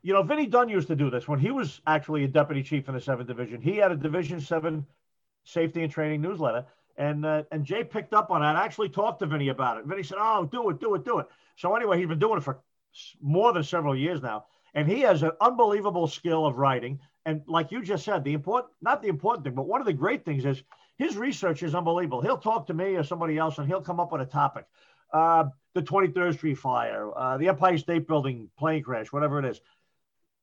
you 0.03 0.13
know, 0.13 0.23
Vinny 0.23 0.47
Dunn 0.47 0.67
used 0.67 0.87
to 0.87 0.95
do 0.95 1.11
this 1.11 1.27
when 1.27 1.39
he 1.39 1.51
was 1.51 1.79
actually 1.85 2.23
a 2.23 2.27
deputy 2.27 2.63
chief 2.63 2.87
in 2.87 2.95
the 2.95 3.01
seventh 3.01 3.27
division. 3.27 3.61
He 3.61 3.77
had 3.77 3.91
a 3.91 3.95
Division 3.95 4.41
Seven 4.41 4.85
safety 5.43 5.83
and 5.83 5.91
training 5.91 6.21
newsletter, 6.21 6.65
and 7.01 7.25
uh, 7.25 7.43
and 7.51 7.65
Jay 7.65 7.84
picked 7.84 8.13
up 8.13 8.29
on 8.29 8.41
that. 8.41 8.55
I 8.55 8.63
actually 8.63 8.89
talked 8.89 9.20
to 9.20 9.25
Vinny 9.25 9.50
about 9.50 9.77
it. 9.77 9.86
Vinny 9.86 10.03
said, 10.03 10.20
"Oh, 10.22 10.46
do 10.46 10.70
it, 10.70 10.79
do 10.79 10.93
it, 10.93 11.03
do 11.03 11.17
it." 11.17 11.25
So 11.55 11.75
anyway, 11.75 11.98
he's 11.98 12.08
been 12.08 12.20
doing 12.20 12.38
it 12.38 12.43
for 12.43 12.60
more 13.20 13.51
than 13.51 13.63
several 13.63 13.96
years 13.96 14.22
now, 14.22 14.46
and 14.75 14.88
he 14.88 15.01
has 15.01 15.24
an 15.24 15.31
unbelievable 15.41 16.08
skill 16.08 16.46
of 16.46 16.58
writing. 16.58 17.00
And 17.25 17.41
like 17.48 17.72
you 17.72 17.84
just 17.84 18.05
said, 18.05 18.24
the 18.24 18.34
important 18.34 18.72
not 18.81 19.01
the 19.01 19.08
important 19.08 19.43
thing, 19.43 19.55
but 19.55 19.67
one 19.67 19.81
of 19.81 19.88
the 19.88 19.93
great 19.93 20.24
things 20.25 20.46
is 20.46 20.62
his 20.98 21.17
research 21.17 21.63
is 21.63 21.74
unbelievable. 21.74 22.22
He'll 22.22 22.38
talk 22.38 22.67
to 22.67 22.75
me 22.75 22.96
or 22.96 23.03
somebody 23.03 23.36
else, 23.39 23.58
and 23.58 23.67
he'll 23.67 23.81
come 23.81 24.00
up 24.00 24.12
with 24.12 24.22
a 24.22 24.25
topic. 24.25 24.65
Uh, 25.12 25.46
the 25.74 25.81
23rd 25.81 26.36
Street 26.36 26.55
fire, 26.55 27.12
uh, 27.17 27.38
the 27.38 27.48
Empire 27.48 27.77
State 27.79 28.08
Building 28.08 28.50
plane 28.60 28.84
crash, 28.84 29.12
whatever 29.12 29.39
it 29.39 29.46
is. 29.46 29.60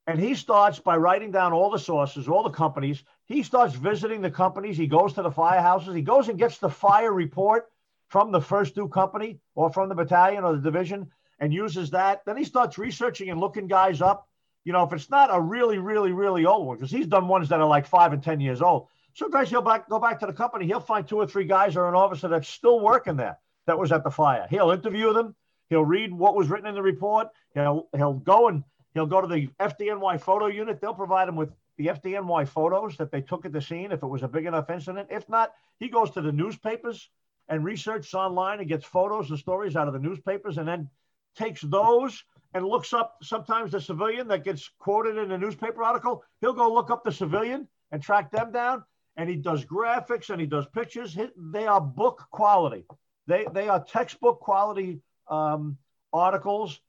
And 0.08 0.18
he 0.18 0.34
starts 0.34 0.78
by 0.78 0.96
writing 0.96 1.32
down 1.32 1.52
all 1.52 1.68
the 1.68 1.78
sources, 1.78 2.28
all 2.28 2.42
the 2.42 2.48
companies. 2.48 3.04
He 3.26 3.42
starts 3.42 3.74
visiting 3.74 4.22
the 4.22 4.30
companies. 4.30 4.78
He 4.78 4.86
goes 4.86 5.12
to 5.12 5.22
the 5.22 5.30
firehouses. 5.30 5.94
He 5.94 6.00
goes 6.00 6.30
and 6.30 6.38
gets 6.38 6.56
the 6.56 6.70
fire 6.70 7.12
report 7.12 7.66
from 8.06 8.32
the 8.32 8.40
first 8.40 8.74
due 8.74 8.88
company 8.88 9.38
or 9.54 9.70
from 9.70 9.90
the 9.90 9.94
battalion 9.94 10.44
or 10.44 10.54
the 10.54 10.62
division 10.62 11.10
and 11.40 11.52
uses 11.52 11.90
that. 11.90 12.22
Then 12.24 12.38
he 12.38 12.44
starts 12.44 12.78
researching 12.78 13.28
and 13.28 13.38
looking 13.38 13.66
guys 13.66 14.00
up. 14.00 14.26
You 14.64 14.72
know, 14.72 14.82
if 14.82 14.94
it's 14.94 15.10
not 15.10 15.28
a 15.30 15.38
really, 15.38 15.76
really, 15.76 16.12
really 16.12 16.46
old 16.46 16.66
one, 16.66 16.78
because 16.78 16.90
he's 16.90 17.06
done 17.06 17.28
ones 17.28 17.50
that 17.50 17.60
are 17.60 17.68
like 17.68 17.86
five 17.86 18.14
and 18.14 18.22
10 18.22 18.40
years 18.40 18.62
old. 18.62 18.88
Sometimes 19.12 19.50
he'll 19.50 19.60
back, 19.60 19.90
go 19.90 19.98
back 19.98 20.20
to 20.20 20.26
the 20.26 20.32
company. 20.32 20.64
He'll 20.64 20.80
find 20.80 21.06
two 21.06 21.18
or 21.18 21.26
three 21.26 21.44
guys 21.44 21.76
or 21.76 21.86
an 21.86 21.94
officer 21.94 22.28
that's 22.28 22.48
still 22.48 22.80
working 22.80 23.16
there 23.16 23.38
that 23.66 23.78
was 23.78 23.92
at 23.92 24.04
the 24.04 24.10
fire. 24.10 24.46
He'll 24.48 24.70
interview 24.70 25.12
them. 25.12 25.34
He'll 25.68 25.84
read 25.84 26.14
what 26.14 26.34
was 26.34 26.48
written 26.48 26.66
in 26.66 26.74
the 26.74 26.80
report. 26.80 27.28
He'll 27.52 27.88
he'll 27.94 28.14
go 28.14 28.48
and 28.48 28.64
He'll 28.94 29.06
go 29.06 29.20
to 29.20 29.26
the 29.26 29.48
FDNY 29.60 30.20
photo 30.20 30.46
unit. 30.46 30.80
They'll 30.80 30.94
provide 30.94 31.28
him 31.28 31.36
with 31.36 31.52
the 31.76 31.86
FDNY 31.86 32.48
photos 32.48 32.96
that 32.96 33.10
they 33.10 33.20
took 33.20 33.44
at 33.44 33.52
the 33.52 33.60
scene 33.60 33.92
if 33.92 34.02
it 34.02 34.06
was 34.06 34.22
a 34.22 34.28
big 34.28 34.46
enough 34.46 34.70
incident. 34.70 35.08
If 35.10 35.28
not, 35.28 35.52
he 35.78 35.88
goes 35.88 36.10
to 36.12 36.20
the 36.20 36.32
newspapers 36.32 37.10
and 37.48 37.64
researches 37.64 38.14
online 38.14 38.58
and 38.60 38.68
gets 38.68 38.84
photos 38.84 39.30
and 39.30 39.38
stories 39.38 39.76
out 39.76 39.86
of 39.86 39.94
the 39.94 40.00
newspapers 40.00 40.58
and 40.58 40.66
then 40.66 40.88
takes 41.36 41.60
those 41.62 42.24
and 42.54 42.66
looks 42.66 42.92
up 42.92 43.18
sometimes 43.22 43.72
the 43.72 43.80
civilian 43.80 44.26
that 44.28 44.44
gets 44.44 44.70
quoted 44.78 45.16
in 45.16 45.30
a 45.30 45.38
newspaper 45.38 45.82
article. 45.82 46.24
He'll 46.40 46.52
go 46.52 46.72
look 46.72 46.90
up 46.90 47.04
the 47.04 47.12
civilian 47.12 47.68
and 47.92 48.02
track 48.02 48.30
them 48.30 48.52
down. 48.52 48.84
And 49.16 49.28
he 49.28 49.36
does 49.36 49.64
graphics 49.64 50.30
and 50.30 50.40
he 50.40 50.46
does 50.46 50.66
pictures. 50.66 51.16
They 51.36 51.66
are 51.66 51.80
book 51.80 52.26
quality. 52.30 52.84
They, 53.26 53.46
they 53.52 53.68
are 53.68 53.84
textbook 53.84 54.40
quality 54.40 55.00
um, 55.28 55.76
articles, 56.12 56.80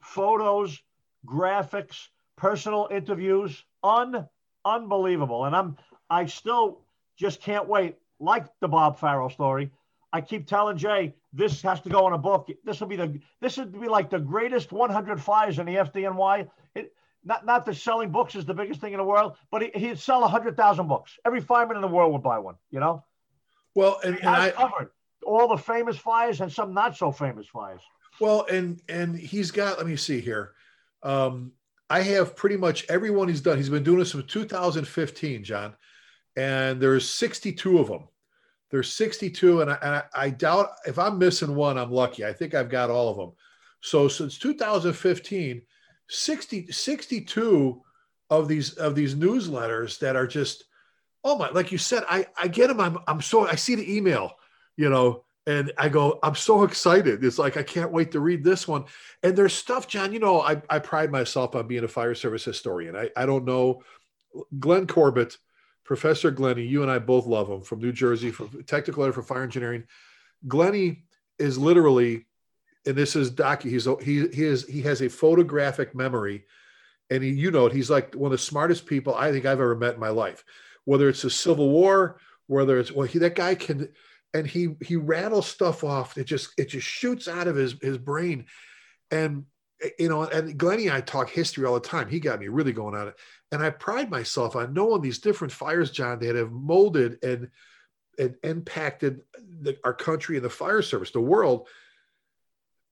photos, 0.00 0.80
graphics, 1.30 2.08
personal 2.36 2.88
interviews, 2.90 3.64
un 3.82 4.28
unbelievable. 4.64 5.44
And 5.44 5.54
I'm 5.54 5.76
I 6.10 6.26
still 6.26 6.80
just 7.16 7.40
can't 7.40 7.68
wait. 7.68 7.96
Like 8.20 8.46
the 8.60 8.68
Bob 8.68 8.98
Farrell 8.98 9.30
story, 9.30 9.70
I 10.12 10.20
keep 10.20 10.46
telling 10.46 10.76
Jay 10.76 11.14
this 11.32 11.62
has 11.62 11.80
to 11.82 11.88
go 11.88 12.06
in 12.08 12.14
a 12.14 12.18
book. 12.18 12.48
This 12.64 12.80
will 12.80 12.88
be 12.88 12.96
the 12.96 13.20
this 13.40 13.56
would 13.58 13.78
be 13.80 13.88
like 13.88 14.10
the 14.10 14.18
greatest 14.18 14.72
100 14.72 15.20
fires 15.22 15.58
in 15.58 15.66
the 15.66 15.76
FDNY. 15.76 16.48
It, 16.74 16.92
not 17.24 17.44
not 17.46 17.66
that 17.66 17.76
selling 17.76 18.10
books 18.10 18.34
is 18.34 18.44
the 18.44 18.54
biggest 18.54 18.80
thing 18.80 18.92
in 18.92 18.98
the 18.98 19.04
world, 19.04 19.36
but 19.50 19.62
he, 19.62 19.70
he'd 19.74 19.98
sell 19.98 20.20
100,000 20.22 20.88
books. 20.88 21.18
Every 21.24 21.40
fireman 21.40 21.76
in 21.76 21.82
the 21.82 21.88
world 21.88 22.12
would 22.12 22.22
buy 22.22 22.38
one. 22.38 22.56
You 22.70 22.80
know, 22.80 23.04
Well, 23.74 24.00
and, 24.02 24.16
and 24.16 24.28
I 24.28 24.50
covered 24.50 24.90
all 25.24 25.46
the 25.48 25.58
famous 25.58 25.96
fires 25.96 26.40
and 26.40 26.50
some 26.50 26.72
not 26.74 26.96
so 26.96 27.12
famous 27.12 27.46
fires. 27.46 27.82
well, 28.20 28.46
and 28.50 28.80
and 28.88 29.16
he's 29.16 29.50
got. 29.50 29.78
Let 29.78 29.86
me 29.86 29.96
see 29.96 30.20
here. 30.20 30.54
Um, 31.02 31.52
I 31.90 32.02
have 32.02 32.36
pretty 32.36 32.56
much 32.56 32.84
everyone 32.88 33.28
he's 33.28 33.40
done. 33.40 33.56
He's 33.56 33.70
been 33.70 33.82
doing 33.82 33.98
this 33.98 34.12
since 34.12 34.30
2015, 34.30 35.44
John, 35.44 35.74
and 36.36 36.80
there's 36.80 37.08
62 37.08 37.78
of 37.78 37.88
them. 37.88 38.08
There's 38.70 38.92
62, 38.92 39.62
and 39.62 39.70
I, 39.70 39.78
and 39.82 40.04
I 40.14 40.30
doubt 40.30 40.70
if 40.86 40.98
I'm 40.98 41.18
missing 41.18 41.54
one, 41.54 41.78
I'm 41.78 41.90
lucky. 41.90 42.24
I 42.24 42.32
think 42.32 42.54
I've 42.54 42.68
got 42.68 42.90
all 42.90 43.10
of 43.10 43.16
them. 43.16 43.32
So 43.80 44.08
since 44.08 44.38
2015, 44.38 45.62
60, 46.08 46.72
62 46.72 47.82
of 48.30 48.48
these 48.48 48.74
of 48.74 48.94
these 48.94 49.14
newsletters 49.14 49.98
that 50.00 50.16
are 50.16 50.26
just, 50.26 50.64
oh 51.24 51.38
my, 51.38 51.48
like 51.50 51.72
you 51.72 51.78
said, 51.78 52.04
I 52.10 52.26
I 52.36 52.48
get 52.48 52.66
them. 52.68 52.80
I'm 52.80 52.98
I'm 53.06 53.22
so 53.22 53.46
I 53.46 53.54
see 53.54 53.74
the 53.74 53.96
email, 53.96 54.32
you 54.76 54.90
know, 54.90 55.24
and 55.48 55.72
I 55.78 55.88
go, 55.88 56.18
I'm 56.22 56.34
so 56.34 56.62
excited. 56.62 57.24
It's 57.24 57.38
like 57.38 57.56
I 57.56 57.62
can't 57.62 57.90
wait 57.90 58.12
to 58.12 58.20
read 58.20 58.44
this 58.44 58.68
one. 58.68 58.84
And 59.22 59.34
there's 59.34 59.54
stuff, 59.54 59.88
John. 59.88 60.12
You 60.12 60.18
know, 60.18 60.42
I 60.42 60.60
I 60.68 60.78
pride 60.78 61.10
myself 61.10 61.56
on 61.56 61.66
being 61.66 61.84
a 61.84 61.88
fire 61.88 62.14
service 62.14 62.44
historian. 62.44 62.94
I 62.94 63.08
I 63.16 63.24
don't 63.24 63.46
know, 63.46 63.82
Glenn 64.60 64.86
Corbett, 64.86 65.38
Professor 65.84 66.30
Glenny. 66.30 66.64
You 66.64 66.82
and 66.82 66.90
I 66.90 66.98
both 66.98 67.24
love 67.26 67.48
him 67.48 67.62
from 67.62 67.80
New 67.80 67.92
Jersey, 67.92 68.30
from 68.30 68.62
technical 68.64 69.02
editor 69.02 69.22
for 69.22 69.26
fire 69.26 69.42
engineering. 69.42 69.84
Glenny 70.46 71.04
is 71.38 71.56
literally, 71.56 72.26
and 72.84 72.94
this 72.94 73.16
is 73.16 73.30
docu. 73.30 73.70
He's 73.70 73.86
he 74.02 74.28
he 74.28 74.44
is 74.44 74.66
he 74.66 74.82
has 74.82 75.00
a 75.00 75.08
photographic 75.08 75.94
memory, 75.94 76.44
and 77.08 77.24
he 77.24 77.30
you 77.30 77.50
know 77.50 77.64
it, 77.64 77.72
he's 77.72 77.88
like 77.88 78.14
one 78.14 78.26
of 78.26 78.32
the 78.32 78.44
smartest 78.44 78.84
people 78.84 79.14
I 79.14 79.32
think 79.32 79.46
I've 79.46 79.60
ever 79.60 79.74
met 79.74 79.94
in 79.94 80.00
my 80.00 80.10
life. 80.10 80.44
Whether 80.84 81.08
it's 81.08 81.22
the 81.22 81.30
Civil 81.30 81.70
War, 81.70 82.20
whether 82.48 82.78
it's 82.78 82.92
well, 82.92 83.06
he 83.06 83.18
that 83.20 83.34
guy 83.34 83.54
can, 83.54 83.88
and 84.34 84.46
he 84.46 84.76
he 84.82 84.96
rattles 84.96 85.46
stuff 85.46 85.84
off. 85.84 86.18
It 86.18 86.24
just 86.24 86.50
it 86.58 86.68
just 86.68 86.86
shoots 86.86 87.28
out 87.28 87.48
of 87.48 87.56
his 87.56 87.74
his 87.80 87.98
brain, 87.98 88.46
and 89.10 89.44
you 89.98 90.08
know, 90.08 90.24
and 90.24 90.58
Glenny 90.58 90.88
and 90.88 90.96
I 90.96 91.00
talk 91.00 91.30
history 91.30 91.64
all 91.64 91.74
the 91.74 91.80
time. 91.80 92.08
He 92.08 92.20
got 92.20 92.40
me 92.40 92.48
really 92.48 92.72
going 92.72 92.94
on 92.94 93.08
it, 93.08 93.14
and 93.52 93.62
I 93.62 93.70
pride 93.70 94.10
myself 94.10 94.56
on 94.56 94.74
knowing 94.74 95.02
these 95.02 95.18
different 95.18 95.52
fires, 95.52 95.90
John, 95.90 96.18
that 96.20 96.36
have 96.36 96.52
molded 96.52 97.22
and 97.22 97.48
and 98.18 98.34
impacted 98.42 99.20
the, 99.62 99.78
our 99.84 99.94
country 99.94 100.36
and 100.36 100.44
the 100.44 100.50
fire 100.50 100.82
service, 100.82 101.12
the 101.12 101.20
world. 101.20 101.68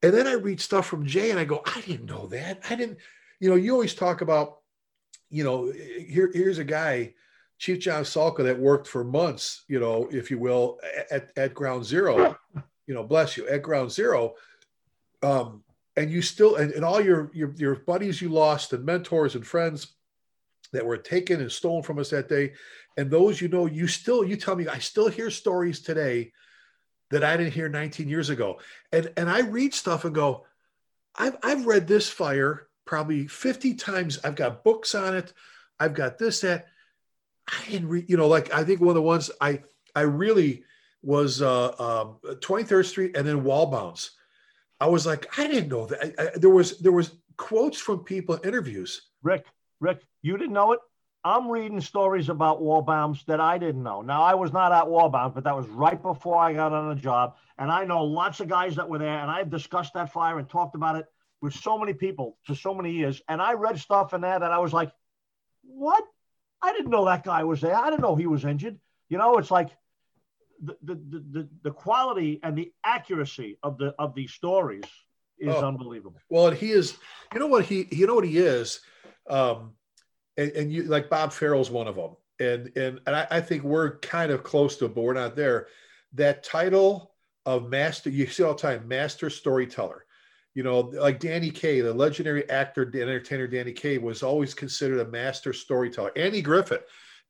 And 0.01 0.13
then 0.13 0.27
I 0.27 0.33
read 0.33 0.61
stuff 0.61 0.85
from 0.85 1.05
Jay, 1.05 1.31
and 1.31 1.39
I 1.39 1.43
go, 1.43 1.61
I 1.65 1.81
didn't 1.81 2.05
know 2.05 2.27
that. 2.27 2.61
I 2.69 2.75
didn't, 2.75 2.99
you 3.39 3.49
know. 3.49 3.55
You 3.55 3.73
always 3.73 3.95
talk 3.95 4.21
about, 4.21 4.59
you 5.29 5.43
know, 5.43 5.71
here 5.71 6.31
here's 6.33 6.59
a 6.59 6.63
guy, 6.63 7.13
Chief 7.57 7.79
John 7.79 8.03
Salka, 8.03 8.43
that 8.43 8.59
worked 8.59 8.87
for 8.87 9.03
months, 9.03 9.63
you 9.67 9.79
know, 9.79 10.07
if 10.11 10.29
you 10.29 10.37
will, 10.37 10.79
at 11.11 11.31
at 11.35 11.53
Ground 11.53 11.85
Zero. 11.85 12.37
You 12.85 12.93
know, 12.93 13.03
bless 13.03 13.35
you, 13.35 13.47
at 13.47 13.63
Ground 13.63 13.91
Zero. 13.91 14.35
Um, 15.21 15.63
and 15.95 16.11
you 16.11 16.21
still 16.21 16.55
and, 16.55 16.71
and 16.71 16.85
all 16.85 17.01
your, 17.01 17.31
your 17.33 17.53
your 17.57 17.75
buddies 17.75 18.21
you 18.21 18.29
lost 18.29 18.71
and 18.73 18.85
mentors 18.85 19.35
and 19.35 19.45
friends 19.45 19.93
that 20.71 20.85
were 20.85 20.97
taken 20.97 21.41
and 21.41 21.51
stolen 21.51 21.83
from 21.83 21.99
us 21.99 22.11
that 22.11 22.29
day. 22.29 22.53
And 22.95 23.09
those 23.09 23.41
you 23.41 23.47
know 23.47 23.65
you 23.65 23.87
still 23.87 24.23
you 24.23 24.37
tell 24.37 24.55
me 24.55 24.67
i 24.67 24.77
still 24.77 25.07
hear 25.07 25.29
stories 25.31 25.81
today 25.81 26.31
that 27.09 27.23
i 27.23 27.35
didn't 27.35 27.53
hear 27.53 27.67
19 27.67 28.07
years 28.07 28.29
ago. 28.29 28.59
And 28.91 29.11
and 29.17 29.29
i 29.29 29.39
read 29.39 29.73
stuff 29.73 30.05
and 30.05 30.13
go 30.13 30.45
i've 31.15 31.37
i've 31.43 31.65
read 31.65 31.87
this 31.87 32.09
fire 32.09 32.67
probably 32.87 33.27
50 33.27 33.75
times. 33.75 34.19
I've 34.23 34.35
got 34.35 34.63
books 34.63 34.95
on 34.95 35.15
it. 35.15 35.33
I've 35.79 35.93
got 35.93 36.17
this 36.17 36.41
that 36.41 36.67
i 37.47 37.69
didn't 37.69 37.87
read 37.87 38.05
you 38.09 38.17
know 38.17 38.27
like 38.27 38.53
i 38.53 38.63
think 38.63 38.79
one 38.79 38.89
of 38.89 38.95
the 38.95 39.01
ones 39.01 39.31
i 39.41 39.61
i 39.95 40.01
really 40.01 40.63
was 41.03 41.41
uh, 41.41 41.69
um, 41.79 42.17
23rd 42.41 42.85
Street 42.85 43.15
and 43.15 43.27
then 43.27 43.43
Waldbaum's. 43.43 44.11
I 44.79 44.87
was 44.87 45.05
like, 45.05 45.39
I 45.39 45.47
didn't 45.47 45.69
know 45.69 45.85
that. 45.87 45.99
I, 46.03 46.23
I, 46.23 46.29
there 46.37 46.49
was 46.49 46.79
there 46.79 46.91
was 46.91 47.13
quotes 47.37 47.79
from 47.79 48.03
people 48.03 48.35
in 48.35 48.47
interviews. 48.47 49.09
Rick, 49.23 49.45
Rick, 49.79 50.01
you 50.21 50.37
didn't 50.37 50.53
know 50.53 50.73
it. 50.73 50.79
I'm 51.23 51.49
reading 51.49 51.81
stories 51.81 52.29
about 52.29 52.61
Waldbaum's 52.61 53.23
that 53.25 53.41
I 53.41 53.57
didn't 53.57 53.83
know. 53.83 54.01
Now 54.01 54.21
I 54.21 54.33
was 54.33 54.53
not 54.53 54.71
at 54.71 54.85
Waldbaum's, 54.85 55.33
but 55.33 55.43
that 55.45 55.55
was 55.55 55.67
right 55.67 56.01
before 56.01 56.37
I 56.37 56.53
got 56.53 56.73
on 56.73 56.89
the 56.89 57.01
job, 57.01 57.35
and 57.57 57.71
I 57.71 57.85
know 57.85 58.03
lots 58.03 58.39
of 58.39 58.47
guys 58.47 58.75
that 58.75 58.87
were 58.87 58.99
there, 58.99 59.19
and 59.19 59.31
I've 59.31 59.49
discussed 59.49 59.93
that 59.95 60.11
fire 60.11 60.39
and 60.39 60.47
talked 60.47 60.75
about 60.75 60.95
it 60.95 61.05
with 61.41 61.53
so 61.53 61.77
many 61.77 61.93
people 61.93 62.37
for 62.43 62.53
so 62.53 62.73
many 62.73 62.91
years, 62.91 63.21
and 63.29 63.41
I 63.41 63.53
read 63.53 63.79
stuff 63.79 64.13
in 64.13 64.21
there 64.21 64.39
that 64.39 64.51
I 64.51 64.59
was 64.59 64.73
like, 64.73 64.91
what? 65.63 66.03
I 66.61 66.73
didn't 66.73 66.89
know 66.89 67.05
that 67.05 67.23
guy 67.23 67.43
was 67.43 67.61
there. 67.61 67.75
I 67.75 67.89
didn't 67.89 68.01
know 68.01 68.15
he 68.15 68.27
was 68.27 68.45
injured. 68.45 68.79
You 69.09 69.17
know, 69.17 69.37
it's 69.37 69.51
like 69.51 69.69
the 70.61 70.75
the 70.83 70.95
the, 71.31 71.49
the 71.63 71.71
quality 71.71 72.39
and 72.43 72.57
the 72.57 72.71
accuracy 72.83 73.57
of 73.63 73.77
the 73.77 73.93
of 73.99 74.15
these 74.15 74.31
stories 74.31 74.83
is 75.39 75.53
oh. 75.53 75.67
unbelievable. 75.67 76.19
Well, 76.29 76.47
and 76.47 76.57
he 76.57 76.71
is, 76.71 76.97
you 77.33 77.39
know 77.39 77.47
what 77.47 77.65
he, 77.65 77.87
you 77.91 78.07
know 78.07 78.15
what 78.15 78.25
he 78.25 78.37
is, 78.37 78.79
um, 79.29 79.73
and, 80.35 80.51
and 80.51 80.71
you 80.71 80.83
like 80.83 81.09
Bob 81.09 81.31
Farrell's 81.31 81.69
one 81.69 81.87
of 81.87 81.95
them, 81.95 82.15
and 82.39 82.75
and 82.75 82.99
and 83.05 83.15
I, 83.15 83.27
I 83.29 83.41
think 83.41 83.63
we're 83.63 83.99
kind 83.99 84.31
of 84.31 84.43
close 84.43 84.77
to, 84.77 84.85
it, 84.85 84.95
but 84.95 85.01
we're 85.01 85.13
not 85.13 85.35
there. 85.35 85.67
That 86.13 86.43
title 86.43 87.13
of 87.45 87.69
master, 87.69 88.09
you 88.09 88.27
see 88.27 88.43
all 88.43 88.53
the 88.53 88.61
time, 88.61 88.87
master 88.87 89.29
storyteller. 89.29 90.05
You 90.57 90.63
know, 90.63 90.79
like 90.79 91.19
Danny 91.19 91.51
Kaye, 91.51 91.81
the 91.81 91.93
legendary 91.93 92.49
actor, 92.49 92.81
entertainer 92.81 93.45
Danny 93.45 93.73
Kaye 93.73 93.99
was 93.99 94.23
always 94.23 94.55
considered 94.55 95.01
a 95.01 95.11
master 95.11 95.53
storyteller. 95.53 96.11
Andy 96.15 96.41
Griffith, 96.41 96.81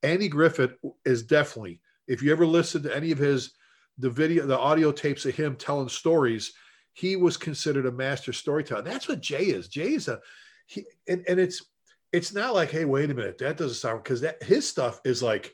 Andy 0.02 0.30
Griffith 0.30 0.76
is 1.04 1.24
definitely 1.24 1.82
if 2.08 2.24
you 2.24 2.32
ever 2.32 2.46
listen 2.46 2.84
to 2.84 2.96
any 2.96 3.12
of 3.12 3.18
his 3.18 3.52
the 3.98 4.10
video, 4.10 4.46
the 4.46 4.58
audio 4.58 4.94
tapes 4.94 5.26
of 5.26 5.36
him 5.36 5.58
telling 5.58 5.90
stories, 5.90 6.54
he 6.94 7.18
was 7.18 7.36
considered 7.36 7.86
a 7.86 7.92
master 7.92 8.32
storyteller. 8.32 8.84
That's 8.84 9.10
what 9.10 9.20
Jay 9.20 9.48
is. 9.48 9.68
Jay 9.68 9.96
is 9.96 10.08
a 10.08 10.22
he, 10.66 10.86
and, 11.10 11.26
and 11.28 11.38
it's 11.38 11.66
it's 12.14 12.34
not 12.34 12.56
like, 12.56 12.72
hey, 12.72 12.86
wait 12.86 13.12
a 13.12 13.14
minute, 13.14 13.40
that 13.40 13.58
doesn't 13.58 13.76
sound 13.76 14.06
because 14.06 14.22
that 14.22 14.42
his 14.42 14.66
stuff 14.66 15.02
is 15.04 15.22
like 15.22 15.54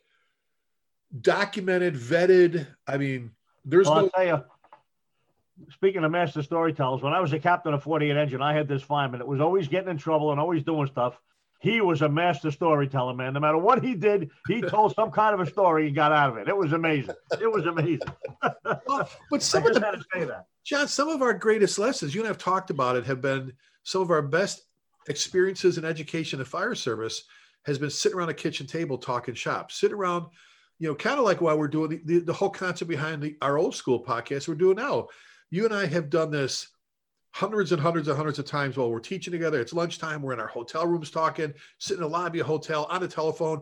documented, 1.19 1.95
vetted. 1.95 2.67
I 2.85 2.99
mean, 2.99 3.31
there's 3.65 3.89
well, 3.89 4.11
no. 4.15 4.43
I'll 5.63 5.69
tell 5.69 5.71
you, 5.71 5.73
speaking 5.73 6.03
of 6.03 6.11
master 6.11 6.43
storytellers, 6.43 7.01
when 7.01 7.13
I 7.13 7.19
was 7.19 7.33
a 7.33 7.39
captain 7.39 7.73
of 7.73 7.83
48 7.83 8.15
engine, 8.15 8.41
I 8.41 8.53
had 8.53 8.67
this 8.67 8.81
fireman 8.81 9.19
that 9.19 9.27
was 9.27 9.41
always 9.41 9.67
getting 9.67 9.89
in 9.89 9.97
trouble 9.97 10.31
and 10.31 10.39
always 10.39 10.63
doing 10.63 10.87
stuff 10.87 11.19
he 11.63 11.79
was 11.79 12.01
a 12.01 12.09
master 12.09 12.51
storyteller, 12.51 13.13
man. 13.13 13.33
No 13.33 13.39
matter 13.39 13.57
what 13.57 13.81
he 13.81 13.95
did, 13.95 14.29
he 14.49 14.61
told 14.69 14.93
some 14.95 15.11
kind 15.11 15.33
of 15.33 15.39
a 15.39 15.49
story 15.49 15.87
and 15.87 15.95
got 15.95 16.11
out 16.11 16.31
of 16.31 16.37
it. 16.37 16.49
It 16.49 16.57
was 16.57 16.73
amazing. 16.73 17.15
It 17.39 17.49
was 17.49 17.65
amazing. 17.65 18.01
well, 18.85 19.09
but 19.31 19.41
some 19.41 19.65
of 19.65 19.73
the, 19.73 20.43
John, 20.65 20.89
some 20.89 21.07
of 21.07 21.21
our 21.21 21.33
greatest 21.33 21.79
lessons, 21.79 22.13
you 22.13 22.19
and 22.19 22.27
I 22.27 22.31
have 22.31 22.37
talked 22.37 22.69
about 22.69 22.97
it, 22.97 23.05
have 23.05 23.21
been 23.21 23.53
some 23.83 24.01
of 24.01 24.11
our 24.11 24.21
best 24.21 24.63
experiences 25.07 25.77
in 25.77 25.85
education 25.85 26.39
and 26.39 26.47
fire 26.47 26.75
service 26.75 27.23
has 27.65 27.77
been 27.77 27.89
sitting 27.89 28.17
around 28.17 28.27
a 28.27 28.33
kitchen 28.33 28.67
table 28.67 28.97
talking 28.97 29.33
shop, 29.33 29.71
sitting 29.71 29.95
around, 29.95 30.25
you 30.79 30.89
know, 30.89 30.95
kind 30.95 31.17
of 31.17 31.23
like 31.23 31.39
why 31.39 31.53
we're 31.53 31.69
doing 31.69 31.91
the, 31.91 32.01
the, 32.03 32.19
the 32.19 32.33
whole 32.33 32.49
concept 32.49 32.89
behind 32.89 33.23
the, 33.23 33.37
our 33.41 33.57
old 33.57 33.73
school 33.73 34.03
podcast 34.03 34.49
we're 34.49 34.55
doing 34.55 34.75
now. 34.75 35.07
You 35.53 35.65
and 35.65 35.73
I 35.73 35.85
have 35.85 36.09
done 36.09 36.31
this 36.31 36.67
hundreds 37.29 37.71
and 37.71 37.79
hundreds 37.79 38.07
and 38.07 38.17
hundreds 38.17 38.39
of 38.39 38.45
times 38.45 38.75
while 38.75 38.89
we're 38.89 38.99
teaching 38.99 39.31
together. 39.31 39.61
It's 39.61 39.71
lunchtime. 39.71 40.23
We're 40.23 40.33
in 40.33 40.39
our 40.39 40.47
hotel 40.47 40.87
rooms 40.87 41.11
talking, 41.11 41.53
sitting 41.77 42.03
in 42.03 42.09
the 42.09 42.17
lobby 42.17 42.39
of 42.39 42.47
a 42.47 42.49
hotel 42.49 42.87
on 42.89 43.01
the 43.01 43.07
telephone. 43.07 43.61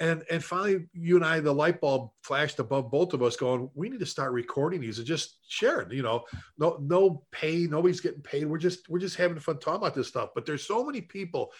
And, 0.00 0.24
and 0.30 0.42
finally, 0.42 0.86
you 0.94 1.16
and 1.16 1.24
I, 1.26 1.40
the 1.40 1.52
light 1.52 1.78
bulb 1.78 2.08
flashed 2.22 2.58
above 2.58 2.90
both 2.90 3.12
of 3.12 3.22
us 3.22 3.36
going, 3.36 3.68
we 3.74 3.90
need 3.90 4.00
to 4.00 4.06
start 4.06 4.32
recording 4.32 4.80
these 4.80 4.96
and 4.96 5.06
just 5.06 5.36
sharing, 5.46 5.90
you 5.90 6.02
know, 6.02 6.24
no, 6.56 6.78
no 6.80 7.22
pay, 7.32 7.66
nobody's 7.66 8.00
getting 8.00 8.22
paid. 8.22 8.46
We're 8.46 8.56
just, 8.56 8.88
we're 8.88 8.98
just 8.98 9.16
having 9.16 9.38
fun 9.38 9.58
talking 9.58 9.82
about 9.82 9.94
this 9.94 10.08
stuff. 10.08 10.30
But 10.34 10.46
there's 10.46 10.66
so 10.66 10.86
many 10.86 11.02
people, 11.02 11.52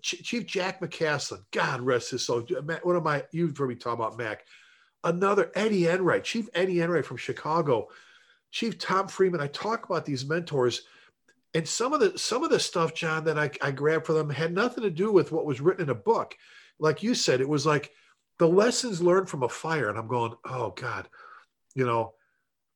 Chief 0.00 0.46
Jack 0.46 0.80
McCaslin, 0.80 1.40
God 1.50 1.80
rest 1.80 2.12
his 2.12 2.24
soul. 2.24 2.46
One 2.84 2.94
of 2.94 3.02
my, 3.02 3.24
you've 3.32 3.56
heard 3.56 3.68
me 3.68 3.74
talk 3.74 3.94
about 3.94 4.16
Mac, 4.16 4.46
another 5.02 5.50
Eddie 5.56 5.88
Enright, 5.88 6.22
Chief 6.22 6.48
Eddie 6.54 6.82
Enright 6.82 7.04
from 7.04 7.16
Chicago, 7.16 7.88
Chief 8.50 8.78
Tom 8.78 9.08
Freeman, 9.08 9.40
I 9.40 9.48
talk 9.48 9.84
about 9.84 10.04
these 10.04 10.26
mentors, 10.26 10.82
and 11.54 11.66
some 11.66 11.92
of 11.92 12.00
the 12.00 12.18
some 12.18 12.44
of 12.44 12.50
the 12.50 12.60
stuff, 12.60 12.94
John, 12.94 13.24
that 13.24 13.38
I, 13.38 13.50
I 13.62 13.70
grabbed 13.70 14.06
for 14.06 14.12
them 14.12 14.30
had 14.30 14.52
nothing 14.52 14.84
to 14.84 14.90
do 14.90 15.12
with 15.12 15.32
what 15.32 15.46
was 15.46 15.60
written 15.60 15.84
in 15.84 15.90
a 15.90 15.94
book. 15.94 16.36
Like 16.78 17.02
you 17.02 17.14
said, 17.14 17.40
it 17.40 17.48
was 17.48 17.66
like 17.66 17.90
the 18.38 18.48
lessons 18.48 19.02
learned 19.02 19.28
from 19.28 19.42
a 19.42 19.48
fire, 19.48 19.88
and 19.88 19.98
I'm 19.98 20.08
going, 20.08 20.34
oh 20.44 20.70
God, 20.70 21.08
you 21.74 21.84
know, 21.84 22.14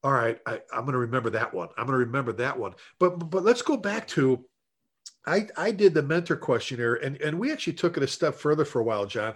all 0.02 0.12
right, 0.12 0.38
I, 0.46 0.60
I'm 0.72 0.80
going 0.80 0.92
to 0.92 0.98
remember 0.98 1.30
that 1.30 1.54
one. 1.54 1.68
I'm 1.76 1.86
going 1.86 1.98
to 1.98 2.06
remember 2.06 2.32
that 2.34 2.58
one. 2.58 2.74
But 2.98 3.30
but 3.30 3.44
let's 3.44 3.62
go 3.62 3.76
back 3.76 4.08
to 4.08 4.44
I, 5.26 5.46
I 5.56 5.70
did 5.70 5.94
the 5.94 6.02
mentor 6.02 6.36
questionnaire 6.36 6.94
and, 6.94 7.20
and 7.20 7.38
we 7.38 7.52
actually 7.52 7.74
took 7.74 7.96
it 7.96 8.02
a 8.02 8.08
step 8.08 8.34
further 8.34 8.64
for 8.64 8.80
a 8.80 8.84
while, 8.84 9.06
John. 9.06 9.34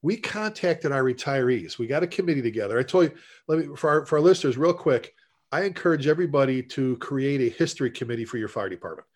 We 0.00 0.16
contacted 0.16 0.92
our 0.92 1.02
retirees. 1.02 1.76
We 1.76 1.86
got 1.86 2.02
a 2.02 2.06
committee 2.06 2.42
together. 2.42 2.78
I 2.78 2.82
told 2.82 3.10
you, 3.10 3.14
let 3.46 3.58
me 3.58 3.76
for 3.76 3.90
our, 3.90 4.06
for 4.06 4.18
our 4.18 4.22
listeners, 4.22 4.56
real 4.56 4.72
quick. 4.72 5.14
I 5.50 5.62
encourage 5.62 6.06
everybody 6.06 6.62
to 6.62 6.96
create 6.98 7.40
a 7.40 7.56
history 7.56 7.90
committee 7.90 8.24
for 8.24 8.36
your 8.36 8.48
fire 8.48 8.68
department. 8.68 9.06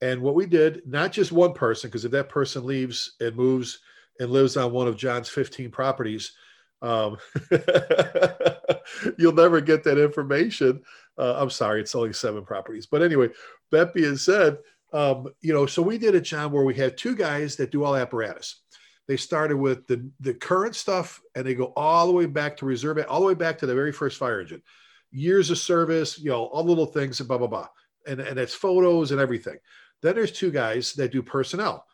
And 0.00 0.20
what 0.22 0.34
we 0.34 0.46
did, 0.46 0.82
not 0.86 1.12
just 1.12 1.32
one 1.32 1.52
person, 1.52 1.88
because 1.88 2.04
if 2.04 2.12
that 2.12 2.28
person 2.28 2.64
leaves 2.64 3.16
and 3.20 3.36
moves 3.36 3.80
and 4.20 4.30
lives 4.30 4.56
on 4.56 4.72
one 4.72 4.88
of 4.88 4.96
John's 4.96 5.28
15 5.28 5.70
properties, 5.70 6.32
um, 6.82 7.16
you'll 9.18 9.32
never 9.32 9.60
get 9.60 9.84
that 9.84 10.02
information. 10.02 10.82
Uh, 11.18 11.34
I'm 11.38 11.50
sorry, 11.50 11.80
it's 11.80 11.94
only 11.94 12.12
seven 12.12 12.44
properties. 12.44 12.86
But 12.86 13.02
anyway, 13.02 13.28
that 13.72 13.94
being 13.94 14.16
said, 14.16 14.58
um, 14.92 15.28
you 15.40 15.52
know, 15.52 15.66
so 15.66 15.82
we 15.82 15.98
did 15.98 16.14
it, 16.14 16.22
John, 16.22 16.52
where 16.52 16.64
we 16.64 16.74
had 16.74 16.96
two 16.96 17.14
guys 17.14 17.56
that 17.56 17.70
do 17.70 17.84
all 17.84 17.96
apparatus. 17.96 18.62
They 19.08 19.16
started 19.16 19.56
with 19.56 19.86
the, 19.86 20.10
the 20.20 20.34
current 20.34 20.74
stuff 20.74 21.20
and 21.34 21.46
they 21.46 21.54
go 21.54 21.72
all 21.76 22.06
the 22.06 22.12
way 22.12 22.26
back 22.26 22.56
to 22.58 22.66
reserve, 22.66 22.98
all 23.08 23.20
the 23.20 23.26
way 23.26 23.34
back 23.34 23.58
to 23.58 23.66
the 23.66 23.74
very 23.74 23.92
first 23.92 24.18
fire 24.18 24.40
engine 24.40 24.62
years 25.16 25.50
of 25.50 25.58
service, 25.58 26.18
you 26.18 26.30
know, 26.30 26.44
all 26.44 26.62
the 26.62 26.68
little 26.68 26.86
things 26.86 27.20
and 27.20 27.28
blah, 27.28 27.38
blah, 27.38 27.46
blah. 27.46 27.68
And, 28.06 28.20
and 28.20 28.38
it's 28.38 28.54
photos 28.54 29.12
and 29.12 29.20
everything. 29.20 29.56
Then 30.02 30.14
there's 30.14 30.30
two 30.30 30.50
guys 30.50 30.92
that 30.92 31.10
do 31.10 31.22
personnel, 31.22 31.86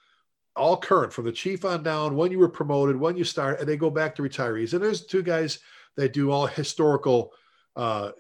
all 0.57 0.77
current 0.77 1.13
from 1.13 1.25
the 1.25 1.33
chief 1.33 1.65
on 1.65 1.85
down, 1.85 2.17
when 2.17 2.33
you 2.33 2.39
were 2.41 2.49
promoted, 2.49 2.97
when 2.97 3.17
you 3.17 3.25
start, 3.25 3.61
and 3.61 3.69
they 3.69 3.77
go 3.77 3.91
back 3.91 4.17
to 4.17 4.23
retirees. 4.23 4.75
And 4.75 4.83
there's 4.83 5.07
two 5.07 5.23
guys 5.23 5.61
that 5.97 6.13
do 6.13 6.33
all 6.33 6.47
historical, 6.47 7.33
uh, 7.77 8.11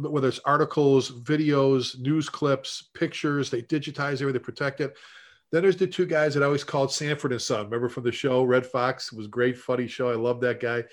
whether 0.00 0.28
it's 0.28 0.40
articles, 0.44 1.10
videos, 1.22 1.98
news 1.98 2.28
clips, 2.28 2.90
pictures, 2.94 3.48
they 3.48 3.62
digitize 3.62 4.20
everything, 4.20 4.34
they 4.34 4.38
protect 4.38 4.80
it. 4.80 4.94
Then 5.50 5.62
there's 5.62 5.76
the 5.76 5.86
two 5.86 6.06
guys 6.06 6.34
that 6.34 6.42
I 6.42 6.46
always 6.46 6.64
called 6.64 6.92
Sanford 6.92 7.32
and 7.32 7.40
Son. 7.40 7.64
Remember 7.64 7.88
from 7.88 8.04
the 8.04 8.12
show, 8.12 8.42
Redd 8.42 8.66
Foxx 8.66 9.12
was 9.12 9.26
great, 9.26 9.56
funny 9.56 9.86
show. 9.86 10.10
I 10.10 10.14
love 10.14 10.40
that 10.40 10.60
guy 10.60 10.84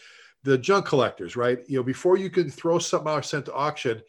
the 0.44 0.58
junk 0.58 0.86
collectors, 0.86 1.36
right? 1.36 1.60
You 1.68 1.78
know, 1.78 1.84
before 1.84 2.18
you 2.18 2.30
can 2.30 2.50
throw 2.50 2.80
something 2.80 3.12
out 3.12 3.26
sent 3.26 3.46
to 3.46 3.54
auction, 3.54 4.02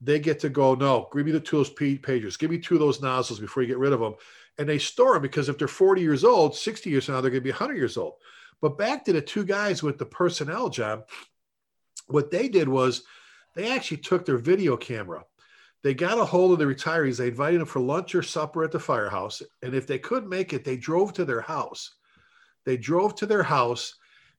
they 0.00 0.18
get 0.18 0.40
to 0.40 0.48
go, 0.48 0.74
no, 0.74 1.08
give 1.14 1.24
me 1.24 1.32
the 1.32 1.40
two 1.40 1.56
those 1.56 1.70
pagers, 1.70 2.38
give 2.38 2.50
me 2.50 2.58
two 2.58 2.74
of 2.74 2.80
those 2.80 3.00
nozzles 3.00 3.40
before 3.40 3.62
you 3.62 3.68
get 3.68 3.78
rid 3.78 3.92
of 3.92 4.00
them. 4.00 4.14
And 4.58 4.68
they 4.68 4.78
store 4.78 5.14
them 5.14 5.22
because 5.22 5.48
if 5.48 5.56
they're 5.56 5.68
40 5.68 6.02
years 6.02 6.24
old, 6.24 6.54
60 6.54 6.90
years 6.90 7.06
from 7.06 7.14
now, 7.14 7.20
they're 7.20 7.30
going 7.30 7.40
to 7.40 7.44
be 7.44 7.50
100 7.50 7.76
years 7.76 7.96
old. 7.96 8.14
But 8.60 8.76
back 8.76 9.04
to 9.04 9.12
the 9.12 9.22
two 9.22 9.44
guys 9.44 9.82
with 9.82 9.98
the 9.98 10.04
personnel 10.04 10.68
job, 10.68 11.08
what 12.08 12.30
they 12.30 12.48
did 12.48 12.68
was 12.68 13.04
they 13.54 13.70
actually 13.70 13.98
took 13.98 14.26
their 14.26 14.38
video 14.38 14.76
camera. 14.76 15.24
They 15.82 15.94
got 15.94 16.18
a 16.18 16.24
hold 16.24 16.52
of 16.52 16.58
the 16.58 16.72
retirees. 16.72 17.16
They 17.16 17.28
invited 17.28 17.60
them 17.60 17.66
for 17.66 17.80
lunch 17.80 18.14
or 18.14 18.22
supper 18.22 18.62
at 18.62 18.70
the 18.70 18.78
firehouse. 18.78 19.42
And 19.62 19.74
if 19.74 19.86
they 19.86 19.98
couldn't 19.98 20.28
make 20.28 20.52
it, 20.52 20.64
they 20.64 20.76
drove 20.76 21.12
to 21.14 21.24
their 21.24 21.40
house. 21.40 21.94
They 22.64 22.76
drove 22.76 23.16
to 23.16 23.26
their 23.26 23.42
house 23.42 23.96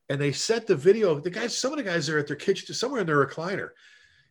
and 0.10 0.20
they 0.20 0.32
set 0.32 0.68
the 0.68 0.76
video. 0.76 1.20
The 1.20 1.30
guys, 1.30 1.58
some 1.58 1.72
of 1.72 1.78
the 1.78 1.84
guys 1.84 2.10
are 2.10 2.20
at 2.20 2.28
their 2.28 2.36
kitchen, 2.36 2.74
somewhere 2.74 3.02
in 3.02 3.08
their 3.08 3.26
recliner. 3.26 3.70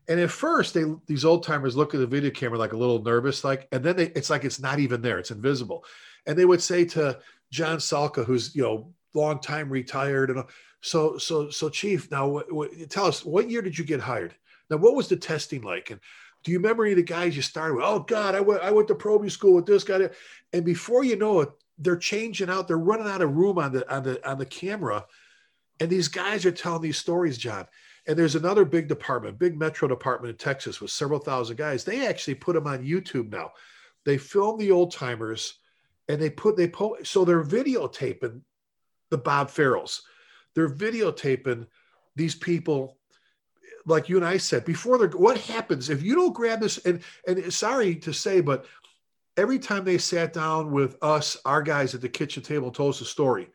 And 0.09 0.19
at 0.19 0.31
first, 0.31 0.75
they 0.75 0.85
these 1.07 1.25
old 1.25 1.45
timers 1.45 1.77
look 1.77 1.95
at 1.95 2.01
the 2.01 2.07
video 2.07 2.31
camera 2.31 2.59
like 2.59 2.73
a 2.73 2.77
little 2.77 3.03
nervous, 3.03 3.45
like, 3.45 3.69
and 3.73 3.85
then 3.85 3.97
they, 3.97 4.07
it's 4.09 4.31
like 4.31 4.45
it's 4.45 4.61
not 4.61 4.81
even 4.81 5.01
there; 5.01 5.19
it's 5.19 5.31
invisible. 5.31 5.85
And 6.27 6.37
they 6.37 6.45
would 6.45 6.63
say 6.63 6.85
to 6.87 7.21
John 7.51 7.79
Salka, 7.79 8.25
who's 8.25 8.55
you 8.55 8.63
know 8.63 8.93
long 9.15 9.39
time 9.39 9.71
retired, 9.71 10.31
and 10.31 10.45
so 10.81 11.19
so 11.19 11.51
so 11.51 11.69
Chief, 11.69 12.11
now 12.11 12.43
tell 12.89 13.07
us 13.07 13.25
what 13.25 13.49
year 13.49 13.63
did 13.63 13.79
you 13.79 13.85
get 13.85 14.01
hired? 14.01 14.35
Now, 14.71 14.79
what 14.79 14.97
was 14.97 15.09
the 15.09 15.17
testing 15.17 15.63
like? 15.63 15.91
And 15.91 16.01
do 16.43 16.51
you 16.51 16.59
remember 16.59 16.85
any 16.85 16.93
of 16.93 16.97
the 16.97 17.05
guys 17.05 17.37
you 17.37 17.43
started 17.43 17.75
with? 17.75 17.85
Oh 17.87 18.01
God, 18.01 18.35
I 18.35 18.41
went 18.41 18.63
I 18.63 18.73
went 18.73 18.89
to 18.89 18.97
Proby 18.97 19.31
school 19.31 19.55
with 19.55 19.67
this 19.67 19.85
guy, 19.85 20.09
and 20.53 20.65
before 20.65 21.05
you 21.05 21.15
know 21.15 21.41
it, 21.43 21.51
they're 21.79 21.97
changing 21.97 22.51
out, 22.51 22.67
they're 22.67 22.79
running 22.79 23.07
out 23.07 23.23
of 23.23 23.37
room 23.37 23.59
on 23.59 23.73
the 23.73 23.95
on 23.95 24.03
the 24.03 24.29
on 24.29 24.39
the 24.39 24.47
camera 24.47 25.05
and 25.83 25.91
these 25.91 26.07
guys 26.07 26.47
are 26.47 26.53
telling 26.53 26.81
these 26.81 26.97
stories, 26.97 27.37
John. 27.37 27.67
And 28.07 28.17
there's 28.17 28.37
another 28.37 28.65
big 28.65 28.87
department, 28.87 29.41
big 29.41 29.59
metro 29.59 29.89
department 29.89 30.31
in 30.31 30.37
Texas 30.37 30.81
with 30.81 30.93
several 30.93 31.19
thousand 31.19 31.57
guys. 31.57 31.83
They 31.83 32.07
actually 32.07 32.37
put 32.37 32.55
them 32.55 32.69
on 32.69 32.87
YouTube 32.87 33.33
now. 33.33 33.51
They 34.05 34.17
film 34.17 34.61
the 34.61 34.71
old 34.71 34.93
timers 34.93 35.59
and 36.09 36.23
they 36.23 36.31
put, 36.31 36.57
they 36.57 36.69
put, 36.69 37.05
so 37.05 37.25
they're 37.25 37.43
videotaping 37.43 38.43
the 39.11 39.19
Bob 39.19 39.49
Farrells. 39.49 40.03
They're 40.55 40.69
videotaping 40.71 41.67
these 42.15 42.37
people 42.37 42.97
like 43.85 44.09
you 44.09 44.17
and 44.19 44.25
I 44.25 44.37
said 44.37 44.65
before, 44.65 44.99
they're 44.99 45.09
what 45.09 45.37
happens 45.37 45.91
if 45.91 46.01
you 46.01 46.15
don't 46.15 46.33
grab 46.33 46.61
this? 46.61 46.79
And 46.79 47.01
and 47.27 47.53
sorry 47.53 47.97
to 47.97 48.13
say, 48.13 48.41
but 48.41 48.67
every 49.37 49.59
time 49.59 49.85
they 49.85 49.99
sat 49.99 50.33
down 50.33 50.71
with 50.71 50.97
us, 51.03 51.37
our 51.45 51.61
guys 51.61 51.93
at 51.93 52.03
the 52.03 52.09
kitchen 52.09 52.45
table, 52.45 52.71
told 52.71 52.95
us 52.95 53.01
a 53.01 53.05
story. 53.05 53.49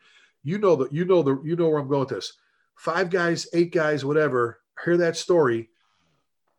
You 0.47 0.57
know 0.59 0.77
that 0.77 0.93
you 0.93 1.03
know 1.03 1.23
the 1.23 1.41
you 1.43 1.57
know 1.57 1.67
where 1.67 1.79
I'm 1.79 1.89
going 1.89 1.99
with 1.99 2.09
this. 2.09 2.31
Five 2.75 3.09
guys, 3.09 3.47
eight 3.51 3.73
guys, 3.73 4.05
whatever. 4.05 4.61
Hear 4.85 4.95
that 4.95 5.17
story. 5.17 5.67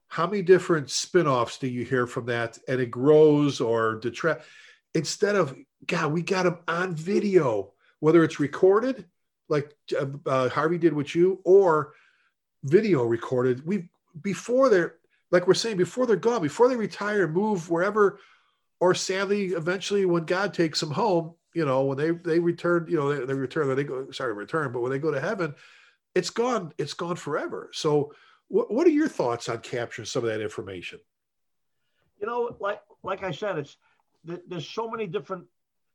How 0.09 0.27
many 0.27 0.42
different 0.42 0.90
spin-offs 0.90 1.57
do 1.57 1.68
you 1.68 1.87
hear 1.87 2.07
from 2.07 2.27
that? 2.27 2.59
And 2.68 2.83
it 2.83 2.90
grows 2.90 3.62
or 3.62 3.94
detract. 3.94 4.44
Instead 4.92 5.37
of 5.37 5.57
God, 5.87 6.12
we 6.12 6.20
got 6.20 6.42
them 6.42 6.59
on 6.68 6.94
video, 6.96 7.72
whether 8.01 8.22
it's 8.24 8.38
recorded, 8.38 9.07
like 9.48 9.74
uh, 9.98 10.07
uh 10.27 10.48
Harvey 10.51 10.77
did 10.77 10.92
with 10.92 11.14
you, 11.14 11.40
or 11.44 11.94
video 12.64 13.05
recorded. 13.05 13.64
We 13.64 13.88
before 14.20 14.68
they're 14.68 14.96
like 15.31 15.46
we're 15.46 15.55
saying 15.55 15.79
before 15.79 16.05
they're 16.05 16.16
gone, 16.16 16.42
before 16.42 16.68
they 16.68 16.77
retire, 16.77 17.27
move 17.27 17.70
wherever, 17.70 18.20
or 18.81 18.94
sadly, 18.94 19.46
eventually 19.46 20.05
when 20.05 20.27
God 20.27 20.53
takes 20.53 20.79
them 20.79 20.90
home, 20.90 21.37
you 21.59 21.64
know, 21.64 21.83
when 21.83 21.99
they 21.99 22.12
they 22.12 22.38
return, 22.38 22.87
you 22.88 22.97
know, 22.97 23.12
they, 23.12 23.27
they 23.27 23.35
return, 23.35 23.75
they 23.75 23.83
go 23.83 24.09
sorry, 24.12 24.33
return, 24.33 24.71
but 24.71 24.81
when 24.81 24.92
they 24.92 25.01
go 25.01 25.11
to 25.11 25.21
heaven, 25.21 25.53
it's 26.14 26.31
gone, 26.31 26.73
it's 26.79 26.94
gone 26.94 27.16
forever. 27.16 27.68
So, 27.73 28.14
what 28.47 28.73
what 28.73 28.87
are 28.87 28.90
your 28.90 29.09
thoughts 29.09 29.49
on 29.49 29.59
capturing 29.59 30.07
some 30.07 30.23
of 30.23 30.31
that 30.31 30.40
information? 30.40 31.01
You 32.21 32.29
know, 32.29 32.57
like 32.61 32.81
like 33.03 33.25
I 33.25 33.33
said, 33.33 33.59
it's 33.59 33.77
there's 34.25 34.68
so 34.68 34.88
many 34.88 35.09
different 35.09 35.47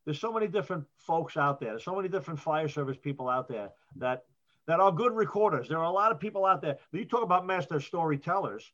there's 0.03 0.19
so 0.19 0.33
many 0.33 0.49
different 0.49 0.83
folks 0.97 1.37
out 1.37 1.61
there. 1.61 1.69
There's 1.69 1.85
so 1.85 1.95
many 1.95 2.09
different 2.09 2.41
fire 2.41 2.67
service 2.67 2.97
people 3.01 3.29
out 3.29 3.47
there 3.47 3.69
that 3.95 4.25
that 4.67 4.81
are 4.81 4.91
good 4.91 5.13
recorders. 5.13 5.69
There 5.69 5.77
are 5.77 5.85
a 5.85 5.91
lot 5.91 6.11
of 6.11 6.19
people 6.19 6.45
out 6.45 6.61
there. 6.61 6.77
You 6.91 7.05
talk 7.05 7.23
about 7.23 7.47
master 7.47 7.79
storytellers. 7.79 8.69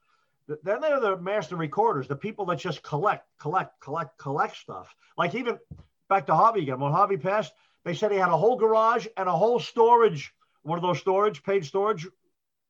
Then 0.63 0.81
they're 0.81 0.99
the 0.99 1.17
master 1.17 1.55
recorders, 1.55 2.07
the 2.07 2.15
people 2.15 2.45
that 2.47 2.57
just 2.57 2.81
collect, 2.81 3.27
collect, 3.39 3.79
collect, 3.79 4.17
collect 4.17 4.57
stuff. 4.57 4.95
Like 5.15 5.35
even 5.35 5.59
back 6.09 6.25
to 6.27 6.35
Harvey 6.35 6.63
again. 6.63 6.79
When 6.79 6.91
Harvey 6.91 7.17
passed, 7.17 7.53
they 7.85 7.93
said 7.93 8.11
he 8.11 8.17
had 8.17 8.29
a 8.29 8.37
whole 8.37 8.57
garage 8.57 9.07
and 9.15 9.29
a 9.29 9.31
whole 9.31 9.59
storage, 9.59 10.33
one 10.63 10.77
of 10.77 10.83
those 10.83 10.99
storage, 10.99 11.43
paid 11.43 11.65
storage 11.65 12.07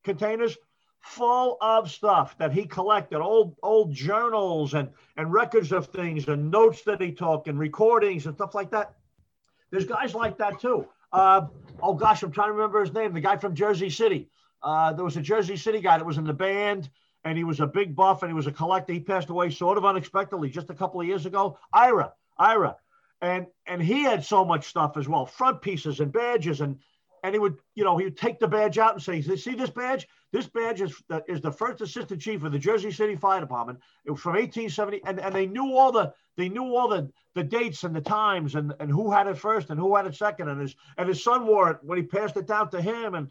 containers 0.03 0.55
full 0.99 1.57
of 1.61 1.89
stuff 1.89 2.37
that 2.37 2.51
he 2.51 2.65
collected, 2.65 3.19
old 3.19 3.55
old 3.63 3.93
journals 3.93 4.73
and 4.73 4.89
and 5.17 5.31
records 5.31 5.71
of 5.71 5.87
things 5.87 6.27
and 6.27 6.51
notes 6.51 6.83
that 6.83 7.01
he 7.01 7.11
took 7.11 7.47
and 7.47 7.57
recordings 7.57 8.25
and 8.25 8.35
stuff 8.35 8.53
like 8.53 8.71
that. 8.71 8.93
There's 9.71 9.85
guys 9.85 10.13
like 10.13 10.37
that 10.37 10.59
too. 10.59 10.87
Uh, 11.11 11.47
oh 11.81 11.93
gosh, 11.93 12.21
I'm 12.21 12.31
trying 12.31 12.49
to 12.49 12.53
remember 12.53 12.81
his 12.81 12.93
name. 12.93 13.13
The 13.13 13.21
guy 13.21 13.37
from 13.37 13.55
Jersey 13.55 13.89
City. 13.89 14.29
Uh, 14.61 14.93
there 14.93 15.05
was 15.05 15.15
a 15.15 15.21
Jersey 15.21 15.55
City 15.55 15.79
guy 15.79 15.97
that 15.97 16.05
was 16.05 16.17
in 16.17 16.25
the 16.25 16.33
band, 16.33 16.89
and 17.23 17.37
he 17.37 17.43
was 17.43 17.61
a 17.61 17.67
big 17.67 17.95
buff, 17.95 18.23
and 18.23 18.29
he 18.29 18.33
was 18.33 18.47
a 18.47 18.51
collector. 18.51 18.91
He 18.93 18.99
passed 18.99 19.29
away 19.29 19.49
sort 19.51 19.77
of 19.77 19.85
unexpectedly 19.85 20.49
just 20.49 20.69
a 20.69 20.73
couple 20.73 20.99
of 20.99 21.07
years 21.07 21.25
ago. 21.25 21.57
Ira, 21.73 22.13
Ira, 22.37 22.75
and 23.21 23.47
and 23.65 23.81
he 23.81 24.03
had 24.03 24.23
so 24.23 24.45
much 24.45 24.67
stuff 24.67 24.97
as 24.97 25.07
well, 25.07 25.25
front 25.25 25.61
pieces 25.61 25.99
and 25.99 26.11
badges, 26.11 26.61
and 26.61 26.79
and 27.23 27.35
he 27.35 27.39
would, 27.39 27.57
you 27.75 27.83
know, 27.83 27.97
he 27.97 28.05
would 28.05 28.17
take 28.17 28.39
the 28.39 28.47
badge 28.47 28.77
out 28.77 28.93
and 28.93 29.03
say, 29.03 29.21
"See 29.21 29.55
this 29.55 29.69
badge? 29.69 30.07
This 30.31 30.47
badge 30.47 30.81
is 30.81 31.01
the, 31.09 31.23
is 31.27 31.41
the 31.41 31.51
first 31.51 31.81
assistant 31.81 32.21
chief 32.21 32.43
of 32.43 32.51
the 32.51 32.59
Jersey 32.59 32.91
City 32.91 33.15
Fire 33.15 33.41
Department 33.41 33.79
it 34.05 34.11
was 34.11 34.21
from 34.21 34.33
1870." 34.33 35.01
And, 35.05 35.19
and 35.19 35.35
they 35.35 35.45
knew 35.45 35.75
all 35.75 35.91
the 35.91 36.13
they 36.37 36.49
knew 36.49 36.75
all 36.75 36.87
the 36.87 37.11
the 37.35 37.43
dates 37.43 37.83
and 37.83 37.95
the 37.95 38.01
times 38.01 38.55
and 38.55 38.73
and 38.79 38.89
who 38.89 39.11
had 39.11 39.27
it 39.27 39.37
first 39.37 39.69
and 39.69 39.79
who 39.79 39.95
had 39.95 40.07
it 40.07 40.15
second. 40.15 40.47
And 40.49 40.61
his 40.61 40.75
and 40.97 41.09
his 41.09 41.23
son 41.23 41.45
wore 41.45 41.71
it 41.71 41.77
when 41.81 41.97
he 41.97 42.03
passed 42.03 42.37
it 42.37 42.47
down 42.47 42.69
to 42.71 42.81
him. 42.81 43.15
And 43.15 43.29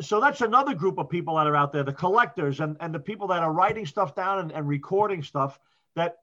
so 0.00 0.20
that's 0.20 0.42
another 0.42 0.74
group 0.74 0.98
of 0.98 1.08
people 1.08 1.36
that 1.36 1.46
are 1.46 1.56
out 1.56 1.72
there, 1.72 1.84
the 1.84 1.92
collectors 1.94 2.60
and 2.60 2.76
and 2.80 2.94
the 2.94 3.00
people 3.00 3.28
that 3.28 3.42
are 3.42 3.52
writing 3.52 3.86
stuff 3.86 4.14
down 4.14 4.40
and, 4.40 4.52
and 4.52 4.68
recording 4.68 5.22
stuff 5.22 5.58
that 5.96 6.18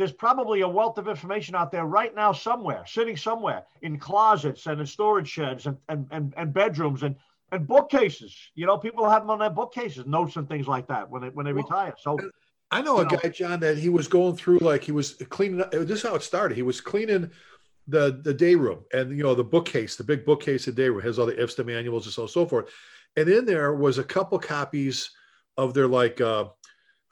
there's 0.00 0.12
probably 0.12 0.62
a 0.62 0.68
wealth 0.68 0.96
of 0.96 1.08
information 1.08 1.54
out 1.54 1.70
there 1.70 1.84
right 1.84 2.14
now 2.14 2.32
somewhere, 2.32 2.82
sitting 2.86 3.18
somewhere 3.18 3.64
in 3.82 3.98
closets 3.98 4.64
and 4.64 4.80
in 4.80 4.86
storage 4.86 5.28
sheds 5.28 5.66
and, 5.66 5.76
and, 5.90 6.06
and, 6.10 6.32
and 6.38 6.54
bedrooms 6.54 7.02
and, 7.02 7.14
and 7.52 7.66
bookcases. 7.66 8.34
You 8.54 8.64
know, 8.64 8.78
people 8.78 9.06
have 9.10 9.20
them 9.20 9.30
on 9.30 9.40
their 9.40 9.50
bookcases, 9.50 10.06
notes 10.06 10.36
and 10.36 10.48
things 10.48 10.66
like 10.66 10.88
that 10.88 11.10
when 11.10 11.20
they 11.20 11.28
when 11.28 11.44
they 11.44 11.52
well, 11.52 11.64
retire. 11.64 11.94
So 12.00 12.16
I 12.70 12.80
know 12.80 13.00
a 13.00 13.04
know, 13.04 13.10
guy, 13.10 13.28
John, 13.28 13.60
that 13.60 13.76
he 13.76 13.90
was 13.90 14.08
going 14.08 14.36
through 14.36 14.60
like 14.60 14.82
he 14.82 14.92
was 14.92 15.16
cleaning 15.28 15.60
up. 15.60 15.70
This 15.70 15.90
is 15.90 16.02
how 16.02 16.14
it 16.14 16.22
started. 16.22 16.56
He 16.56 16.62
was 16.62 16.80
cleaning 16.80 17.30
the 17.86 18.22
the 18.24 18.32
day 18.32 18.54
room 18.54 18.84
and 18.94 19.14
you 19.14 19.22
know 19.22 19.34
the 19.34 19.44
bookcase, 19.44 19.96
the 19.96 20.04
big 20.04 20.24
bookcase 20.24 20.66
of 20.66 20.76
day 20.76 20.88
room 20.88 21.02
has 21.02 21.18
all 21.18 21.26
the 21.26 21.34
IFSTA 21.34 21.66
manuals 21.66 22.06
and 22.06 22.14
so 22.14 22.22
on 22.22 22.24
and 22.24 22.32
so 22.32 22.46
forth. 22.46 22.70
And 23.18 23.28
in 23.28 23.44
there 23.44 23.74
was 23.74 23.98
a 23.98 24.04
couple 24.04 24.38
copies 24.38 25.10
of 25.58 25.74
their 25.74 25.88
like 25.88 26.22
uh 26.22 26.46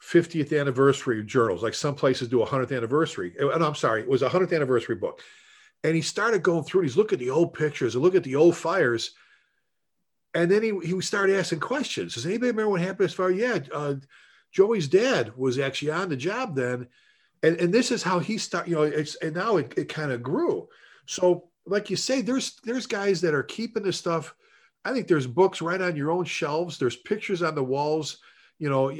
50th 0.01 0.57
anniversary 0.57 1.23
journals. 1.23 1.61
Like 1.61 1.73
some 1.73 1.95
places 1.95 2.27
do 2.27 2.41
a 2.41 2.47
100th 2.47 2.75
anniversary. 2.75 3.33
And 3.39 3.63
I'm 3.63 3.75
sorry, 3.75 4.01
it 4.01 4.09
was 4.09 4.21
a 4.21 4.29
100th 4.29 4.55
anniversary 4.55 4.95
book. 4.95 5.21
And 5.83 5.95
he 5.95 6.01
started 6.01 6.43
going 6.43 6.63
through 6.63 6.83
these, 6.83 6.97
look 6.97 7.13
at 7.13 7.19
the 7.19 7.29
old 7.29 7.53
pictures 7.53 7.95
and 7.95 8.03
look 8.03 8.15
at 8.15 8.23
the 8.23 8.35
old 8.35 8.55
fires. 8.55 9.11
And 10.33 10.49
then 10.49 10.61
he, 10.61 10.77
he 10.85 10.99
started 11.01 11.37
asking 11.37 11.59
questions. 11.59 12.13
Does 12.13 12.25
anybody 12.25 12.51
remember 12.51 12.71
what 12.71 12.81
happened 12.81 13.09
as 13.09 13.13
far? 13.13 13.31
Yeah, 13.31 13.59
uh, 13.73 13.95
Joey's 14.51 14.87
dad 14.87 15.35
was 15.37 15.59
actually 15.59 15.91
on 15.91 16.09
the 16.09 16.17
job 16.17 16.55
then. 16.55 16.87
And, 17.43 17.57
and 17.57 17.73
this 17.73 17.91
is 17.91 18.03
how 18.03 18.19
he 18.19 18.37
started, 18.37 18.69
you 18.69 18.75
know, 18.75 18.83
it's, 18.83 19.15
and 19.15 19.35
now 19.35 19.57
it, 19.57 19.73
it 19.77 19.89
kind 19.89 20.11
of 20.11 20.21
grew. 20.21 20.67
So 21.05 21.49
like 21.65 21.89
you 21.89 21.95
say, 21.95 22.21
there's, 22.21 22.55
there's 22.63 22.85
guys 22.85 23.21
that 23.21 23.33
are 23.33 23.43
keeping 23.43 23.83
this 23.83 23.97
stuff. 23.97 24.35
I 24.83 24.91
think 24.91 25.07
there's 25.07 25.27
books 25.27 25.61
right 25.61 25.81
on 25.81 25.95
your 25.95 26.11
own 26.11 26.25
shelves. 26.25 26.77
There's 26.77 26.95
pictures 26.95 27.41
on 27.41 27.55
the 27.55 27.63
walls 27.63 28.17
you 28.59 28.69
know 28.69 28.93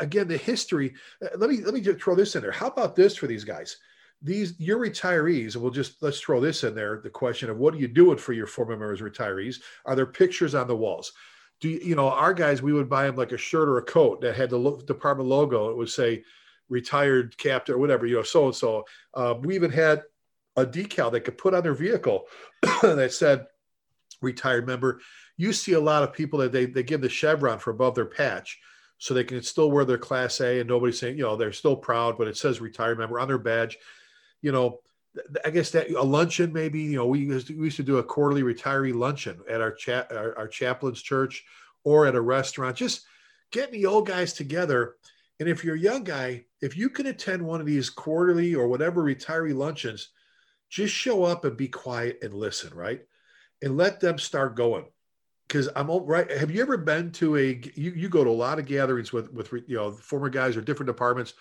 again 0.00 0.28
the 0.28 0.36
history 0.36 0.94
uh, 1.24 1.28
let 1.38 1.48
me 1.48 1.58
let 1.62 1.72
me 1.72 1.80
just 1.80 2.00
throw 2.00 2.14
this 2.14 2.36
in 2.36 2.42
there. 2.42 2.52
How 2.52 2.66
about 2.66 2.94
this 2.94 3.16
for 3.16 3.26
these 3.26 3.44
guys? 3.44 3.78
These 4.20 4.58
your 4.58 4.78
retirees 4.78 5.56
we'll 5.56 5.70
just 5.70 6.02
let's 6.02 6.20
throw 6.20 6.40
this 6.40 6.64
in 6.64 6.74
there 6.74 7.00
the 7.02 7.10
question 7.10 7.48
of 7.48 7.58
what 7.58 7.74
are 7.74 7.78
you 7.78 7.88
doing 7.88 8.18
for 8.18 8.32
your 8.32 8.46
former 8.46 8.76
members 8.76 9.00
retirees? 9.00 9.60
Are 9.84 9.96
there 9.96 10.06
pictures 10.06 10.54
on 10.54 10.66
the 10.66 10.76
walls? 10.76 11.12
Do 11.60 11.68
you, 11.68 11.80
you 11.80 11.94
know 11.94 12.10
our 12.10 12.34
guys 12.34 12.60
we 12.60 12.72
would 12.72 12.90
buy 12.90 13.06
them 13.06 13.16
like 13.16 13.32
a 13.32 13.38
shirt 13.38 13.68
or 13.68 13.78
a 13.78 13.82
coat 13.82 14.20
that 14.20 14.36
had 14.36 14.50
the 14.50 14.58
lo- 14.58 14.80
department 14.80 15.28
logo. 15.28 15.70
It 15.70 15.76
would 15.76 15.88
say 15.88 16.24
retired 16.68 17.38
captain 17.38 17.76
or 17.76 17.78
whatever 17.78 18.06
you 18.06 18.16
know 18.16 18.22
so 18.22 18.46
and 18.46 18.54
so 18.54 18.84
we 19.42 19.54
even 19.54 19.70
had 19.70 20.02
a 20.56 20.66
decal 20.66 21.12
they 21.12 21.20
could 21.20 21.38
put 21.38 21.54
on 21.54 21.62
their 21.62 21.74
vehicle 21.74 22.24
that 22.82 23.12
said 23.12 23.46
retired 24.22 24.66
member. 24.66 25.00
You 25.36 25.52
see 25.52 25.74
a 25.74 25.80
lot 25.80 26.02
of 26.02 26.12
people 26.12 26.38
that 26.40 26.52
they, 26.52 26.66
they 26.66 26.82
give 26.82 27.02
the 27.02 27.08
chevron 27.08 27.58
for 27.58 27.70
above 27.70 27.94
their 27.94 28.06
patch 28.06 28.58
so 28.98 29.12
they 29.12 29.24
can 29.24 29.42
still 29.42 29.70
wear 29.70 29.84
their 29.84 29.98
class 29.98 30.40
A 30.40 30.60
and 30.60 30.68
nobody's 30.68 30.98
saying, 30.98 31.18
you 31.18 31.24
know, 31.24 31.36
they're 31.36 31.52
still 31.52 31.76
proud, 31.76 32.16
but 32.16 32.28
it 32.28 32.36
says 32.36 32.60
retired 32.60 32.98
member 32.98 33.20
on 33.20 33.28
their 33.28 33.38
badge. 33.38 33.78
You 34.40 34.52
know, 34.52 34.80
I 35.44 35.50
guess 35.50 35.70
that 35.70 35.90
a 35.90 36.02
luncheon 36.02 36.52
maybe, 36.52 36.80
you 36.80 36.96
know, 36.96 37.06
we 37.06 37.20
used, 37.20 37.48
to, 37.48 37.58
we 37.58 37.66
used 37.66 37.76
to 37.78 37.82
do 37.82 37.98
a 37.98 38.04
quarterly 38.04 38.42
retiree 38.42 38.94
luncheon 38.94 39.40
at 39.48 39.60
our 39.60 39.76
our, 40.10 40.38
our 40.38 40.48
chaplain's 40.48 41.02
church 41.02 41.44
or 41.84 42.06
at 42.06 42.14
a 42.14 42.20
restaurant, 42.20 42.76
just 42.76 43.06
getting 43.50 43.72
the 43.72 43.86
old 43.86 44.06
guys 44.06 44.32
together. 44.32 44.96
And 45.38 45.48
if 45.48 45.62
you're 45.62 45.76
a 45.76 45.80
young 45.80 46.02
guy, 46.02 46.44
if 46.62 46.76
you 46.76 46.88
can 46.88 47.06
attend 47.06 47.42
one 47.42 47.60
of 47.60 47.66
these 47.66 47.90
quarterly 47.90 48.54
or 48.54 48.68
whatever 48.68 49.02
retiree 49.02 49.54
luncheons, 49.54 50.08
just 50.68 50.94
show 50.94 51.24
up 51.24 51.44
and 51.44 51.56
be 51.56 51.68
quiet 51.68 52.18
and 52.22 52.34
listen, 52.34 52.74
right? 52.74 53.02
And 53.62 53.76
let 53.76 54.00
them 54.00 54.18
start 54.18 54.56
going 54.56 54.86
because 55.46 55.68
I'm 55.76 55.90
all 55.90 56.00
right. 56.00 56.30
Have 56.30 56.50
you 56.50 56.60
ever 56.60 56.76
been 56.76 57.12
to 57.12 57.36
a 57.36 57.60
you, 57.74 57.92
you 57.92 58.08
go 58.08 58.24
to 58.24 58.30
a 58.30 58.32
lot 58.32 58.58
of 58.58 58.66
gatherings 58.66 59.12
with 59.12 59.32
with 59.32 59.52
you 59.52 59.76
know 59.76 59.92
former 59.92 60.28
guys 60.28 60.56
or 60.56 60.60
different 60.60 60.88
departments? 60.88 61.34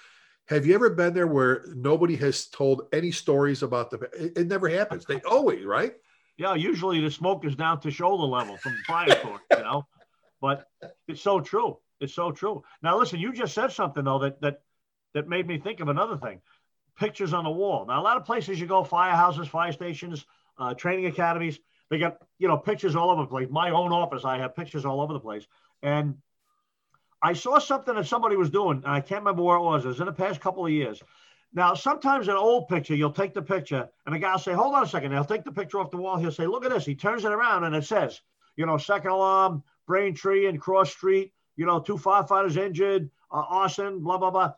Have 0.47 0.65
you 0.65 0.75
ever 0.75 0.91
been 0.91 1.13
there 1.13 1.27
where 1.27 1.65
nobody 1.75 2.15
has 2.17 2.45
told 2.45 2.83
any 2.93 3.11
stories 3.11 3.63
about 3.63 3.89
the? 3.89 3.97
It, 4.13 4.37
it 4.37 4.47
never 4.47 4.69
happens. 4.69 5.05
They 5.05 5.21
always 5.21 5.65
right. 5.65 5.93
Yeah, 6.37 6.53
usually 6.53 7.01
the 7.01 7.09
smoke 7.09 7.45
is 7.45 7.55
down 7.55 7.79
to 7.81 7.91
shoulder 7.91 8.25
level 8.25 8.57
from 8.57 8.73
the 8.73 8.83
fire 8.85 9.07
torch, 9.21 9.41
you 9.51 9.63
know. 9.63 9.87
But 10.41 10.67
it's 11.07 11.21
so 11.21 11.39
true. 11.39 11.79
It's 11.99 12.13
so 12.13 12.31
true. 12.31 12.63
Now 12.83 12.99
listen, 12.99 13.19
you 13.19 13.33
just 13.33 13.53
said 13.53 13.71
something 13.71 14.03
though 14.03 14.19
that 14.19 14.41
that 14.41 14.61
that 15.13 15.27
made 15.27 15.47
me 15.47 15.57
think 15.59 15.79
of 15.79 15.87
another 15.87 16.17
thing. 16.17 16.41
Pictures 16.99 17.33
on 17.33 17.43
the 17.43 17.49
wall. 17.49 17.85
Now 17.87 17.99
a 17.99 18.03
lot 18.03 18.17
of 18.17 18.25
places 18.25 18.59
you 18.59 18.67
go, 18.67 18.83
firehouses, 18.83 19.47
fire 19.47 19.71
stations, 19.71 20.25
uh, 20.59 20.73
training 20.73 21.07
academies 21.07 21.59
they 21.89 21.99
got, 21.99 22.17
you 22.39 22.47
know, 22.47 22.57
pictures 22.57 22.95
all 22.95 23.11
over 23.11 23.21
the 23.21 23.27
place. 23.27 23.47
My 23.49 23.69
own 23.69 23.91
office, 23.91 24.25
I 24.25 24.37
have 24.39 24.55
pictures 24.55 24.85
all 24.85 25.01
over 25.01 25.13
the 25.13 25.19
place. 25.19 25.45
And 25.83 26.17
I 27.21 27.33
saw 27.33 27.59
something 27.59 27.95
that 27.95 28.07
somebody 28.07 28.35
was 28.35 28.49
doing, 28.49 28.77
and 28.77 28.87
I 28.87 29.01
can't 29.01 29.21
remember 29.21 29.43
where 29.43 29.57
it 29.57 29.63
was. 29.63 29.85
It 29.85 29.89
was 29.89 29.99
in 29.99 30.05
the 30.05 30.13
past 30.13 30.41
couple 30.41 30.65
of 30.65 30.71
years. 30.71 31.01
Now, 31.53 31.73
sometimes 31.73 32.27
an 32.27 32.35
old 32.35 32.67
picture, 32.67 32.95
you'll 32.95 33.11
take 33.11 33.33
the 33.33 33.41
picture, 33.41 33.87
and 34.05 34.13
the 34.13 34.19
guy 34.19 34.31
will 34.33 34.39
say, 34.39 34.53
Hold 34.53 34.75
on 34.75 34.83
a 34.83 34.87
second. 34.87 35.11
He'll 35.11 35.23
take 35.23 35.45
the 35.45 35.51
picture 35.51 35.79
off 35.79 35.91
the 35.91 35.97
wall. 35.97 36.17
He'll 36.17 36.31
say, 36.31 36.47
Look 36.47 36.65
at 36.65 36.71
this. 36.71 36.85
He 36.85 36.95
turns 36.95 37.23
it 37.23 37.31
around, 37.31 37.63
and 37.63 37.75
it 37.75 37.85
says, 37.85 38.19
You 38.57 38.65
know, 38.65 38.77
second 38.77 39.11
alarm, 39.11 39.63
Braintree 39.87 40.47
and 40.47 40.59
Cross 40.59 40.91
Street, 40.91 41.33
you 41.55 41.65
know, 41.65 41.79
two 41.79 41.97
firefighters 41.97 42.57
injured, 42.57 43.09
uh, 43.31 43.43
arson, 43.47 44.03
blah, 44.03 44.17
blah, 44.17 44.31
blah. 44.31 44.53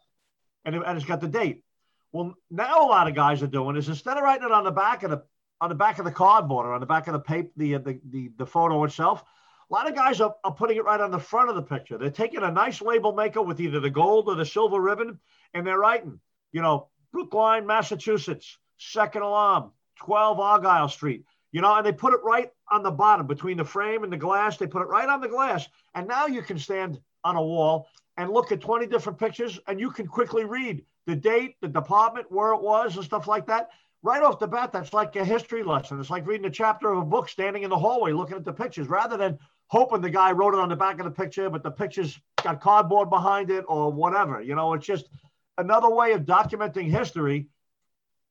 And, 0.66 0.76
it, 0.76 0.82
and 0.86 0.98
it's 0.98 1.06
got 1.06 1.22
the 1.22 1.28
date. 1.28 1.64
Well, 2.12 2.36
now 2.50 2.86
a 2.86 2.88
lot 2.88 3.08
of 3.08 3.16
guys 3.16 3.44
are 3.44 3.48
doing 3.48 3.76
is 3.76 3.90
instead 3.90 4.18
of 4.18 4.24
writing 4.24 4.46
it 4.46 4.52
on 4.52 4.64
the 4.64 4.72
back 4.72 5.04
of 5.04 5.12
the 5.12 5.24
on 5.60 5.70
the 5.70 5.76
back 5.76 6.00
of 6.00 6.06
the 6.06 6.12
cardboard 6.12 6.66
or 6.66 6.74
on 6.74 6.80
the 6.80 6.86
back 6.86 7.08
of 7.08 7.14
the 7.14 7.20
paper, 7.20 7.50
the, 7.58 7.76
uh, 7.76 7.80
the, 7.80 8.00
the, 8.12 8.32
the 8.38 8.46
photo 8.46 8.84
itself, 8.84 9.24
A 9.70 9.74
lot 9.74 9.90
of 9.90 9.96
guys 9.96 10.22
are, 10.22 10.36
are 10.44 10.54
putting 10.54 10.78
it 10.78 10.86
right 10.86 11.02
on 11.02 11.12
the 11.12 11.20
front 11.20 11.50
of 11.50 11.56
the 11.56 11.62
picture. 11.62 11.98
They're 11.98 12.10
taking 12.12 12.44
a 12.44 12.52
nice 12.52 12.82
label 12.82 13.14
maker 13.14 13.42
with 13.42 13.60
either 13.60 13.80
the 13.80 13.90
gold 13.90 14.28
or 14.28 14.36
the 14.36 14.46
silver 14.46 14.80
ribbon, 14.80 15.20
and 15.54 15.66
they're 15.66 15.80
writing, 15.80 16.20
you 16.52 16.62
know, 16.62 16.88
Brookline, 17.12 17.66
Massachusetts, 17.66 18.58
second 18.78 19.24
alarm, 19.24 19.72
12 19.98 20.40
Argyle 20.40 20.90
Street, 20.90 21.26
you 21.52 21.62
know, 21.62 21.76
and 21.76 21.86
they 21.86 21.94
put 21.94 22.14
it 22.14 22.20
right 22.24 22.52
on 22.70 22.84
the 22.84 22.92
bottom 22.92 23.26
between 23.26 23.58
the 23.58 23.66
frame 23.66 24.04
and 24.04 24.14
the 24.14 24.18
glass. 24.18 24.58
They 24.58 24.68
put 24.68 24.82
it 24.82 24.90
right 24.90 25.10
on 25.10 25.22
the 25.22 25.28
glass. 25.28 25.68
And 25.96 26.08
now 26.08 26.28
you 26.28 26.42
can 26.42 26.60
stand 26.60 27.00
on 27.24 27.36
a 27.36 27.42
wall 27.42 27.88
and 28.18 28.30
look 28.30 28.52
at 28.52 28.62
20 28.62 28.86
different 28.88 29.18
pictures 29.18 29.60
and 29.68 29.80
you 29.80 29.90
can 29.90 30.06
quickly 30.08 30.44
read 30.44 30.84
the 31.06 31.16
date, 31.16 31.56
the 31.62 31.68
department, 31.68 32.32
where 32.32 32.54
it 32.54 32.62
was, 32.62 32.96
and 32.96 33.06
stuff 33.06 33.28
like 33.28 33.48
that. 33.48 33.70
Right 34.04 34.22
off 34.24 34.40
the 34.40 34.48
bat, 34.48 34.72
that's 34.72 34.94
like 34.94 35.16
a 35.16 35.26
history 35.26 35.64
lesson. 35.64 36.00
It's 36.00 36.10
like 36.10 36.28
reading 36.28 36.46
a 36.46 36.52
chapter 36.52 36.92
of 36.92 37.00
a 37.00 37.06
book 37.06 37.30
standing 37.30 37.64
in 37.64 37.70
the 37.70 37.78
hallway 37.78 38.14
looking 38.14 38.38
at 38.38 38.46
the 38.46 38.54
pictures 38.54 38.88
rather 38.88 39.18
than 39.18 39.40
hoping 39.68 40.02
the 40.02 40.10
guy 40.10 40.32
wrote 40.32 40.54
it 40.54 40.60
on 40.60 40.70
the 40.70 40.76
back 40.76 41.00
of 41.00 41.06
the 41.06 41.12
picture, 41.12 41.50
but 41.50 41.64
the 41.64 41.72
picture's 41.72 42.20
got 42.44 42.62
cardboard 42.62 43.10
behind 43.10 43.50
it 43.50 43.66
or 43.68 43.92
whatever. 43.92 44.42
You 44.42 44.56
know, 44.56 44.74
it's 44.74 44.86
just 44.86 45.10
another 45.58 45.90
way 45.90 46.14
of 46.14 46.22
documenting 46.22 46.90
history 46.90 47.48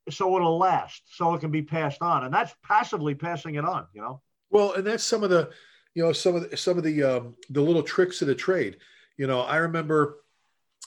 so 0.09 0.37
it'll 0.37 0.59
last, 0.59 1.03
so 1.17 1.35
it 1.35 1.41
can 1.41 1.51
be 1.51 1.63
passed 1.63 2.01
on. 2.01 2.25
And 2.25 2.33
that's 2.33 2.55
passively 2.63 3.15
passing 3.15 3.57
it 3.57 3.65
on, 3.65 3.87
you 3.93 4.01
know? 4.01 4.21
Well, 4.51 4.75
and 4.75 4.87
that's 4.87 5.05
some 5.05 5.25
of 5.25 5.31
the, 5.31 5.51
you 5.95 6.03
know, 6.05 6.13
some 6.13 6.37
of 6.37 6.49
the, 6.49 6.57
some 6.57 6.79
of 6.79 6.85
the, 6.85 7.03
um, 7.03 7.35
the 7.51 7.61
little 7.61 7.83
tricks 7.83 8.23
of 8.23 8.29
the 8.29 8.35
trade. 8.35 8.77
You 9.17 9.27
know, 9.27 9.41
I 9.41 9.57
remember, 9.57 10.19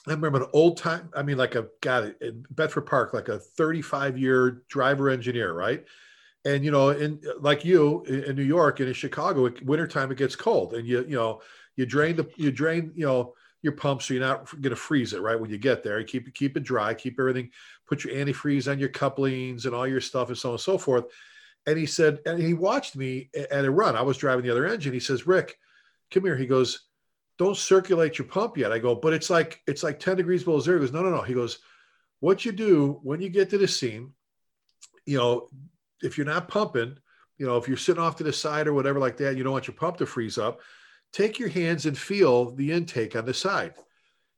I 0.06 0.12
remember 0.12 0.42
an 0.42 0.50
old 0.52 0.76
time, 0.78 1.10
I 1.14 1.22
mean, 1.22 1.36
like 1.36 1.54
a 1.54 1.68
guy 1.80 2.12
in 2.20 2.46
Bedford 2.50 2.82
Park, 2.82 3.12
like 3.12 3.28
a 3.28 3.38
35 3.38 4.16
year 4.16 4.62
driver 4.68 5.10
engineer, 5.10 5.52
right? 5.52 5.84
And, 6.44 6.64
you 6.64 6.70
know, 6.70 6.88
in 6.90 7.20
like 7.38 7.64
you 7.64 8.02
in, 8.04 8.24
in 8.24 8.36
New 8.36 8.42
York 8.42 8.80
and 8.80 8.88
in 8.88 8.94
Chicago, 8.94 9.50
wintertime, 9.62 10.10
it 10.10 10.18
gets 10.18 10.36
cold 10.36 10.72
and 10.72 10.86
you, 10.86 11.02
you 11.02 11.16
know, 11.16 11.42
you 11.76 11.84
drain 11.84 12.16
the, 12.16 12.28
you 12.36 12.50
drain, 12.50 12.92
you 12.94 13.06
know, 13.06 13.34
your 13.62 13.72
pump 13.74 14.00
so 14.00 14.14
you're 14.14 14.22
not 14.22 14.50
going 14.50 14.70
to 14.70 14.76
freeze 14.76 15.12
it 15.12 15.20
right 15.20 15.38
when 15.38 15.50
you 15.50 15.58
get 15.58 15.82
there. 15.82 15.98
You 16.00 16.06
keep 16.06 16.32
keep 16.34 16.56
it 16.56 16.62
dry, 16.62 16.94
keep 16.94 17.20
everything, 17.20 17.50
put 17.86 18.04
your 18.04 18.14
antifreeze 18.14 18.70
on 18.70 18.78
your 18.78 18.88
couplings 18.88 19.66
and 19.66 19.74
all 19.74 19.86
your 19.86 20.00
stuff 20.00 20.28
and 20.28 20.38
so 20.38 20.50
on 20.50 20.54
and 20.54 20.60
so 20.60 20.78
forth. 20.78 21.04
And 21.66 21.76
he 21.78 21.84
said, 21.84 22.20
and 22.24 22.42
he 22.42 22.54
watched 22.54 22.96
me 22.96 23.28
at 23.34 23.64
a 23.64 23.70
run. 23.70 23.96
I 23.96 24.02
was 24.02 24.16
driving 24.16 24.44
the 24.44 24.50
other 24.50 24.66
engine. 24.66 24.94
He 24.94 25.00
says, 25.00 25.26
Rick, 25.26 25.58
come 26.10 26.24
here. 26.24 26.36
He 26.36 26.46
goes, 26.46 26.88
don't 27.40 27.56
circulate 27.56 28.18
your 28.18 28.28
pump 28.28 28.56
yet. 28.56 28.70
I 28.70 28.78
go, 28.78 28.94
but 28.94 29.12
it's 29.12 29.30
like 29.30 29.60
it's 29.66 29.82
like 29.82 29.98
10 29.98 30.18
degrees 30.18 30.44
below 30.44 30.60
zero. 30.60 30.78
He 30.78 30.86
goes, 30.86 30.92
no, 30.92 31.02
no, 31.02 31.10
no. 31.10 31.22
He 31.22 31.34
goes, 31.34 31.58
what 32.20 32.44
you 32.44 32.52
do 32.52 33.00
when 33.02 33.20
you 33.20 33.30
get 33.30 33.50
to 33.50 33.58
the 33.58 33.66
scene, 33.66 34.12
you 35.06 35.18
know, 35.18 35.48
if 36.02 36.16
you're 36.16 36.26
not 36.26 36.48
pumping, 36.48 36.96
you 37.38 37.46
know, 37.46 37.56
if 37.56 37.66
you're 37.66 37.76
sitting 37.76 38.02
off 38.02 38.16
to 38.16 38.24
the 38.24 38.32
side 38.32 38.68
or 38.68 38.74
whatever 38.74 38.98
like 38.98 39.16
that, 39.16 39.36
you 39.36 39.42
don't 39.42 39.54
want 39.54 39.66
your 39.66 39.76
pump 39.76 39.96
to 39.96 40.06
freeze 40.06 40.38
up 40.38 40.60
take 41.12 41.38
your 41.38 41.48
hands 41.48 41.86
and 41.86 41.96
feel 41.96 42.54
the 42.54 42.72
intake 42.72 43.16
on 43.16 43.24
the 43.24 43.34
side. 43.34 43.74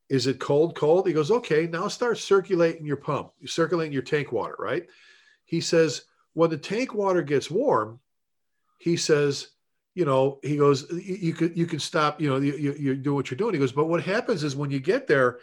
Is 0.09 0.27
it 0.27 0.41
cold, 0.41 0.75
cold? 0.75 1.07
He 1.07 1.13
goes, 1.13 1.31
okay, 1.31 1.67
now 1.67 1.89
start 1.89 2.19
circulating 2.19 2.85
your 2.85 2.97
pump, 2.97 3.33
You're 3.39 3.49
circulating 3.49 3.93
your 3.93 4.03
tank 4.03 4.33
water, 4.33 4.57
right? 4.59 4.87
He 5.45 5.61
says, 5.61 6.03
when 6.35 6.51
the 6.51 6.59
tank 6.59 6.95
water 6.95 7.23
gets 7.23 7.51
warm, 7.51 8.01
he 8.79 8.97
says, 8.97 9.49
you 9.95 10.05
know, 10.05 10.39
he 10.43 10.57
goes, 10.57 10.91
you 10.91 11.35
could, 11.35 11.57
you 11.57 11.67
can 11.67 11.79
stop, 11.79 12.21
you 12.21 12.29
know, 12.29 12.37
you, 12.39 12.75
you, 12.79 12.95
do 12.95 13.15
what 13.15 13.31
you're 13.31 13.37
doing. 13.37 13.53
He 13.53 13.61
goes, 13.61 13.73
but 13.73 13.89
what 13.89 14.03
happens 14.03 14.43
is 14.43 14.57
when 14.57 14.71
you 14.71 14.81
get 14.81 15.07
there, 15.07 15.39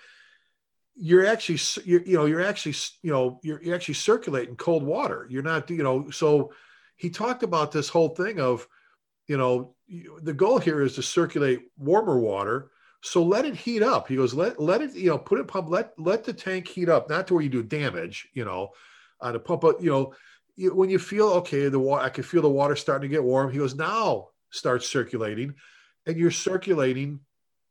you're 0.96 1.26
actually, 1.26 1.60
you're, 1.86 2.02
you 2.02 2.18
know, 2.18 2.26
you're 2.26 2.42
actually, 2.42 2.76
you 3.04 3.12
know, 3.12 3.40
you're, 3.44 3.62
you're 3.62 3.76
actually 3.76 3.94
circulating 3.94 4.56
cold 4.56 4.84
water. 4.84 5.28
You're 5.30 5.44
not, 5.44 5.70
you 5.70 5.84
know, 5.84 6.10
so 6.10 6.52
he 6.96 7.10
talked 7.10 7.44
about 7.44 7.72
this 7.72 7.90
whole 7.90 8.10
thing 8.10 8.40
of, 8.40 8.68
you 9.28 9.38
know, 9.38 9.76
the 10.22 10.34
goal 10.34 10.58
here 10.58 10.82
is 10.82 10.96
to 10.96 11.04
circulate 11.04 11.62
warmer 11.78 12.20
water. 12.20 12.72
So 13.02 13.24
let 13.24 13.46
it 13.46 13.56
heat 13.56 13.82
up. 13.82 14.08
He 14.08 14.18
goes, 14.18 14.34
let 14.34 14.60
let 14.60 14.82
it, 14.82 14.94
you 14.94 15.10
know, 15.10 15.18
put 15.18 15.40
it 15.40 15.48
pump, 15.48 15.70
let 15.70 15.94
let 15.98 16.26
the 16.26 16.34
tank 16.34 16.68
heat 16.68 16.90
up, 16.90 17.10
not 17.10 17.28
to 17.28 17.36
where 17.36 17.44
you 17.44 17.50
do 17.50 17.64
damage, 17.64 18.28
you 18.34 18.44
know, 18.44 18.72
on 19.22 19.36
a 19.36 19.40
pump, 19.40 19.62
but 19.62 19.82
you 19.82 19.90
know, 19.90 20.14
when 20.74 20.90
you 20.90 21.00
feel 21.00 21.30
okay, 21.30 21.70
the 21.70 21.80
water, 21.80 22.04
I 22.04 22.10
can 22.10 22.24
feel 22.24 22.42
the 22.42 22.50
water 22.50 22.76
starting 22.76 23.10
to 23.10 23.16
get 23.16 23.24
warm. 23.24 23.52
He 23.52 23.60
goes, 23.60 23.76
now 23.76 24.30
start 24.50 24.84
circulating, 24.84 25.56
and 26.06 26.18
you're 26.18 26.32
circulating 26.32 27.20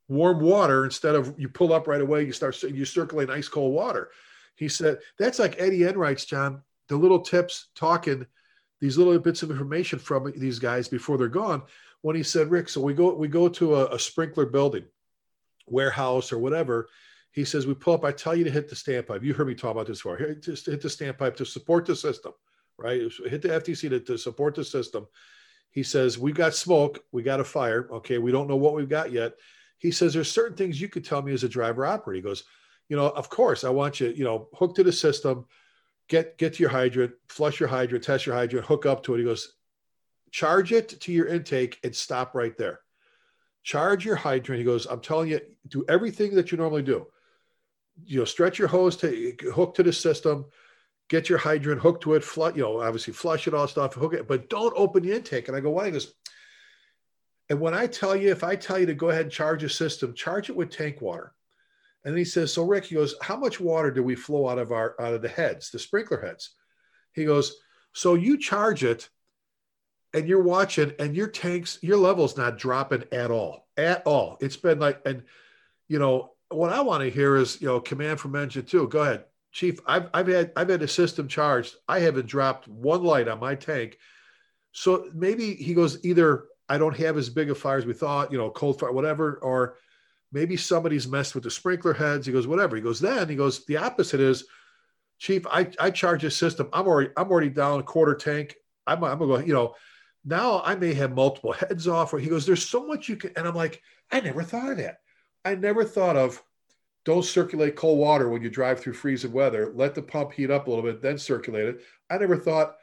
warm 0.08 0.40
water 0.40 0.84
instead 0.84 1.14
of 1.14 1.34
you 1.38 1.48
pull 1.48 1.72
up 1.72 1.86
right 1.86 2.00
away. 2.00 2.24
You 2.24 2.32
start 2.32 2.60
you 2.62 2.84
circulate 2.84 3.30
ice 3.30 3.48
cold 3.48 3.74
water. 3.74 4.10
He 4.56 4.68
said 4.68 4.98
that's 5.18 5.38
like 5.38 5.60
Eddie 5.60 5.84
Enrights, 5.84 6.24
John. 6.24 6.62
The 6.88 6.96
little 6.96 7.20
tips 7.20 7.68
talking 7.74 8.26
these 8.80 8.96
little 8.96 9.18
bits 9.18 9.42
of 9.42 9.50
information 9.50 9.98
from 9.98 10.32
these 10.36 10.58
guys 10.58 10.88
before 10.88 11.18
they're 11.18 11.28
gone. 11.28 11.62
When 12.02 12.14
he 12.14 12.22
said, 12.22 12.50
Rick, 12.50 12.68
so 12.68 12.80
we 12.80 12.94
go 12.94 13.14
we 13.14 13.28
go 13.28 13.48
to 13.48 13.76
a, 13.76 13.94
a 13.94 13.98
sprinkler 13.98 14.46
building, 14.46 14.84
warehouse 15.66 16.32
or 16.32 16.38
whatever. 16.38 16.88
He 17.32 17.44
says, 17.44 17.66
we 17.66 17.74
pull 17.74 17.94
up, 17.94 18.04
I 18.04 18.12
tell 18.12 18.34
you 18.34 18.44
to 18.44 18.50
hit 18.50 18.68
the 18.68 18.74
standpipe. 18.74 19.22
You 19.22 19.34
heard 19.34 19.46
me 19.46 19.54
talk 19.54 19.72
about 19.72 19.86
this 19.86 19.98
before. 19.98 20.16
Here, 20.16 20.34
just 20.34 20.66
hit 20.66 20.80
the 20.80 20.88
standpipe 20.88 21.36
to 21.36 21.44
support 21.44 21.86
the 21.86 21.94
system, 21.94 22.32
right? 22.78 23.00
Hit 23.26 23.42
the 23.42 23.48
FDC 23.48 23.90
to, 23.90 24.00
to 24.00 24.18
support 24.18 24.54
the 24.54 24.64
system. 24.64 25.06
He 25.70 25.82
says, 25.82 26.18
We've 26.18 26.34
got 26.34 26.54
smoke, 26.54 27.04
we 27.12 27.22
got 27.22 27.40
a 27.40 27.44
fire. 27.44 27.88
Okay, 27.92 28.18
we 28.18 28.32
don't 28.32 28.48
know 28.48 28.56
what 28.56 28.74
we've 28.74 28.88
got 28.88 29.12
yet. 29.12 29.34
He 29.78 29.92
says, 29.92 30.12
there's 30.12 30.30
certain 30.30 30.56
things 30.56 30.80
you 30.80 30.88
could 30.88 31.04
tell 31.04 31.22
me 31.22 31.32
as 31.32 31.44
a 31.44 31.48
driver 31.48 31.86
operator. 31.86 32.16
He 32.16 32.22
goes, 32.22 32.42
you 32.88 32.96
know, 32.96 33.10
of 33.10 33.28
course, 33.28 33.62
I 33.62 33.70
want 33.70 34.00
you, 34.00 34.08
you 34.08 34.24
know, 34.24 34.48
hooked 34.54 34.76
to 34.76 34.82
the 34.82 34.92
system 34.92 35.46
get 36.08 36.38
get 36.38 36.54
to 36.54 36.62
your 36.62 36.70
hydrant, 36.70 37.12
flush 37.28 37.60
your 37.60 37.68
hydrant, 37.68 38.02
test 38.02 38.26
your 38.26 38.34
hydrant, 38.34 38.66
hook 38.66 38.86
up 38.86 39.02
to 39.04 39.14
it. 39.14 39.18
He 39.18 39.24
goes, 39.24 39.54
charge 40.30 40.72
it 40.72 41.00
to 41.00 41.12
your 41.12 41.26
intake 41.26 41.78
and 41.84 41.94
stop 41.94 42.34
right 42.34 42.56
there. 42.56 42.80
Charge 43.62 44.04
your 44.04 44.16
hydrant. 44.16 44.58
He 44.58 44.64
goes, 44.64 44.86
I'm 44.86 45.00
telling 45.00 45.28
you, 45.28 45.40
do 45.68 45.84
everything 45.88 46.34
that 46.34 46.50
you 46.50 46.58
normally 46.58 46.82
do. 46.82 47.06
You 48.04 48.20
know, 48.20 48.24
stretch 48.24 48.58
your 48.58 48.68
hose 48.68 48.96
to 48.98 49.34
hook 49.54 49.74
to 49.74 49.82
the 49.82 49.92
system, 49.92 50.46
get 51.08 51.28
your 51.28 51.38
hydrant 51.38 51.80
hooked 51.80 52.02
to 52.02 52.14
it, 52.14 52.24
flush, 52.24 52.54
you 52.54 52.62
know, 52.62 52.80
obviously 52.80 53.12
flush 53.12 53.46
it 53.46 53.54
all 53.54 53.66
stuff, 53.66 53.94
hook 53.94 54.14
it, 54.14 54.28
but 54.28 54.50
don't 54.50 54.74
open 54.76 55.02
the 55.02 55.12
intake. 55.12 55.48
And 55.48 55.56
I 55.56 55.60
go, 55.60 55.70
why? 55.70 55.86
He 55.86 55.92
goes, 55.92 56.14
and 57.50 57.60
when 57.60 57.74
I 57.74 57.86
tell 57.86 58.14
you, 58.14 58.30
if 58.30 58.44
I 58.44 58.56
tell 58.56 58.78
you 58.78 58.86
to 58.86 58.94
go 58.94 59.08
ahead 59.08 59.22
and 59.22 59.32
charge 59.32 59.64
a 59.64 59.68
system, 59.68 60.14
charge 60.14 60.50
it 60.50 60.56
with 60.56 60.70
tank 60.70 61.00
water. 61.00 61.32
And 62.04 62.16
he 62.16 62.24
says, 62.24 62.52
"So 62.52 62.64
Rick, 62.64 62.84
he 62.86 62.94
goes, 62.94 63.14
how 63.20 63.36
much 63.36 63.58
water 63.58 63.90
do 63.90 64.02
we 64.02 64.14
flow 64.14 64.48
out 64.48 64.58
of 64.58 64.70
our 64.70 64.94
out 65.00 65.14
of 65.14 65.22
the 65.22 65.28
heads, 65.28 65.70
the 65.70 65.78
sprinkler 65.78 66.20
heads?" 66.20 66.50
He 67.12 67.24
goes, 67.24 67.56
"So 67.92 68.14
you 68.14 68.38
charge 68.38 68.84
it, 68.84 69.08
and 70.14 70.28
you're 70.28 70.42
watching, 70.42 70.92
and 70.98 71.16
your 71.16 71.26
tanks, 71.26 71.78
your 71.82 71.96
level's 71.96 72.36
not 72.36 72.56
dropping 72.56 73.04
at 73.12 73.30
all, 73.30 73.66
at 73.76 74.02
all. 74.06 74.38
It's 74.40 74.56
been 74.56 74.78
like, 74.78 75.02
and 75.04 75.24
you 75.88 75.98
know 75.98 76.32
what 76.50 76.72
I 76.72 76.80
want 76.82 77.02
to 77.02 77.10
hear 77.10 77.36
is, 77.36 77.60
you 77.60 77.66
know, 77.66 77.80
command 77.80 78.20
from 78.20 78.36
engine 78.36 78.64
two. 78.64 78.88
Go 78.88 79.02
ahead, 79.02 79.24
Chief. 79.52 79.80
I've 79.86 80.08
I've 80.12 80.26
had 80.28 80.52
I've 80.56 80.68
had 80.68 80.82
a 80.82 80.88
system 80.88 81.28
charged. 81.28 81.76
I 81.88 82.00
haven't 82.00 82.26
dropped 82.26 82.68
one 82.68 83.02
light 83.02 83.28
on 83.28 83.40
my 83.40 83.54
tank. 83.54 83.98
So 84.72 85.10
maybe 85.14 85.54
he 85.54 85.74
goes 85.74 86.04
either 86.04 86.44
I 86.68 86.78
don't 86.78 86.96
have 86.96 87.16
as 87.16 87.30
big 87.30 87.50
a 87.50 87.54
fire 87.54 87.78
as 87.78 87.86
we 87.86 87.94
thought, 87.94 88.30
you 88.30 88.38
know, 88.38 88.50
cold 88.50 88.78
fire, 88.78 88.92
whatever, 88.92 89.38
or 89.42 89.76
maybe 90.32 90.56
somebody's 90.56 91.08
messed 91.08 91.34
with 91.34 91.44
the 91.44 91.50
sprinkler 91.50 91.94
heads. 91.94 92.26
He 92.26 92.32
goes, 92.32 92.46
whatever. 92.46 92.76
He 92.76 92.82
goes, 92.82 93.00
then 93.00 93.28
he 93.28 93.36
goes, 93.36 93.64
the 93.64 93.78
opposite 93.78 94.20
is, 94.20 94.44
Chief, 95.18 95.46
I, 95.48 95.70
I 95.80 95.90
charge 95.90 96.22
a 96.24 96.30
system. 96.30 96.68
I'm 96.72 96.86
already 96.86 97.10
I'm 97.16 97.30
already 97.30 97.48
down 97.48 97.80
a 97.80 97.82
quarter 97.82 98.14
tank. 98.14 98.54
I'm, 98.86 99.02
I'm 99.02 99.18
gonna 99.18 99.26
go, 99.26 99.38
you 99.38 99.54
know, 99.54 99.74
now 100.24 100.62
I 100.64 100.76
may 100.76 100.94
have 100.94 101.12
multiple 101.12 101.52
heads 101.52 101.88
off. 101.88 102.12
Or 102.12 102.18
he 102.18 102.28
goes, 102.28 102.46
there's 102.46 102.68
so 102.68 102.86
much 102.86 103.08
you 103.08 103.16
can, 103.16 103.32
and 103.36 103.48
I'm 103.48 103.54
like, 103.54 103.82
I 104.12 104.20
never 104.20 104.42
thought 104.42 104.70
of 104.70 104.76
that. 104.76 104.98
I 105.44 105.54
never 105.54 105.84
thought 105.84 106.16
of 106.16 106.40
don't 107.08 107.24
circulate 107.24 107.74
cold 107.74 107.98
water 107.98 108.28
when 108.28 108.42
you 108.42 108.50
drive 108.50 108.78
through 108.78 108.92
freezing 108.92 109.32
weather. 109.32 109.72
Let 109.74 109.94
the 109.94 110.02
pump 110.02 110.32
heat 110.32 110.50
up 110.50 110.66
a 110.66 110.70
little 110.70 110.84
bit, 110.84 111.00
then 111.00 111.16
circulate 111.16 111.66
it. 111.66 111.80
I 112.10 112.18
never 112.18 112.36
thought 112.36 112.76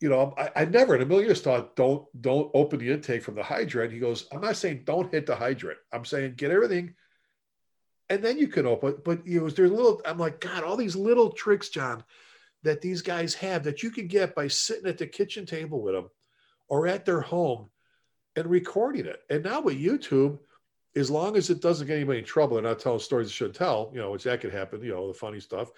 you 0.00 0.08
know, 0.08 0.32
I, 0.38 0.50
I, 0.54 0.64
never 0.66 0.94
in 0.94 1.02
a 1.02 1.06
million 1.06 1.26
years 1.26 1.40
thought 1.40 1.76
don't 1.76 2.06
don't 2.20 2.50
open 2.54 2.78
the 2.78 2.92
intake 2.92 3.22
from 3.22 3.34
the 3.34 3.42
hydrant. 3.42 3.92
He 3.92 3.98
goes, 3.98 4.28
I'm 4.30 4.42
not 4.42 4.56
saying 4.56 4.82
don't 4.84 5.10
hit 5.10 5.26
the 5.26 5.34
hydrant. 5.34 5.78
I'm 5.92 6.04
saying 6.04 6.34
get 6.36 6.52
everything, 6.52 6.94
and 8.10 8.22
then 8.22 8.38
you 8.38 8.46
can 8.46 8.66
open. 8.66 8.98
But 9.04 9.26
you 9.26 9.40
know, 9.40 9.48
there's 9.48 9.70
a 9.70 9.74
little. 9.74 10.00
I'm 10.04 10.18
like, 10.18 10.40
God, 10.40 10.62
all 10.62 10.76
these 10.76 10.94
little 10.94 11.30
tricks, 11.32 11.70
John, 11.70 12.04
that 12.62 12.80
these 12.80 13.02
guys 13.02 13.34
have 13.34 13.64
that 13.64 13.82
you 13.82 13.90
can 13.90 14.06
get 14.06 14.34
by 14.34 14.46
sitting 14.46 14.86
at 14.86 14.98
the 14.98 15.06
kitchen 15.06 15.46
table 15.46 15.80
with 15.80 15.94
them, 15.94 16.10
or 16.68 16.86
at 16.86 17.06
their 17.06 17.22
home, 17.22 17.70
and 18.36 18.46
recording 18.46 19.06
it. 19.06 19.20
And 19.30 19.42
now 19.42 19.62
with 19.62 19.80
YouTube, 19.80 20.38
as 20.96 21.10
long 21.10 21.36
as 21.36 21.50
it 21.50 21.60
doesn't 21.60 21.86
get 21.86 21.96
anybody 21.96 22.20
in 22.20 22.24
trouble, 22.24 22.56
and 22.58 22.66
not 22.66 22.78
telling 22.78 23.00
stories 23.00 23.28
they 23.28 23.32
should 23.32 23.54
tell, 23.54 23.90
you 23.92 24.00
know, 24.00 24.10
which 24.10 24.24
that 24.24 24.40
could 24.40 24.52
happen. 24.52 24.82
You 24.82 24.92
know, 24.92 25.08
the 25.08 25.14
funny 25.14 25.40
stuff. 25.40 25.70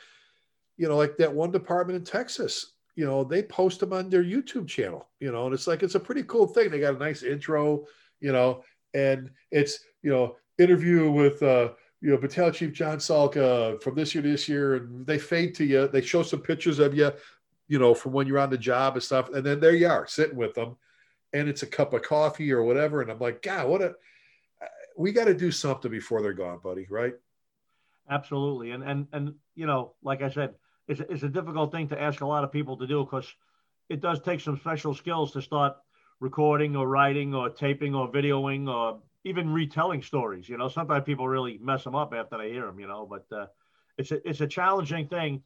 You 0.76 0.88
know, 0.88 0.96
like 0.96 1.16
that 1.16 1.32
one 1.32 1.50
department 1.50 1.96
in 1.98 2.04
Texas 2.04 2.72
you 2.98 3.04
know, 3.04 3.22
they 3.22 3.42
post 3.42 3.80
them 3.80 3.92
on 3.92 4.08
their 4.08 4.24
YouTube 4.24 4.66
channel, 4.66 5.06
you 5.20 5.30
know, 5.30 5.44
and 5.44 5.52
it's 5.52 5.66
like, 5.66 5.82
it's 5.82 5.96
a 5.96 6.00
pretty 6.00 6.22
cool 6.22 6.46
thing. 6.46 6.70
They 6.70 6.80
got 6.80 6.94
a 6.94 6.98
nice 6.98 7.22
intro, 7.22 7.84
you 8.20 8.32
know, 8.32 8.64
and 8.94 9.30
it's, 9.50 9.80
you 10.02 10.10
know, 10.10 10.36
interview 10.56 11.10
with, 11.10 11.42
uh, 11.42 11.72
you 12.00 12.10
know, 12.10 12.16
Battalion 12.16 12.54
Chief 12.54 12.72
John 12.72 12.96
Salka 12.96 13.82
from 13.82 13.96
this 13.96 14.14
year 14.14 14.22
to 14.22 14.30
this 14.30 14.48
year. 14.48 14.76
And 14.76 15.06
they 15.06 15.18
fade 15.18 15.54
to 15.56 15.64
you. 15.66 15.88
They 15.88 16.00
show 16.00 16.22
some 16.22 16.40
pictures 16.40 16.78
of 16.78 16.94
you, 16.94 17.12
you 17.68 17.78
know, 17.78 17.92
from 17.92 18.12
when 18.12 18.26
you're 18.26 18.38
on 18.38 18.48
the 18.48 18.56
job 18.56 18.94
and 18.94 19.02
stuff. 19.02 19.28
And 19.28 19.44
then 19.44 19.60
there 19.60 19.76
you 19.76 19.88
are 19.88 20.06
sitting 20.06 20.36
with 20.36 20.54
them. 20.54 20.76
and 21.32 21.48
it's 21.48 21.62
a 21.62 21.66
cup 21.66 21.92
of 21.92 22.02
coffee 22.02 22.52
or 22.52 22.62
whatever. 22.62 23.02
And 23.02 23.10
I'm 23.10 23.18
like, 23.18 23.42
God, 23.42 23.68
what 23.68 23.82
a, 23.82 23.94
we 24.96 25.12
got 25.12 25.26
to 25.26 25.34
do 25.34 25.50
something 25.50 25.90
before 25.90 26.22
they're 26.22 26.32
gone, 26.32 26.58
buddy. 26.62 26.86
Right. 26.88 27.14
Absolutely. 28.08 28.70
And, 28.70 28.82
and, 28.82 29.06
and, 29.12 29.34
you 29.54 29.66
know, 29.66 29.94
like 30.02 30.22
I 30.22 30.30
said, 30.30 30.54
it's, 30.88 31.00
it's 31.00 31.22
a 31.22 31.28
difficult 31.28 31.72
thing 31.72 31.88
to 31.88 32.00
ask 32.00 32.20
a 32.20 32.26
lot 32.26 32.44
of 32.44 32.52
people 32.52 32.76
to 32.76 32.86
do 32.86 33.04
because 33.04 33.32
it 33.88 34.00
does 34.00 34.20
take 34.20 34.40
some 34.40 34.58
special 34.58 34.94
skills 34.94 35.32
to 35.32 35.42
start 35.42 35.76
recording 36.20 36.76
or 36.76 36.88
writing 36.88 37.34
or 37.34 37.50
taping 37.50 37.94
or 37.94 38.10
videoing 38.10 38.68
or 38.72 39.00
even 39.24 39.52
retelling 39.52 40.02
stories. 40.02 40.48
You 40.48 40.56
know, 40.56 40.68
sometimes 40.68 41.04
people 41.04 41.26
really 41.28 41.58
mess 41.60 41.82
them 41.84 41.96
up 41.96 42.14
after 42.14 42.38
they 42.38 42.52
hear 42.52 42.66
them, 42.66 42.78
you 42.78 42.86
know, 42.86 43.06
but 43.06 43.26
uh, 43.36 43.46
it's, 43.98 44.12
a, 44.12 44.28
it's 44.28 44.40
a 44.40 44.46
challenging 44.46 45.08
thing. 45.08 45.42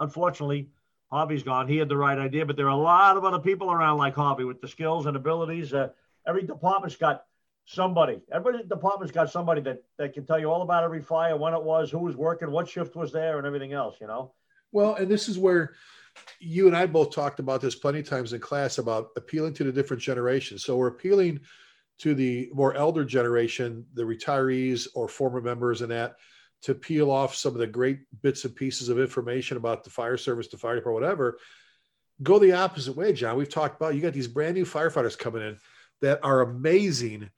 Unfortunately, 0.00 0.70
Harvey's 1.10 1.42
gone. 1.42 1.68
He 1.68 1.76
had 1.76 1.88
the 1.88 1.96
right 1.96 2.18
idea, 2.18 2.46
but 2.46 2.56
there 2.56 2.66
are 2.66 2.70
a 2.70 2.76
lot 2.76 3.16
of 3.16 3.24
other 3.24 3.38
people 3.38 3.70
around 3.70 3.98
like 3.98 4.14
Harvey 4.14 4.44
with 4.44 4.60
the 4.60 4.68
skills 4.68 5.06
and 5.06 5.16
abilities. 5.16 5.74
Uh, 5.74 5.88
every 6.26 6.42
department's 6.42 6.96
got 6.96 7.24
somebody. 7.68 8.18
Every 8.32 8.62
department's 8.64 9.12
got 9.12 9.30
somebody 9.30 9.60
that, 9.62 9.82
that 9.98 10.14
can 10.14 10.24
tell 10.24 10.38
you 10.38 10.50
all 10.50 10.62
about 10.62 10.84
every 10.84 11.02
fire, 11.02 11.36
when 11.36 11.52
it 11.52 11.62
was, 11.62 11.90
who 11.90 11.98
was 11.98 12.16
working, 12.16 12.50
what 12.50 12.68
shift 12.68 12.96
was 12.96 13.12
there, 13.12 13.36
and 13.36 13.46
everything 13.46 13.74
else, 13.74 13.96
you 14.00 14.06
know? 14.06 14.32
Well, 14.72 14.94
and 14.94 15.08
this 15.08 15.28
is 15.28 15.38
where 15.38 15.74
you 16.40 16.66
and 16.66 16.76
I 16.76 16.86
both 16.86 17.14
talked 17.14 17.40
about 17.40 17.60
this 17.60 17.74
plenty 17.74 18.00
of 18.00 18.08
times 18.08 18.32
in 18.32 18.40
class 18.40 18.78
about 18.78 19.10
appealing 19.16 19.52
to 19.54 19.64
the 19.64 19.72
different 19.72 20.02
generations. 20.02 20.64
So 20.64 20.76
we're 20.76 20.88
appealing 20.88 21.40
to 21.98 22.14
the 22.14 22.50
more 22.54 22.74
elder 22.74 23.04
generation, 23.04 23.84
the 23.92 24.02
retirees 24.02 24.88
or 24.94 25.06
former 25.06 25.42
members 25.42 25.82
and 25.82 25.90
that 25.90 26.16
to 26.62 26.74
peel 26.74 27.10
off 27.10 27.34
some 27.34 27.52
of 27.52 27.58
the 27.58 27.66
great 27.66 28.00
bits 28.22 28.44
and 28.44 28.56
pieces 28.56 28.88
of 28.88 28.98
information 28.98 29.58
about 29.58 29.84
the 29.84 29.90
fire 29.90 30.16
service, 30.16 30.48
the 30.48 30.56
fire 30.56 30.76
department, 30.76 31.02
whatever. 31.02 31.38
Go 32.22 32.38
the 32.38 32.52
opposite 32.52 32.96
way, 32.96 33.12
John. 33.12 33.36
We've 33.36 33.48
talked 33.48 33.76
about 33.76 33.94
you 33.94 34.00
got 34.00 34.14
these 34.14 34.26
brand 34.26 34.54
new 34.54 34.64
firefighters 34.64 35.18
coming 35.18 35.42
in 35.42 35.58
that 36.00 36.20
are 36.22 36.40
amazing 36.40 37.30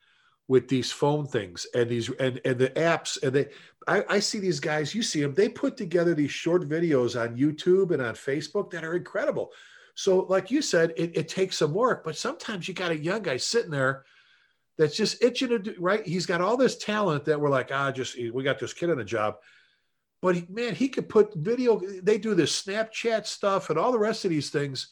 with 0.50 0.66
these 0.66 0.90
phone 0.90 1.28
things 1.28 1.64
and 1.76 1.88
these 1.88 2.10
and 2.18 2.40
and 2.44 2.58
the 2.58 2.70
apps 2.70 3.22
and 3.22 3.32
they 3.32 3.46
I, 3.86 4.04
I, 4.08 4.18
see 4.18 4.40
these 4.40 4.58
guys 4.58 4.92
you 4.92 5.00
see 5.00 5.22
them 5.22 5.32
they 5.32 5.48
put 5.48 5.76
together 5.76 6.12
these 6.12 6.32
short 6.32 6.68
videos 6.68 7.18
on 7.18 7.36
youtube 7.36 7.92
and 7.92 8.02
on 8.02 8.14
facebook 8.14 8.68
that 8.72 8.82
are 8.82 8.96
incredible. 8.96 9.52
So 9.94 10.26
like 10.28 10.50
you 10.50 10.60
said 10.60 10.92
it, 10.96 11.16
it 11.16 11.28
takes 11.28 11.58
some 11.58 11.72
work 11.72 12.02
but 12.02 12.16
sometimes 12.16 12.66
you 12.66 12.74
got 12.74 12.90
a 12.90 12.98
young 12.98 13.22
guy 13.22 13.36
sitting 13.36 13.70
there 13.70 14.04
that's 14.76 14.96
just 14.96 15.22
itching 15.22 15.50
to 15.50 15.60
do 15.60 15.74
right? 15.78 16.04
He's 16.04 16.26
got 16.26 16.40
all 16.40 16.56
this 16.56 16.76
talent 16.76 17.26
that 17.26 17.40
we're 17.40 17.48
like 17.48 17.70
ah 17.72 17.92
just 17.92 18.18
we 18.18 18.42
got 18.42 18.58
this 18.58 18.72
kid 18.72 18.90
on 18.90 18.98
the 18.98 19.04
job. 19.04 19.36
But 20.20 20.34
he, 20.34 20.46
man 20.48 20.74
he 20.74 20.88
could 20.88 21.08
put 21.08 21.32
video 21.34 21.80
they 22.02 22.18
do 22.18 22.34
this 22.34 22.60
snapchat 22.60 23.24
stuff 23.24 23.70
and 23.70 23.78
all 23.78 23.92
the 23.92 24.00
rest 24.00 24.24
of 24.24 24.32
these 24.32 24.50
things 24.50 24.88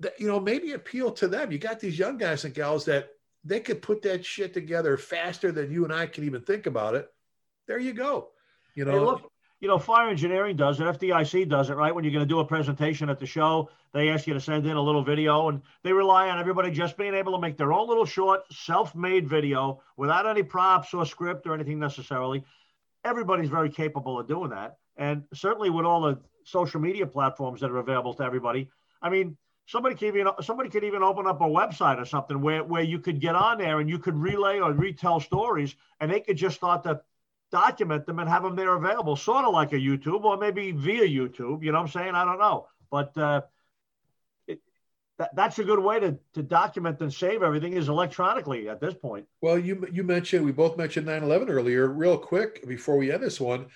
that 0.00 0.20
you 0.20 0.28
know 0.28 0.38
maybe 0.38 0.72
appeal 0.72 1.12
to 1.12 1.28
them. 1.28 1.50
You 1.50 1.58
got 1.58 1.80
these 1.80 1.98
young 1.98 2.18
guys 2.18 2.44
and 2.44 2.52
gals 2.52 2.84
that 2.84 3.15
they 3.46 3.60
could 3.60 3.80
put 3.80 4.02
that 4.02 4.24
shit 4.24 4.52
together 4.52 4.96
faster 4.96 5.52
than 5.52 5.70
you 5.70 5.84
and 5.84 5.92
I 5.92 6.06
can 6.06 6.24
even 6.24 6.42
think 6.42 6.66
about 6.66 6.94
it. 6.94 7.08
There 7.66 7.78
you 7.78 7.92
go. 7.92 8.30
You 8.74 8.84
know, 8.84 8.92
hey, 8.92 8.98
look, 8.98 9.32
you 9.60 9.68
know, 9.68 9.78
fire 9.78 10.10
engineering 10.10 10.56
does 10.56 10.80
it. 10.80 10.84
FDIC 10.84 11.48
does 11.48 11.70
it, 11.70 11.74
right? 11.74 11.94
When 11.94 12.04
you're 12.04 12.12
going 12.12 12.24
to 12.24 12.28
do 12.28 12.40
a 12.40 12.44
presentation 12.44 13.08
at 13.08 13.18
the 13.18 13.26
show, 13.26 13.70
they 13.94 14.10
ask 14.10 14.26
you 14.26 14.34
to 14.34 14.40
send 14.40 14.66
in 14.66 14.76
a 14.76 14.82
little 14.82 15.02
video, 15.02 15.48
and 15.48 15.62
they 15.82 15.92
rely 15.92 16.28
on 16.28 16.38
everybody 16.38 16.70
just 16.70 16.98
being 16.98 17.14
able 17.14 17.32
to 17.32 17.40
make 17.40 17.56
their 17.56 17.72
own 17.72 17.88
little 17.88 18.04
short, 18.04 18.42
self-made 18.52 19.28
video 19.28 19.80
without 19.96 20.26
any 20.26 20.42
props 20.42 20.92
or 20.92 21.06
script 21.06 21.46
or 21.46 21.54
anything 21.54 21.78
necessarily. 21.78 22.44
Everybody's 23.04 23.48
very 23.48 23.70
capable 23.70 24.20
of 24.20 24.28
doing 24.28 24.50
that, 24.50 24.76
and 24.96 25.22
certainly 25.32 25.70
with 25.70 25.86
all 25.86 26.02
the 26.02 26.18
social 26.44 26.80
media 26.80 27.06
platforms 27.06 27.60
that 27.60 27.70
are 27.70 27.78
available 27.78 28.12
to 28.14 28.24
everybody. 28.24 28.68
I 29.00 29.08
mean, 29.08 29.36
somebody 29.66 29.94
could 29.94 30.08
even 30.08 30.28
somebody 30.42 30.68
could 30.68 30.84
even 30.84 31.02
open 31.02 31.26
up 31.26 31.40
a 31.40 31.44
website 31.44 32.00
or 32.00 32.04
something 32.04 32.40
where 32.40 32.64
where 32.64 32.82
you 32.82 32.98
could 32.98 33.20
get 33.20 33.34
on 33.34 33.58
there 33.58 33.80
and 33.80 33.90
you 33.90 33.98
could 33.98 34.16
relay 34.16 34.58
or 34.58 34.72
retell 34.72 35.20
stories 35.20 35.74
and 36.00 36.10
they 36.10 36.20
could 36.20 36.36
just 36.36 36.56
start 36.56 36.82
to 36.84 37.00
document 37.50 38.06
them 38.06 38.18
and 38.18 38.28
have 38.28 38.42
them 38.42 38.56
there 38.56 38.74
available 38.74 39.16
sort 39.16 39.44
of 39.44 39.52
like 39.52 39.72
a 39.72 39.76
youtube 39.76 40.24
or 40.24 40.36
maybe 40.36 40.72
via 40.72 41.06
youtube 41.06 41.62
you 41.62 41.70
know 41.72 41.78
what 41.78 41.84
i'm 41.84 41.88
saying? 41.88 42.14
I 42.14 42.24
don't 42.24 42.38
know. 42.38 42.68
But 42.88 43.18
uh, 43.18 43.42
it, 44.46 44.60
that, 45.18 45.34
that's 45.34 45.58
a 45.58 45.64
good 45.64 45.80
way 45.80 45.98
to, 45.98 46.16
to 46.34 46.42
document 46.42 47.00
and 47.00 47.12
save 47.12 47.42
everything 47.42 47.72
is 47.72 47.88
electronically 47.88 48.68
at 48.68 48.80
this 48.80 48.94
point. 48.94 49.26
Well 49.40 49.58
you 49.58 49.86
you 49.92 50.04
mentioned 50.04 50.44
we 50.44 50.52
both 50.52 50.76
mentioned 50.76 51.06
9-11 51.06 51.50
earlier. 51.50 51.88
Real 51.88 52.16
quick 52.16 52.66
before 52.66 52.96
we 52.96 53.12
end 53.12 53.22
this 53.22 53.40
one 53.40 53.66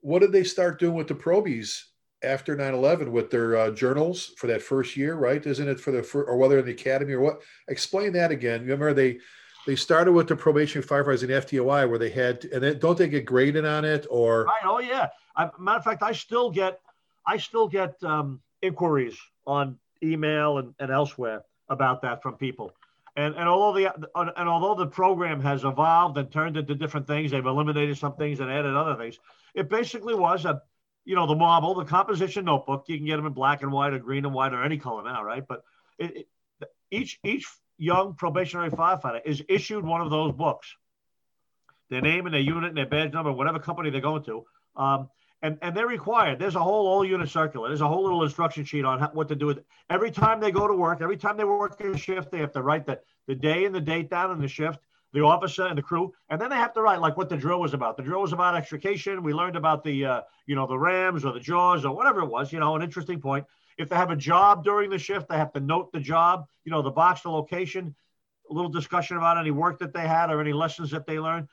what 0.00 0.18
did 0.18 0.32
they 0.32 0.44
start 0.44 0.78
doing 0.78 0.94
with 0.94 1.08
the 1.08 1.14
probies 1.14 1.86
after 2.24 2.56
9-11 2.56 3.08
with 3.08 3.30
their 3.30 3.56
uh, 3.56 3.70
journals 3.70 4.32
for 4.36 4.46
that 4.46 4.62
first 4.62 4.96
year 4.96 5.14
right? 5.14 5.44
Isn't 5.44 5.68
it 5.68 5.80
for 5.80 5.90
the 5.90 6.24
or 6.26 6.36
whether 6.36 6.58
in 6.58 6.64
the 6.64 6.72
academy 6.72 7.12
or 7.12 7.20
what? 7.20 7.40
Explain 7.68 8.12
that 8.12 8.30
again. 8.30 8.62
Remember 8.62 8.92
they 8.92 9.18
they 9.66 9.76
started 9.76 10.12
with 10.12 10.28
the 10.28 10.36
probation 10.36 10.82
firefighters 10.82 11.22
in 11.22 11.30
FDNY 11.30 11.88
where 11.88 11.98
they 11.98 12.10
had 12.10 12.44
and 12.46 12.62
then 12.62 12.78
don't 12.78 12.98
they 12.98 13.08
get 13.08 13.24
graded 13.24 13.64
on 13.64 13.84
it 13.84 14.06
or? 14.10 14.44
Right 14.44 14.60
oh 14.64 14.80
yeah. 14.80 15.08
I, 15.36 15.50
matter 15.58 15.78
of 15.78 15.84
fact 15.84 16.02
I 16.02 16.12
still 16.12 16.50
get 16.50 16.80
I 17.26 17.36
still 17.36 17.68
get 17.68 18.02
um, 18.02 18.40
inquiries 18.62 19.18
on 19.46 19.78
email 20.02 20.58
and, 20.58 20.74
and 20.78 20.90
elsewhere 20.90 21.42
about 21.68 22.02
that 22.02 22.22
from 22.22 22.34
people. 22.34 22.72
And 23.16 23.34
and 23.36 23.48
although 23.48 23.78
the 23.78 23.94
and 24.16 24.48
although 24.48 24.74
the 24.74 24.90
program 24.90 25.40
has 25.40 25.64
evolved 25.64 26.18
and 26.18 26.30
turned 26.30 26.56
into 26.56 26.74
different 26.74 27.06
things 27.06 27.30
they've 27.30 27.46
eliminated 27.46 27.96
some 27.96 28.16
things 28.16 28.40
and 28.40 28.50
added 28.50 28.74
other 28.74 28.96
things 28.96 29.20
it 29.54 29.68
basically 29.68 30.14
was 30.14 30.44
a 30.44 30.60
you 31.04 31.14
know, 31.14 31.26
the 31.26 31.34
marble, 31.34 31.74
the 31.74 31.84
composition 31.84 32.44
notebook. 32.44 32.84
You 32.88 32.96
can 32.96 33.06
get 33.06 33.16
them 33.16 33.26
in 33.26 33.32
black 33.32 33.62
and 33.62 33.72
white 33.72 33.92
or 33.92 33.98
green 33.98 34.24
and 34.24 34.34
white 34.34 34.52
or 34.52 34.62
any 34.64 34.78
color 34.78 35.04
now, 35.04 35.22
right? 35.22 35.44
But 35.46 35.64
it, 35.98 36.28
it, 36.60 36.68
each 36.90 37.18
each 37.24 37.46
young 37.76 38.14
probationary 38.14 38.70
firefighter 38.70 39.20
is 39.24 39.42
issued 39.48 39.84
one 39.84 40.00
of 40.00 40.10
those 40.10 40.32
books, 40.32 40.74
their 41.90 42.00
name 42.00 42.26
and 42.26 42.34
their 42.34 42.40
unit 42.40 42.68
and 42.68 42.76
their 42.76 42.86
badge 42.86 43.12
number, 43.12 43.32
whatever 43.32 43.58
company 43.58 43.90
they're 43.90 44.00
going 44.00 44.24
to. 44.24 44.44
Um, 44.76 45.08
and, 45.42 45.58
and 45.60 45.76
they're 45.76 45.86
required. 45.86 46.38
There's 46.38 46.54
a 46.54 46.62
whole 46.62 46.86
all 46.86 47.04
unit 47.04 47.28
circular. 47.28 47.68
There's 47.68 47.82
a 47.82 47.88
whole 47.88 48.02
little 48.02 48.22
instruction 48.22 48.64
sheet 48.64 48.86
on 48.86 48.98
how, 48.98 49.10
what 49.12 49.28
to 49.28 49.34
do 49.34 49.46
with 49.46 49.58
it. 49.58 49.66
Every 49.90 50.10
time 50.10 50.40
they 50.40 50.50
go 50.50 50.66
to 50.66 50.72
work, 50.72 51.02
every 51.02 51.18
time 51.18 51.36
they 51.36 51.44
work 51.44 51.78
a 51.80 51.98
shift, 51.98 52.30
they 52.30 52.38
have 52.38 52.52
to 52.52 52.62
write 52.62 52.86
the, 52.86 52.98
the 53.26 53.34
day 53.34 53.66
and 53.66 53.74
the 53.74 53.80
date 53.80 54.08
down 54.08 54.30
in 54.30 54.40
the 54.40 54.48
shift 54.48 54.78
the 55.14 55.20
officer 55.20 55.66
and 55.66 55.78
the 55.78 55.82
crew, 55.82 56.12
and 56.28 56.40
then 56.40 56.50
they 56.50 56.56
have 56.56 56.74
to 56.74 56.82
write 56.82 57.00
like 57.00 57.16
what 57.16 57.28
the 57.28 57.36
drill 57.36 57.60
was 57.60 57.72
about. 57.72 57.96
The 57.96 58.02
drill 58.02 58.20
was 58.20 58.32
about 58.32 58.56
extrication. 58.56 59.22
We 59.22 59.32
learned 59.32 59.56
about 59.56 59.84
the 59.84 60.04
uh, 60.04 60.20
you 60.46 60.56
know 60.56 60.66
the 60.66 60.78
rams 60.78 61.24
or 61.24 61.32
the 61.32 61.40
jaws 61.40 61.84
or 61.84 61.94
whatever 61.94 62.20
it 62.20 62.28
was. 62.28 62.52
You 62.52 62.58
know, 62.58 62.74
an 62.74 62.82
interesting 62.82 63.20
point. 63.20 63.46
If 63.78 63.88
they 63.88 63.96
have 63.96 64.10
a 64.10 64.16
job 64.16 64.64
during 64.64 64.90
the 64.90 64.98
shift, 64.98 65.28
they 65.28 65.36
have 65.36 65.52
to 65.52 65.60
note 65.60 65.92
the 65.92 66.00
job. 66.00 66.46
You 66.64 66.72
know, 66.72 66.82
the 66.82 66.90
box, 66.90 67.22
the 67.22 67.30
location, 67.30 67.94
a 68.50 68.52
little 68.52 68.70
discussion 68.70 69.16
about 69.16 69.38
any 69.38 69.52
work 69.52 69.78
that 69.78 69.94
they 69.94 70.06
had 70.06 70.30
or 70.30 70.40
any 70.40 70.52
lessons 70.52 70.90
that 70.90 71.06
they 71.06 71.18
learned, 71.18 71.48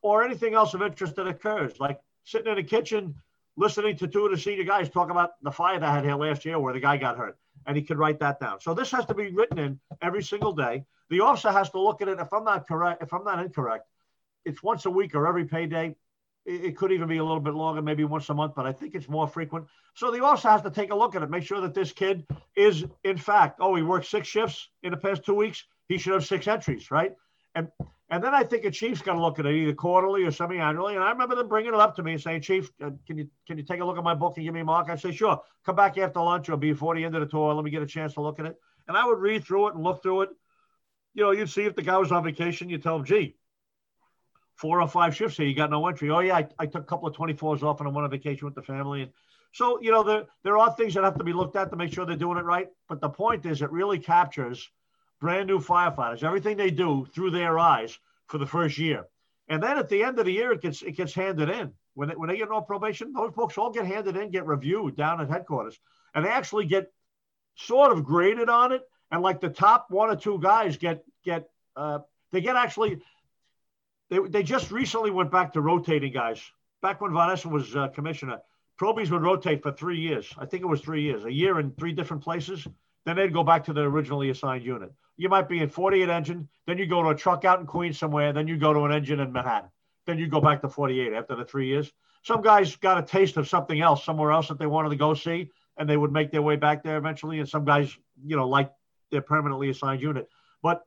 or 0.00 0.24
anything 0.24 0.54
else 0.54 0.72
of 0.72 0.82
interest 0.82 1.16
that 1.16 1.26
occurs, 1.26 1.80
like 1.80 2.00
sitting 2.24 2.50
in 2.50 2.56
the 2.56 2.62
kitchen 2.62 3.14
listening 3.56 3.96
to 3.96 4.06
two 4.06 4.24
of 4.24 4.32
the 4.32 4.38
senior 4.38 4.64
guys 4.64 4.88
talk 4.88 5.10
about 5.10 5.32
the 5.42 5.50
fire 5.50 5.78
that 5.78 5.90
had 5.90 6.04
here 6.04 6.16
last 6.16 6.44
year 6.44 6.58
where 6.58 6.72
the 6.72 6.80
guy 6.80 6.96
got 6.96 7.16
hurt, 7.16 7.36
and 7.66 7.76
he 7.76 7.82
could 7.82 7.98
write 7.98 8.18
that 8.20 8.40
down. 8.40 8.60
So 8.60 8.74
this 8.74 8.90
has 8.92 9.04
to 9.06 9.14
be 9.14 9.30
written 9.30 9.58
in 9.58 9.80
every 10.00 10.22
single 10.22 10.52
day. 10.52 10.84
The 11.12 11.20
officer 11.20 11.52
has 11.52 11.68
to 11.70 11.78
look 11.78 12.00
at 12.00 12.08
it. 12.08 12.18
If 12.18 12.32
I'm 12.32 12.42
not 12.42 12.66
correct, 12.66 13.02
if 13.02 13.12
I'm 13.12 13.22
not 13.22 13.38
incorrect, 13.38 13.86
it's 14.46 14.62
once 14.62 14.86
a 14.86 14.90
week 14.90 15.14
or 15.14 15.26
every 15.26 15.44
payday. 15.44 15.94
It, 16.46 16.74
could 16.76 16.90
even 16.90 17.06
be 17.06 17.18
a 17.18 17.22
little 17.22 17.38
bit 17.38 17.52
longer, 17.52 17.82
maybe 17.82 18.02
once 18.02 18.30
a 18.30 18.34
month, 18.34 18.54
but 18.56 18.66
I 18.66 18.72
think 18.72 18.94
it's 18.94 19.08
more 19.10 19.28
frequent. 19.28 19.66
So 19.94 20.10
the 20.10 20.24
officer 20.24 20.48
has 20.48 20.62
to 20.62 20.70
take 20.70 20.90
a 20.90 20.94
look 20.96 21.14
at 21.14 21.22
it, 21.22 21.30
make 21.30 21.44
sure 21.44 21.60
that 21.60 21.74
this 21.74 21.92
kid 21.92 22.26
is, 22.56 22.84
in 23.04 23.18
fact, 23.18 23.58
oh, 23.60 23.74
he 23.76 23.82
worked 23.82 24.06
six 24.06 24.26
shifts 24.26 24.70
in 24.82 24.90
the 24.90 24.96
past 24.96 25.24
two 25.24 25.34
weeks. 25.34 25.64
He 25.86 25.98
should 25.98 26.14
have 26.14 26.24
six 26.24 26.48
entries, 26.48 26.90
right? 26.90 27.12
And 27.54 27.68
and 28.08 28.24
then 28.24 28.34
I 28.34 28.42
think 28.42 28.64
a 28.64 28.70
chief's 28.70 29.02
got 29.02 29.12
to 29.12 29.20
look 29.20 29.38
at 29.38 29.46
it 29.46 29.54
either 29.54 29.74
quarterly 29.74 30.24
or 30.24 30.30
semi-annually. 30.30 30.94
And 30.94 31.04
I 31.04 31.10
remember 31.10 31.34
them 31.36 31.48
bringing 31.48 31.74
it 31.74 31.80
up 31.80 31.94
to 31.96 32.02
me 32.02 32.12
and 32.12 32.20
saying, 32.20 32.40
"Chief, 32.40 32.72
uh, 32.82 32.90
can 33.06 33.18
you 33.18 33.28
can 33.46 33.58
you 33.58 33.64
take 33.64 33.80
a 33.80 33.84
look 33.84 33.98
at 33.98 34.04
my 34.04 34.14
book 34.14 34.38
and 34.38 34.44
give 34.44 34.54
me 34.54 34.60
a 34.60 34.64
mark?" 34.64 34.88
I 34.88 34.96
say, 34.96 35.12
"Sure. 35.12 35.40
Come 35.64 35.76
back 35.76 35.96
after 35.98 36.20
lunch 36.20 36.48
or 36.48 36.56
before 36.56 36.96
the 36.96 37.04
end 37.04 37.14
of 37.14 37.20
the 37.20 37.28
tour. 37.28 37.52
Let 37.54 37.64
me 37.64 37.70
get 37.70 37.82
a 37.82 37.86
chance 37.86 38.14
to 38.14 38.22
look 38.22 38.40
at 38.40 38.46
it." 38.46 38.56
And 38.88 38.96
I 38.96 39.06
would 39.06 39.18
read 39.18 39.44
through 39.44 39.68
it 39.68 39.74
and 39.74 39.84
look 39.84 40.02
through 40.02 40.22
it 40.22 40.30
you 41.14 41.22
know, 41.22 41.30
you'd 41.30 41.50
see 41.50 41.64
if 41.64 41.74
the 41.74 41.82
guy 41.82 41.98
was 41.98 42.12
on 42.12 42.24
vacation, 42.24 42.68
you 42.68 42.78
tell 42.78 42.96
him, 42.96 43.04
gee, 43.04 43.36
four 44.54 44.80
or 44.80 44.88
five 44.88 45.14
shifts 45.14 45.36
here, 45.36 45.46
you 45.46 45.54
got 45.54 45.70
no 45.70 45.86
entry. 45.86 46.10
Oh, 46.10 46.20
yeah, 46.20 46.36
I, 46.36 46.48
I 46.58 46.66
took 46.66 46.82
a 46.82 46.86
couple 46.86 47.08
of 47.08 47.16
24s 47.16 47.62
off 47.62 47.80
and 47.80 47.88
I 47.88 47.92
went 47.92 48.04
on 48.04 48.10
vacation 48.10 48.46
with 48.46 48.54
the 48.54 48.62
family. 48.62 49.02
And 49.02 49.10
so, 49.52 49.80
you 49.80 49.90
know, 49.90 50.02
there, 50.02 50.24
there 50.42 50.58
are 50.58 50.74
things 50.74 50.94
that 50.94 51.04
have 51.04 51.18
to 51.18 51.24
be 51.24 51.32
looked 51.32 51.56
at 51.56 51.70
to 51.70 51.76
make 51.76 51.92
sure 51.92 52.06
they're 52.06 52.16
doing 52.16 52.38
it 52.38 52.44
right. 52.44 52.68
But 52.88 53.00
the 53.00 53.08
point 53.08 53.44
is, 53.44 53.60
it 53.60 53.70
really 53.70 53.98
captures 53.98 54.70
brand 55.20 55.48
new 55.48 55.58
firefighters, 55.58 56.22
everything 56.22 56.56
they 56.56 56.70
do 56.70 57.06
through 57.14 57.30
their 57.30 57.58
eyes 57.58 57.98
for 58.28 58.38
the 58.38 58.46
first 58.46 58.78
year. 58.78 59.06
And 59.48 59.62
then 59.62 59.78
at 59.78 59.88
the 59.88 60.02
end 60.02 60.18
of 60.18 60.24
the 60.24 60.32
year, 60.32 60.52
it 60.52 60.62
gets 60.62 60.82
it 60.82 60.92
gets 60.92 61.12
handed 61.12 61.50
in. 61.50 61.72
When 61.94 62.08
they, 62.08 62.14
when 62.14 62.30
they 62.30 62.38
get 62.38 62.50
on 62.50 62.64
probation, 62.64 63.12
those 63.12 63.32
books 63.32 63.58
all 63.58 63.70
get 63.70 63.86
handed 63.86 64.16
in, 64.16 64.30
get 64.30 64.46
reviewed 64.46 64.96
down 64.96 65.20
at 65.20 65.28
headquarters. 65.28 65.78
And 66.14 66.24
they 66.24 66.30
actually 66.30 66.64
get 66.66 66.90
sort 67.56 67.92
of 67.92 68.04
graded 68.04 68.48
on 68.48 68.72
it 68.72 68.82
and 69.12 69.22
like 69.22 69.40
the 69.40 69.50
top 69.50 69.86
one 69.90 70.10
or 70.10 70.16
two 70.16 70.40
guys 70.40 70.76
get 70.78 71.04
get 71.24 71.48
uh, 71.76 72.00
they 72.32 72.40
get 72.40 72.56
actually 72.56 73.00
they, 74.10 74.18
they 74.18 74.42
just 74.42 74.72
recently 74.72 75.10
went 75.10 75.30
back 75.30 75.52
to 75.52 75.60
rotating 75.60 76.12
guys. 76.12 76.42
Back 76.80 77.00
when 77.00 77.12
Von 77.12 77.30
Essen 77.30 77.52
was 77.52 77.76
uh, 77.76 77.88
commissioner, 77.88 78.40
probies 78.76 79.10
would 79.10 79.22
rotate 79.22 79.62
for 79.62 79.70
three 79.70 80.00
years. 80.00 80.34
I 80.36 80.46
think 80.46 80.62
it 80.62 80.66
was 80.66 80.80
three 80.80 81.02
years, 81.02 81.24
a 81.24 81.32
year 81.32 81.60
in 81.60 81.70
three 81.72 81.92
different 81.92 82.24
places. 82.24 82.66
Then 83.04 83.16
they'd 83.16 83.32
go 83.32 83.44
back 83.44 83.64
to 83.64 83.72
their 83.72 83.86
originally 83.86 84.30
assigned 84.30 84.64
unit. 84.64 84.92
you 85.16 85.28
might 85.28 85.48
be 85.48 85.60
in 85.60 85.68
48 85.68 86.08
engine, 86.08 86.48
then 86.66 86.78
you 86.78 86.86
go 86.86 87.02
to 87.02 87.10
a 87.10 87.14
truck 87.14 87.44
out 87.44 87.60
in 87.60 87.66
Queens 87.66 87.98
somewhere, 87.98 88.32
then 88.32 88.48
you 88.48 88.56
go 88.56 88.72
to 88.72 88.80
an 88.80 88.92
engine 88.92 89.20
in 89.20 89.32
Manhattan, 89.32 89.70
then 90.06 90.18
you 90.18 90.26
go 90.28 90.40
back 90.40 90.60
to 90.62 90.68
48 90.68 91.12
after 91.12 91.36
the 91.36 91.44
three 91.44 91.66
years. 91.66 91.92
Some 92.22 92.42
guys 92.42 92.76
got 92.76 92.98
a 92.98 93.02
taste 93.02 93.36
of 93.36 93.48
something 93.48 93.80
else 93.80 94.04
somewhere 94.04 94.30
else 94.30 94.48
that 94.48 94.58
they 94.58 94.66
wanted 94.66 94.90
to 94.90 94.96
go 94.96 95.14
see, 95.14 95.50
and 95.76 95.88
they 95.88 95.96
would 95.96 96.12
make 96.12 96.30
their 96.30 96.42
way 96.42 96.56
back 96.56 96.82
there 96.82 96.96
eventually. 96.96 97.40
And 97.40 97.48
some 97.48 97.64
guys, 97.64 97.96
you 98.24 98.36
know, 98.36 98.48
like 98.48 98.72
their 99.12 99.22
permanently 99.22 99.70
assigned 99.70 100.02
unit, 100.02 100.28
but 100.62 100.84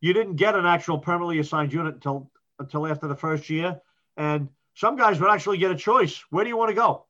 you 0.00 0.12
didn't 0.12 0.36
get 0.36 0.54
an 0.54 0.66
actual 0.66 0.98
permanently 0.98 1.40
assigned 1.40 1.72
unit 1.72 1.94
until 1.94 2.30
until 2.60 2.86
after 2.86 3.08
the 3.08 3.16
first 3.16 3.50
year. 3.50 3.80
And 4.16 4.48
some 4.74 4.96
guys 4.96 5.18
would 5.18 5.30
actually 5.30 5.58
get 5.58 5.72
a 5.72 5.76
choice. 5.76 6.22
Where 6.30 6.44
do 6.44 6.50
you 6.50 6.56
want 6.56 6.68
to 6.68 6.74
go? 6.74 7.06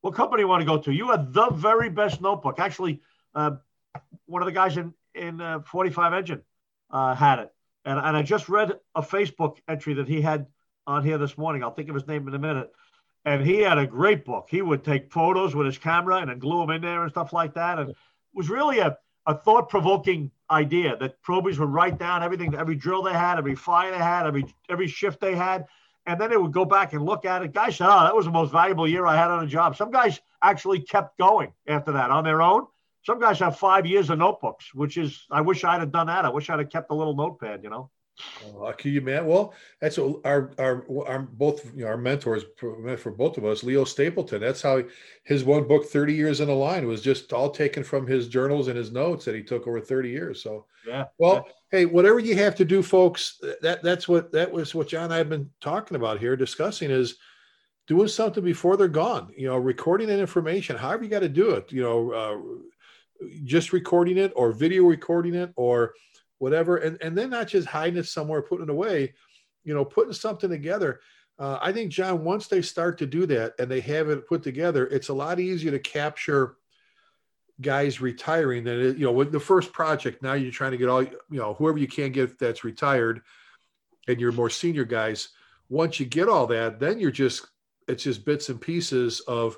What 0.00 0.14
company 0.14 0.42
you 0.42 0.48
want 0.48 0.62
to 0.62 0.66
go 0.66 0.78
to? 0.78 0.92
You 0.92 1.10
had 1.10 1.34
the 1.34 1.50
very 1.50 1.90
best 1.90 2.22
notebook. 2.22 2.58
Actually, 2.58 3.02
uh, 3.34 3.56
one 4.24 4.40
of 4.40 4.46
the 4.46 4.52
guys 4.52 4.78
in 4.78 4.94
in 5.14 5.40
uh, 5.40 5.60
45 5.60 6.14
engine 6.14 6.42
uh, 6.90 7.14
had 7.14 7.40
it, 7.40 7.52
and 7.84 7.98
and 7.98 8.16
I 8.16 8.22
just 8.22 8.48
read 8.48 8.78
a 8.94 9.02
Facebook 9.02 9.58
entry 9.68 9.94
that 9.94 10.08
he 10.08 10.22
had 10.22 10.46
on 10.86 11.04
here 11.04 11.18
this 11.18 11.36
morning. 11.36 11.62
I'll 11.62 11.74
think 11.74 11.90
of 11.90 11.94
his 11.94 12.06
name 12.06 12.26
in 12.26 12.34
a 12.34 12.38
minute. 12.38 12.72
And 13.24 13.44
he 13.44 13.58
had 13.58 13.78
a 13.78 13.86
great 13.86 14.24
book. 14.24 14.46
He 14.50 14.62
would 14.62 14.84
take 14.84 15.12
photos 15.12 15.54
with 15.54 15.66
his 15.66 15.76
camera 15.76 16.16
and 16.16 16.30
then 16.30 16.38
glue 16.38 16.60
them 16.60 16.70
in 16.70 16.80
there 16.80 17.02
and 17.02 17.10
stuff 17.10 17.32
like 17.32 17.54
that. 17.54 17.78
And 17.78 17.90
it 17.90 17.96
was 18.32 18.48
really 18.48 18.78
a, 18.78 18.96
a 19.28 19.34
thought 19.34 19.68
provoking 19.68 20.30
idea 20.50 20.96
that 20.96 21.20
probies 21.22 21.58
would 21.58 21.68
write 21.68 21.98
down 21.98 22.22
everything, 22.22 22.54
every 22.54 22.74
drill 22.74 23.02
they 23.02 23.12
had, 23.12 23.36
every 23.36 23.54
fire 23.54 23.92
they 23.92 23.98
had, 23.98 24.26
every 24.26 24.44
every 24.70 24.88
shift 24.88 25.20
they 25.20 25.36
had, 25.36 25.66
and 26.06 26.18
then 26.18 26.30
they 26.30 26.38
would 26.38 26.52
go 26.52 26.64
back 26.64 26.94
and 26.94 27.04
look 27.04 27.26
at 27.26 27.42
it. 27.42 27.52
Guys 27.52 27.76
said, 27.76 27.86
"Oh, 27.86 28.04
that 28.04 28.16
was 28.16 28.24
the 28.24 28.32
most 28.32 28.50
valuable 28.50 28.88
year 28.88 29.06
I 29.06 29.14
had 29.14 29.30
on 29.30 29.44
a 29.44 29.46
job." 29.46 29.76
Some 29.76 29.90
guys 29.90 30.20
actually 30.42 30.80
kept 30.80 31.18
going 31.18 31.52
after 31.68 31.92
that 31.92 32.10
on 32.10 32.24
their 32.24 32.40
own. 32.40 32.66
Some 33.04 33.20
guys 33.20 33.38
have 33.40 33.58
five 33.58 33.86
years 33.86 34.08
of 34.08 34.18
notebooks, 34.18 34.74
which 34.74 34.96
is 34.96 35.26
I 35.30 35.42
wish 35.42 35.62
I'd 35.62 35.80
have 35.80 35.92
done 35.92 36.06
that. 36.06 36.24
I 36.24 36.30
wish 36.30 36.48
I'd 36.48 36.58
have 36.58 36.70
kept 36.70 36.90
a 36.90 36.94
little 36.94 37.14
notepad, 37.14 37.62
you 37.62 37.68
know. 37.68 37.90
Oh, 38.44 38.62
lucky 38.62 38.90
you, 38.90 39.00
man. 39.00 39.26
Well, 39.26 39.54
that's 39.80 39.98
what 39.98 40.20
our 40.24 40.50
our 40.58 40.84
our 41.06 41.18
both 41.20 41.64
you 41.74 41.84
know, 41.84 41.88
our 41.88 41.96
mentors 41.96 42.44
for 42.56 43.10
both 43.10 43.38
of 43.38 43.44
us. 43.44 43.62
Leo 43.62 43.84
Stapleton. 43.84 44.40
That's 44.40 44.62
how 44.62 44.82
his 45.24 45.44
one 45.44 45.68
book, 45.68 45.86
Thirty 45.86 46.14
Years 46.14 46.40
in 46.40 46.48
a 46.48 46.54
Line, 46.54 46.86
was 46.86 47.00
just 47.00 47.32
all 47.32 47.50
taken 47.50 47.84
from 47.84 48.06
his 48.06 48.28
journals 48.28 48.68
and 48.68 48.76
his 48.76 48.90
notes 48.90 49.24
that 49.24 49.34
he 49.34 49.42
took 49.42 49.66
over 49.66 49.80
thirty 49.80 50.10
years. 50.10 50.42
So, 50.42 50.66
yeah. 50.86 51.04
Well, 51.18 51.44
yeah. 51.46 51.52
hey, 51.70 51.84
whatever 51.86 52.18
you 52.18 52.34
have 52.36 52.54
to 52.56 52.64
do, 52.64 52.82
folks. 52.82 53.40
That 53.62 53.82
that's 53.82 54.08
what 54.08 54.32
that 54.32 54.50
was 54.50 54.74
what 54.74 54.88
John 54.88 55.04
and 55.04 55.14
I 55.14 55.18
have 55.18 55.28
been 55.28 55.50
talking 55.60 55.96
about 55.96 56.18
here, 56.18 56.36
discussing 56.36 56.90
is 56.90 57.16
doing 57.86 58.08
something 58.08 58.44
before 58.44 58.76
they're 58.76 58.88
gone. 58.88 59.32
You 59.36 59.48
know, 59.48 59.58
recording 59.58 60.08
that 60.08 60.18
information. 60.18 60.76
However, 60.76 61.04
you 61.04 61.10
got 61.10 61.20
to 61.20 61.28
do 61.28 61.50
it. 61.50 61.72
You 61.72 61.82
know, 61.82 62.10
uh, 62.12 63.26
just 63.44 63.72
recording 63.72 64.18
it 64.18 64.32
or 64.36 64.52
video 64.52 64.84
recording 64.84 65.34
it 65.34 65.52
or 65.56 65.94
whatever, 66.38 66.76
and 66.76 66.98
and 67.02 67.16
then 67.16 67.30
not 67.30 67.48
just 67.48 67.68
hiding 67.68 67.98
it 67.98 68.06
somewhere, 68.06 68.42
putting 68.42 68.64
it 68.64 68.70
away, 68.70 69.14
you 69.64 69.74
know, 69.74 69.84
putting 69.84 70.12
something 70.12 70.50
together. 70.50 71.00
Uh, 71.38 71.58
I 71.62 71.72
think 71.72 71.92
John, 71.92 72.24
once 72.24 72.48
they 72.48 72.62
start 72.62 72.98
to 72.98 73.06
do 73.06 73.24
that 73.26 73.54
and 73.58 73.70
they 73.70 73.80
have 73.80 74.08
it 74.08 74.26
put 74.26 74.42
together, 74.42 74.86
it's 74.88 75.08
a 75.08 75.14
lot 75.14 75.38
easier 75.38 75.70
to 75.70 75.78
capture 75.78 76.56
guys 77.60 78.00
retiring 78.00 78.64
than 78.64 78.80
it, 78.80 78.96
you 78.96 79.04
know 79.04 79.12
with 79.12 79.32
the 79.32 79.40
first 79.40 79.72
project. 79.72 80.22
Now 80.22 80.34
you're 80.34 80.52
trying 80.52 80.72
to 80.72 80.76
get 80.76 80.88
all 80.88 81.02
you 81.02 81.14
know 81.30 81.54
whoever 81.54 81.78
you 81.78 81.88
can 81.88 82.12
get 82.12 82.38
that's 82.38 82.64
retired, 82.64 83.22
and 84.06 84.20
your 84.20 84.32
more 84.32 84.50
senior 84.50 84.84
guys. 84.84 85.30
Once 85.68 86.00
you 86.00 86.06
get 86.06 86.28
all 86.28 86.46
that, 86.48 86.80
then 86.80 86.98
you're 86.98 87.10
just 87.10 87.46
it's 87.88 88.04
just 88.04 88.24
bits 88.24 88.48
and 88.48 88.60
pieces 88.60 89.20
of 89.20 89.56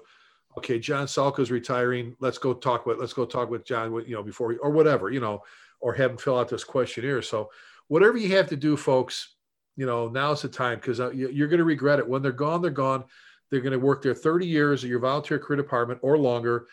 okay, 0.58 0.78
John 0.78 1.06
Salka's 1.06 1.50
retiring. 1.50 2.16
Let's 2.20 2.38
go 2.38 2.54
talk 2.54 2.86
with 2.86 2.98
let's 2.98 3.12
go 3.12 3.24
talk 3.24 3.50
with 3.50 3.64
John. 3.64 3.92
You 4.06 4.14
know 4.14 4.22
before 4.22 4.56
or 4.60 4.70
whatever 4.70 5.10
you 5.10 5.20
know 5.20 5.42
or 5.80 5.94
have 5.94 6.10
them 6.10 6.18
fill 6.18 6.38
out 6.38 6.48
this 6.48 6.64
questionnaire. 6.64 7.22
So 7.22 7.50
whatever 7.88 8.16
you 8.16 8.36
have 8.36 8.48
to 8.48 8.56
do, 8.56 8.76
folks, 8.76 9.34
you 9.76 9.86
know, 9.86 10.08
now's 10.08 10.42
the 10.42 10.48
time 10.48 10.78
because 10.78 11.00
uh, 11.00 11.10
you're 11.10 11.48
going 11.48 11.58
to 11.58 11.64
regret 11.64 11.98
it. 11.98 12.08
When 12.08 12.22
they're 12.22 12.32
gone, 12.32 12.62
they're 12.62 12.70
gone. 12.70 13.04
They're 13.50 13.60
going 13.60 13.72
to 13.72 13.78
work 13.78 14.02
there 14.02 14.14
30 14.14 14.46
years 14.46 14.84
at 14.84 14.90
your 14.90 15.00
volunteer 15.00 15.38
career 15.38 15.56
department 15.56 16.00
or 16.02 16.18
longer. 16.18 16.66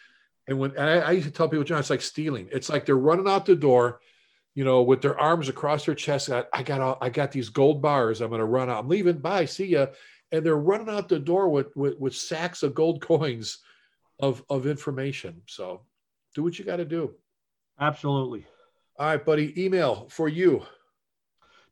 And 0.47 0.59
when 0.59 0.71
and 0.71 0.89
I, 0.89 0.99
I, 0.99 1.11
used 1.11 1.27
to 1.27 1.33
tell 1.33 1.49
people, 1.49 1.63
John, 1.63 1.79
it's 1.79 1.89
like 1.89 2.01
stealing. 2.01 2.49
It's 2.51 2.69
like 2.69 2.85
they're 2.85 2.95
running 2.95 3.27
out 3.27 3.45
the 3.45 3.55
door, 3.55 3.99
you 4.55 4.63
know, 4.63 4.81
with 4.83 5.01
their 5.01 5.19
arms 5.19 5.49
across 5.49 5.85
their 5.85 5.95
chest. 5.95 6.29
I, 6.29 6.45
I 6.53 6.63
got 6.63 6.81
all, 6.81 6.97
I 7.01 7.09
got 7.09 7.31
these 7.31 7.49
gold 7.49 7.81
bars. 7.81 8.21
I'm 8.21 8.29
going 8.29 8.39
to 8.39 8.45
run 8.45 8.69
out. 8.69 8.79
I'm 8.79 8.89
leaving. 8.89 9.17
Bye. 9.17 9.45
See 9.45 9.67
ya. 9.67 9.87
And 10.31 10.45
they're 10.45 10.57
running 10.57 10.89
out 10.89 11.09
the 11.09 11.19
door 11.19 11.49
with, 11.49 11.75
with, 11.75 11.97
with 11.99 12.15
sacks 12.15 12.63
of 12.63 12.75
gold 12.75 13.01
coins 13.01 13.59
of, 14.19 14.43
of 14.49 14.67
information. 14.67 15.41
So 15.47 15.81
do 16.35 16.43
what 16.43 16.59
you 16.59 16.65
got 16.65 16.77
to 16.77 16.85
do. 16.85 17.15
Absolutely. 17.79 18.45
All 18.99 19.07
right, 19.07 19.23
buddy. 19.23 19.63
Email 19.63 20.07
for 20.09 20.27
you. 20.27 20.65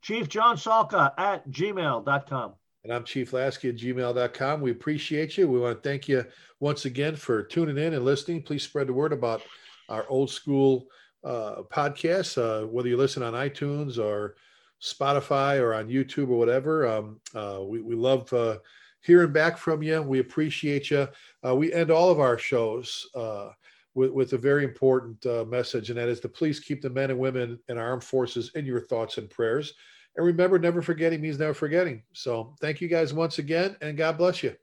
Chief 0.00 0.28
John 0.28 0.56
Salka 0.56 1.12
at 1.18 1.48
gmail.com. 1.50 2.54
And 2.84 2.92
I'm 2.92 3.02
Chief 3.02 3.32
Lasky 3.32 3.70
at 3.70 3.76
gmail.com. 3.76 4.60
We 4.60 4.70
appreciate 4.70 5.36
you. 5.36 5.48
We 5.48 5.58
want 5.58 5.82
to 5.82 5.88
thank 5.88 6.06
you 6.06 6.24
once 6.60 6.84
again 6.84 7.16
for 7.16 7.42
tuning 7.42 7.78
in 7.78 7.94
and 7.94 8.04
listening. 8.04 8.42
Please 8.42 8.62
spread 8.62 8.86
the 8.86 8.92
word 8.92 9.12
about 9.12 9.42
our 9.88 10.06
old 10.08 10.30
school 10.30 10.86
uh, 11.24 11.62
podcasts, 11.68 12.38
uh, 12.38 12.64
whether 12.68 12.88
you 12.88 12.96
listen 12.96 13.24
on 13.24 13.32
iTunes 13.32 13.98
or 13.98 14.36
Spotify 14.80 15.60
or 15.60 15.74
on 15.74 15.88
YouTube 15.88 16.28
or 16.28 16.38
whatever. 16.38 16.86
Um, 16.86 17.20
uh, 17.34 17.58
we, 17.64 17.80
we 17.80 17.96
love 17.96 18.32
uh, 18.32 18.58
hearing 19.00 19.32
back 19.32 19.58
from 19.58 19.82
you. 19.82 20.00
We 20.00 20.20
appreciate 20.20 20.92
you. 20.92 21.08
Uh, 21.44 21.56
we 21.56 21.72
end 21.72 21.90
all 21.90 22.10
of 22.10 22.20
our 22.20 22.38
shows 22.38 23.08
uh, 23.16 23.48
with, 23.96 24.10
with 24.12 24.32
a 24.34 24.38
very 24.38 24.62
important 24.62 25.24
uh, 25.26 25.44
message, 25.48 25.90
and 25.90 25.98
that 25.98 26.08
is 26.08 26.20
to 26.20 26.28
please 26.28 26.60
keep 26.60 26.82
the 26.82 26.90
men 26.90 27.10
and 27.10 27.18
women 27.18 27.58
in 27.68 27.78
our 27.78 27.88
armed 27.88 28.04
forces 28.04 28.52
in 28.54 28.64
your 28.64 28.80
thoughts 28.80 29.18
and 29.18 29.28
prayers. 29.30 29.72
And 30.16 30.24
remember, 30.24 30.58
never 30.58 30.82
forgetting 30.82 31.20
means 31.20 31.38
never 31.38 31.54
forgetting. 31.54 32.02
So 32.12 32.54
thank 32.60 32.80
you 32.80 32.88
guys 32.88 33.12
once 33.12 33.38
again, 33.38 33.76
and 33.80 33.96
God 33.96 34.18
bless 34.18 34.42
you. 34.42 34.54